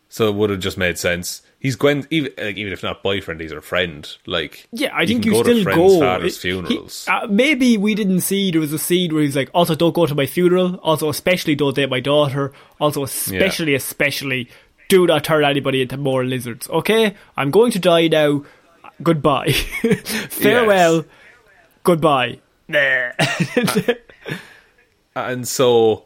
[0.07, 1.41] So it would have just made sense.
[1.61, 4.09] He's Gwen, even like, even if not boyfriend, he's her friend.
[4.25, 5.99] Like yeah, I think you go still go.
[5.99, 9.49] fathers' He- he- uh, maybe we didn't see there was a scene where he's like,
[9.53, 10.75] also don't go to my funeral.
[10.77, 12.53] Also, especially don't date my daughter.
[12.79, 14.47] Also, especially, especially,
[14.87, 16.69] do not turn anybody into more lizards.
[16.69, 18.43] Okay, I'm going to die now.
[19.03, 19.51] Goodbye.
[20.29, 21.03] Farewell.
[21.83, 22.39] Goodbye.
[25.15, 26.05] and so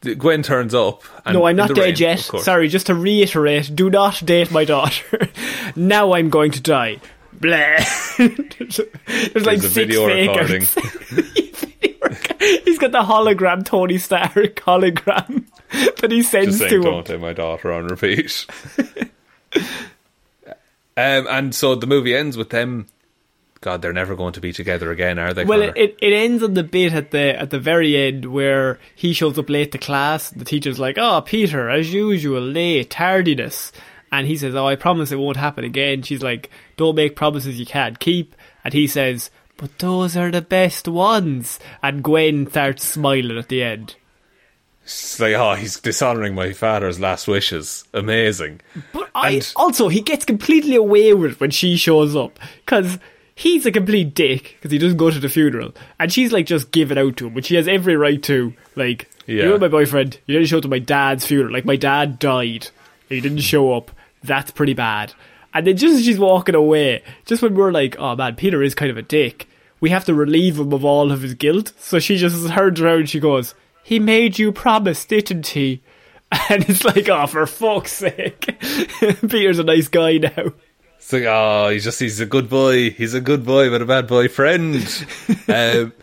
[0.00, 1.02] Gwen turns up.
[1.26, 2.20] And no, I'm not dead rain, yet.
[2.20, 5.28] Sorry, just to reiterate, do not date my daughter.
[5.76, 7.00] now I'm going to die.
[7.34, 7.76] Blah.
[8.18, 8.92] There's like
[9.32, 10.62] There's a six video recording.
[12.64, 15.44] He's got the hologram Tony Stark hologram
[16.00, 16.94] that he sends Just saying, to him.
[16.94, 18.46] don't take my daughter on repeat.
[19.54, 19.62] um,
[20.96, 22.86] and so the movie ends with them.
[23.62, 25.44] God, they're never going to be together again, are they?
[25.44, 25.72] Well, Connor?
[25.76, 29.38] it, it ends on the bit at the at the very end where he shows
[29.38, 30.30] up late to class.
[30.30, 33.70] The teacher's like, "Oh, Peter, as usual, late, tardiness,"
[34.10, 37.60] and he says, "Oh, I promise it won't happen again." She's like, "Don't make promises
[37.60, 38.34] you can't keep,"
[38.64, 43.62] and he says, "But those are the best ones." And Gwen starts smiling at the
[43.62, 43.96] end.
[44.84, 47.84] It's like, oh, he's dishonouring my father's last wishes.
[47.92, 48.60] Amazing.
[48.92, 52.98] But I And- also he gets completely away with it when she shows up because
[53.40, 56.70] he's a complete dick because he doesn't go to the funeral, and she's like just
[56.72, 58.52] giving out to him, which she has every right to.
[58.76, 59.44] Like, Yeah.
[59.44, 60.18] you're my boyfriend.
[60.26, 61.52] You didn't show up to my dad's funeral.
[61.52, 62.68] Like, my dad died.
[63.08, 63.90] You didn't show up.
[64.22, 65.14] That's pretty bad.
[65.54, 68.74] And then just as she's walking away, just when we're like, oh man, Peter is
[68.74, 69.48] kind of a dick.
[69.80, 71.72] We have to relieve him of all of his guilt.
[71.78, 75.80] So she just turns around she goes, "He made you promise, didn't he?"
[76.48, 78.44] And it's like, oh, for fuck's sake.
[79.28, 80.52] Peter's a nice guy now.
[81.00, 82.90] It's like, oh, he's just, he's a good boy.
[82.90, 84.76] He's a good boy, but a bad boy friend.
[85.48, 85.94] um,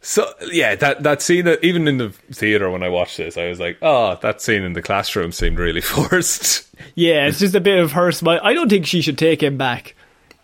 [0.00, 3.60] so, yeah, that, that scene, even in the theatre when I watched this, I was
[3.60, 6.68] like, oh, that scene in the classroom seemed really forced.
[6.96, 8.40] Yeah, it's just a bit of her smile.
[8.42, 9.94] I don't think she should take him back.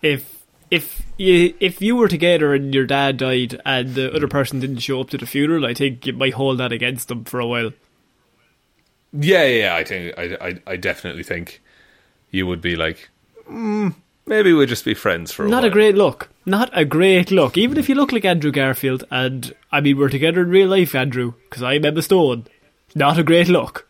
[0.01, 4.61] If if you if you were together and your dad died and the other person
[4.61, 7.41] didn't show up to the funeral, I think you might hold that against them for
[7.41, 7.73] a while.
[9.13, 11.61] Yeah, yeah, I think, I, I, I definitely think
[12.31, 13.09] you would be like,
[13.51, 13.95] mm,
[14.27, 15.71] maybe we'll just be friends for a Not while.
[15.71, 16.29] a great look.
[16.47, 17.57] Not a great look.
[17.59, 20.95] Even if you look like Andrew Garfield, and I mean we're together in real life,
[20.95, 22.47] Andrew, because I'm Emma Stone.
[22.95, 23.87] Not a great look.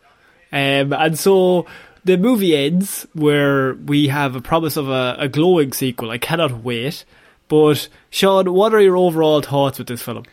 [0.51, 1.65] Um, and so
[2.03, 6.11] the movie ends where we have a promise of a, a glowing sequel.
[6.11, 7.05] I cannot wait.
[7.47, 10.23] But Sean, what are your overall thoughts with this film?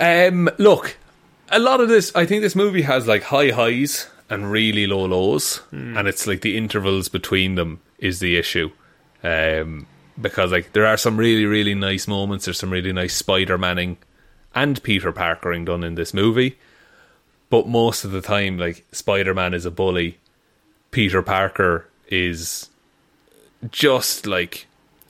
[0.00, 0.96] Um, look,
[1.50, 5.06] a lot of this, I think this movie has like high highs and really low
[5.06, 8.70] lows, and it's like the intervals between them is the issue.
[9.22, 9.86] Um,
[10.20, 12.44] because like there are some really really nice moments.
[12.44, 13.98] There's some really nice Spider Manning
[14.54, 16.58] and Peter Parkering done in this movie,
[17.50, 20.18] but most of the time, like Spider Man is a bully,
[20.90, 22.68] Peter Parker is
[23.70, 24.66] just like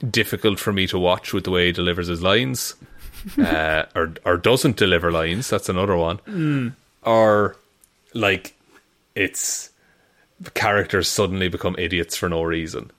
[0.09, 2.75] difficult for me to watch with the way he delivers his lines
[3.37, 5.49] uh, or or doesn't deliver lines.
[5.49, 6.19] That's another one.
[7.03, 7.57] Or
[8.13, 8.55] like
[9.19, 9.71] it's
[10.39, 12.91] the characters suddenly become idiots for no reason.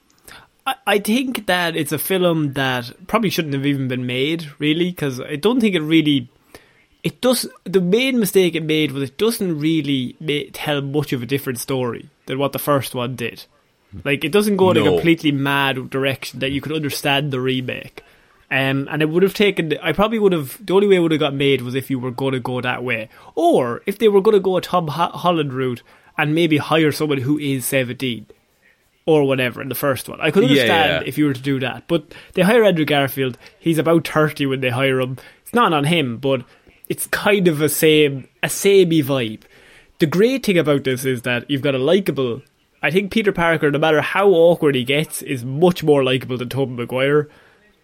[0.66, 4.90] I, I think that it's a film that probably shouldn't have even been made, really,
[4.90, 6.28] because I don't think it really.
[7.02, 7.48] It does.
[7.64, 11.58] The main mistake it made was it doesn't really ma- tell much of a different
[11.58, 13.46] story than what the first one did.
[14.04, 18.04] Like it doesn't go in a completely mad direction that you could understand the remake.
[18.52, 19.72] Um, and it would have taken.
[19.82, 20.64] I probably would have.
[20.64, 22.60] The only way it would have got made was if you were going to go
[22.60, 25.82] that way, or if they were going to go a Tom Holland route
[26.18, 28.26] and maybe hire someone who is seventeen
[29.06, 30.20] or whatever in the first one.
[30.20, 31.08] I could Yeah, understand yeah.
[31.08, 33.38] if you were to do that, but they hire Andrew Garfield.
[33.58, 35.16] He's about thirty when they hire him.
[35.42, 36.44] It's not on him, but
[36.88, 39.42] it's kind of a same a samey vibe.
[39.98, 42.42] The great thing about this is that you've got a likable.
[42.82, 46.48] I think Peter Parker, no matter how awkward he gets, is much more likable than
[46.48, 47.28] Tobey Maguire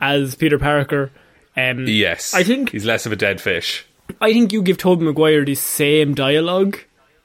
[0.01, 1.11] as Peter Parker.
[1.57, 2.33] Um, Yes.
[2.35, 3.85] I think he's less of a dead fish.
[4.21, 6.79] I think you give Tobey Maguire the same dialogue.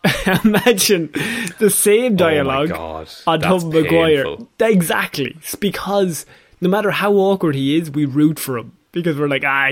[0.44, 1.12] Imagine
[1.60, 4.24] the same dialogue Oh God, on that's Maguire.
[4.26, 4.50] painful.
[4.60, 5.36] Exactly.
[5.38, 6.26] It's because
[6.60, 9.72] no matter how awkward he is, we root for him because we're like, ah,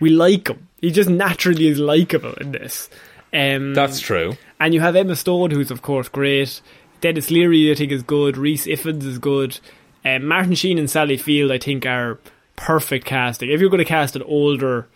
[0.00, 0.68] we like him.
[0.80, 2.90] He just naturally is likable in this.
[3.32, 4.36] Um, That's true.
[4.60, 6.60] and you have Emma Stone, who's of course great.
[7.00, 8.36] Denis Leary, I think, is good.
[8.36, 9.58] Rhys Ifans is good.
[10.04, 12.18] Um, Martin Sheen and Sally Field, I think, are
[12.56, 13.50] perfect casting.
[13.50, 14.86] If you're going to cast an older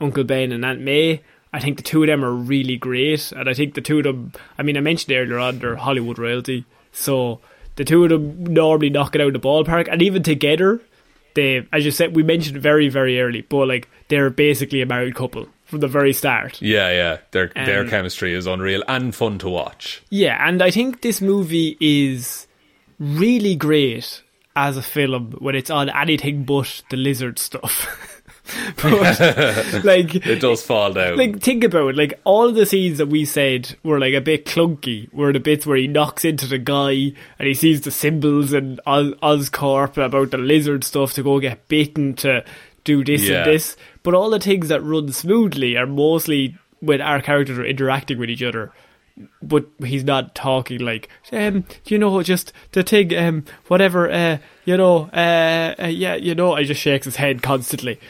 [0.00, 1.22] Uncle Ben and Aunt May,
[1.52, 3.30] I think the two of them are really great.
[3.32, 6.18] And I think the two of them, I mean, I mentioned earlier on, they're Hollywood
[6.18, 6.64] royalty.
[6.92, 7.40] So
[7.76, 9.88] the two of them normally knock it out of the ballpark.
[9.90, 10.80] And even together,
[11.34, 15.14] they, as you said, we mentioned very, very early, but like, they're basically a married
[15.14, 16.60] couple from the very start.
[16.60, 17.18] Yeah, yeah.
[17.30, 20.02] Their their Um, chemistry is unreal and fun to watch.
[20.10, 22.46] Yeah, and I think this movie is
[22.98, 24.22] really great
[24.54, 27.86] as a film when it's on anything but the lizard stuff.
[28.82, 31.16] but, like, It does fall down.
[31.16, 31.96] like think about it.
[31.96, 35.12] Like all the scenes that we said were like a bit clunky.
[35.12, 38.80] Were the bits where he knocks into the guy and he sees the symbols and
[38.86, 42.44] Oz- Oscorp about the lizard stuff to go get bitten to
[42.84, 43.38] do this Yeah.
[43.42, 43.76] and this.
[44.02, 48.28] But all the things that run smoothly are mostly when our characters are interacting with
[48.28, 48.72] each other.
[49.42, 54.76] But he's not talking like, um, you know, just the thing, um, whatever, uh, you
[54.76, 56.54] know, uh, uh, yeah, you know.
[56.54, 58.00] I just shakes his head constantly.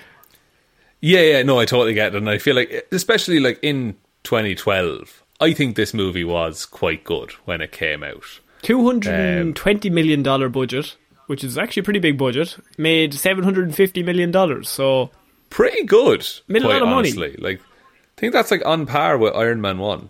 [1.03, 5.23] Yeah, yeah, no, I totally get it, and I feel like, especially like in 2012,
[5.41, 8.25] I think this movie was quite good when it came out.
[8.63, 10.97] Two hundred and um, twenty million dollar budget,
[11.27, 14.69] which is actually a pretty big budget, made seven hundred and fifty million dollars.
[14.69, 15.11] So
[15.51, 17.11] Pretty good, Made a lot of money.
[17.11, 17.37] honestly.
[17.39, 20.09] Like, I think that's like on par with Iron Man One.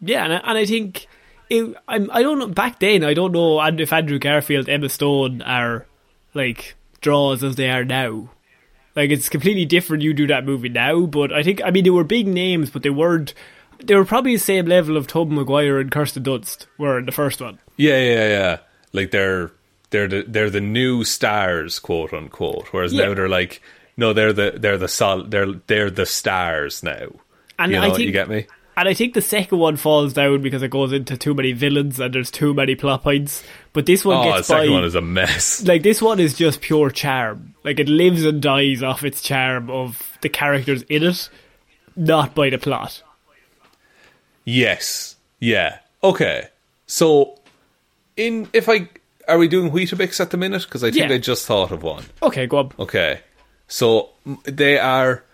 [0.00, 1.06] yeah, and I, and I think
[1.48, 2.48] it, I'm, I don't know.
[2.48, 5.86] Back then, I don't know if Andrew Garfield, Emma Stone are
[6.34, 8.30] like draws as they are now.
[8.94, 10.02] Like it's completely different.
[10.02, 12.82] You do that movie now, but I think I mean they were big names, but
[12.82, 13.34] they weren't.
[13.84, 17.12] They were probably the same level of Tobey Maguire and Kirsten Dunst were in the
[17.12, 17.58] first one.
[17.76, 18.58] Yeah, yeah, yeah.
[18.92, 19.50] Like they're
[19.90, 22.68] they're the they're the new stars, quote unquote.
[22.72, 23.06] Whereas Yeah.
[23.06, 23.60] now they're like,
[23.96, 27.08] no, they're the they're the sol they're they're the stars now.
[27.58, 28.46] And you know, I think you get me?
[28.76, 32.00] And I think the second one falls down because it goes into too many villains
[32.00, 33.42] and there's too many plot points.
[33.74, 34.72] But this one Oh, the gets second by.
[34.74, 35.62] one is a mess.
[35.66, 37.54] like this one is just pure charm.
[37.64, 41.28] Like it lives and dies off its charm of the characters in it,
[41.96, 43.02] not by the plot.
[44.44, 45.16] Yes.
[45.40, 45.78] Yeah.
[46.02, 46.48] Okay.
[46.86, 47.38] So,
[48.16, 48.88] in if I
[49.28, 50.62] are we doing Weetabix at the minute?
[50.62, 51.14] Because I think Yeah.
[51.14, 52.04] I just thought of one.
[52.22, 52.72] Okay, go on.
[52.78, 53.20] Okay.
[53.68, 54.10] So
[54.44, 55.24] they are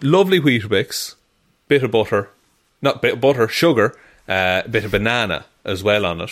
[0.00, 1.16] lovely Weetabix,
[1.68, 2.30] bit of butter,
[2.80, 3.94] not bit of butter, sugar,
[4.28, 6.30] uh, bit of banana as well on it.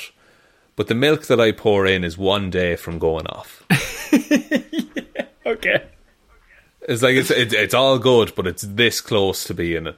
[0.77, 3.63] But the milk that I pour in is one day from going off.
[5.45, 5.83] Okay.
[6.83, 9.95] It's like it's it's, it's all good, but it's this close to being an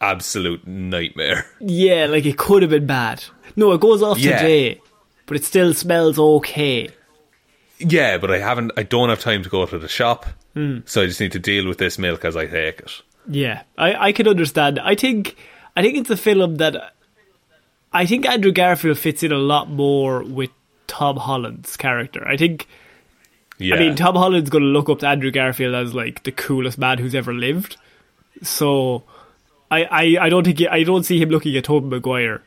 [0.00, 1.46] absolute nightmare.
[1.60, 3.22] Yeah, like it could have been bad.
[3.54, 4.38] No, it goes off Yeah.
[4.38, 4.80] today,
[5.26, 6.88] but it still smells okay.
[7.78, 8.72] Yeah, but I haven't.
[8.78, 10.78] I don't have time to go to the shop, Hmm.
[10.86, 13.02] so I just need to deal with this milk as I take it.
[13.28, 14.78] Yeah, I, I can understand.
[14.80, 15.36] I think
[15.76, 16.94] I think it's a film that
[17.92, 20.50] I think Andrew Garfield fits in a lot more with
[20.86, 22.26] Tom Holland's character.
[22.26, 22.66] I think
[23.58, 26.32] Yeah, I mean Tom Holland's going to look up to Andrew Garfield as like the
[26.32, 27.76] coolest man who's ever lived.
[28.42, 29.04] So
[29.70, 32.42] I I, I don't think he, I don't see him looking at Tobey Maguire.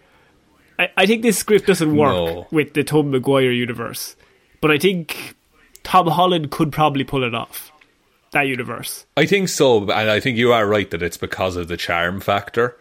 [0.78, 2.48] I, I think this script doesn't work No.
[2.52, 4.16] with the Tobey Maguire universe,
[4.62, 5.36] but I think
[5.84, 7.72] Tom Holland could probably pull it off.
[8.32, 9.06] That universe.
[9.16, 12.20] I think so, and I think you are right that it's because of the charm
[12.20, 12.76] factor.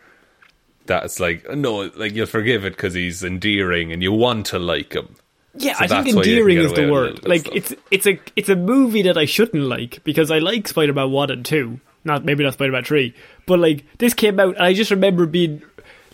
[0.87, 4.95] That's like no, like you'll forgive it because he's endearing and you want to like
[4.95, 5.17] him.
[5.57, 7.27] Yeah, So I think that's why you can endearing is the word.
[7.27, 7.55] Like stuff.
[7.55, 11.11] it's it's a it's a movie that I shouldn't like because I like Spider Man
[11.11, 11.81] one and two.
[12.05, 13.15] Not maybe not Spider Man three,
[13.47, 15.63] but like this came out and I just remember being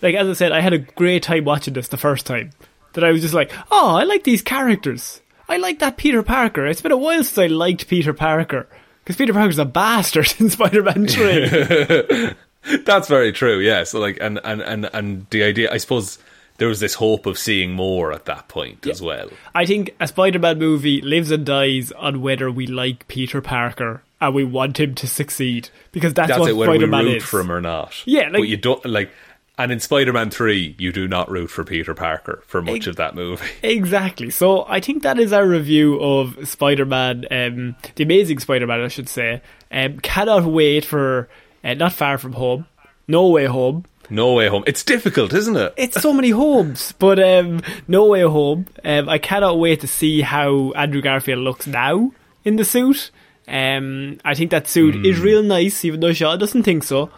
[0.01, 2.51] like as I said, I had a great time watching this the first time.
[2.93, 5.21] That I was just like, oh, I like these characters.
[5.47, 6.65] I like that Peter Parker.
[6.65, 8.67] It's been a while since I liked Peter Parker
[9.03, 12.31] because Peter Parker's a bastard in Spider Man three.
[12.85, 13.59] That's very true.
[13.59, 13.83] Yeah.
[13.83, 16.19] So like, and and and and the idea, I suppose,
[16.57, 19.29] there was this hope of seeing more at that point as well.
[19.55, 24.03] I think a Spider Man movie lives and dies on whether we like Peter Parker
[24.19, 26.53] and we want him to succeed because that's, That's what it.
[26.53, 27.23] Whether we Spider Man root is.
[27.23, 27.93] for him or not.
[28.05, 29.11] Yeah, like- but you don't like.
[29.57, 32.95] And in Spider Man 3, you do not root for Peter Parker for much of
[32.95, 33.45] that movie.
[33.61, 34.31] Exactly.
[34.31, 38.81] So I think that is our review of Spider Man, um, the Amazing Spider Man,
[38.81, 39.41] I should say.
[39.71, 41.29] Um, cannot wait for
[41.63, 42.65] uh, Not Far From Home,
[43.07, 43.85] No Way Home.
[44.09, 44.63] No Way Home.
[44.67, 45.73] It's difficult, isn't it?
[45.77, 48.65] It's so many homes, but um, No Way Home.
[48.83, 52.11] Um, I cannot wait to see how Andrew Garfield looks now
[52.43, 53.09] in the suit.
[53.47, 57.09] Um, I think that suit is real nice, even though Shaw doesn't think so.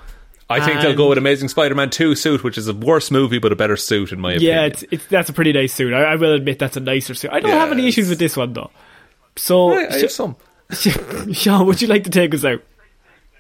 [0.49, 3.39] I think they'll go with Amazing Spider Man 2 suit, which is a worse movie
[3.39, 4.51] but a better suit, in my opinion.
[4.55, 5.93] Yeah, it's, it's that's a pretty nice suit.
[5.93, 7.31] I, I will admit that's a nicer suit.
[7.31, 8.69] I don't Yeah, have any issues with this one though.
[9.35, 10.35] So, I, I have some.
[11.33, 12.61] Sean, would you like to take us out?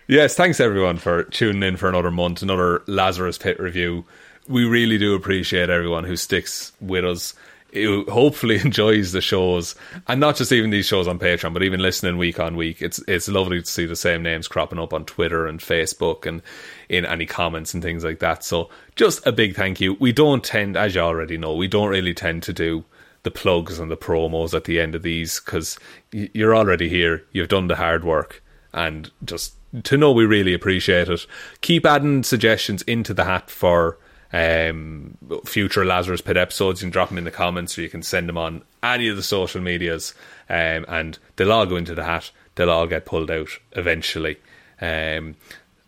[0.07, 4.03] Yes, thanks everyone for tuning in for another month, another Lazarus Pit review.
[4.49, 7.33] We really do appreciate everyone who sticks with us,
[7.71, 9.75] who hopefully enjoys the shows,
[10.05, 12.81] and not just even these shows on Patreon, but even listening week on week.
[12.81, 16.41] It's it's lovely to see the same names cropping up on Twitter and Facebook and
[16.89, 18.43] in any comments and things like that.
[18.43, 19.93] So just a big thank you.
[20.01, 22.83] We don't tend, as you already know, we don't really tend to do
[23.23, 25.79] the plugs and the promos at the end of these because
[26.11, 27.23] you're already here.
[27.31, 28.43] You've done the hard work,
[28.73, 31.25] and just to know we really appreciate it.
[31.61, 33.97] Keep adding suggestions into the hat for
[34.31, 36.81] um, future Lazarus Pit episodes.
[36.81, 39.15] You can drop them in the comments, or you can send them on any of
[39.15, 40.13] the social medias,
[40.49, 42.31] um, and they'll all go into the hat.
[42.55, 44.37] They'll all get pulled out eventually.
[44.81, 45.35] Um,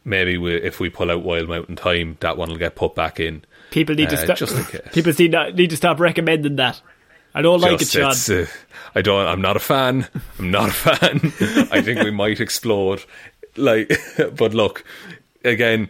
[0.03, 3.19] maybe we, if we pull out Wild Mountain Thyme, that one will get put back
[3.19, 3.43] in.
[3.71, 4.37] People need to Uh, stop.
[4.37, 4.93] just in case.
[4.93, 6.81] People need, not, need to stop recommending that.
[7.37, 8.43] I don't like it, Just, Sean.
[8.43, 8.45] uh,
[8.95, 9.27] I don't.
[9.27, 10.07] I'm not a fan.
[10.39, 11.19] I'm not a fan.
[11.71, 13.03] I think we might explode.
[13.57, 13.91] Like,
[14.35, 14.83] but look,
[15.43, 15.89] again,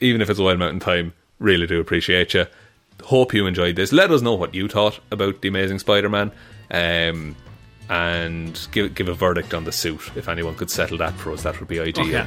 [0.00, 2.46] even if it's a Wild Mountain Thyme, really do appreciate you.
[3.04, 3.92] Hope you enjoyed this.
[3.92, 6.32] Let us know what you thought about the Amazing Spider-Man,
[6.70, 7.36] um,
[7.88, 10.00] and give give a verdict on the suit.
[10.16, 12.06] If anyone could settle that for us, that would be ideal.
[12.06, 12.26] Okay.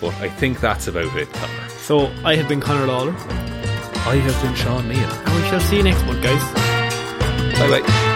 [0.00, 1.68] But I think that's about it, Connor.
[1.68, 3.14] So I have been Conor Lawler,
[4.06, 5.10] I have been Sean Meehan.
[5.10, 6.42] and we shall see you next month, guys.
[7.58, 8.15] Bye bye.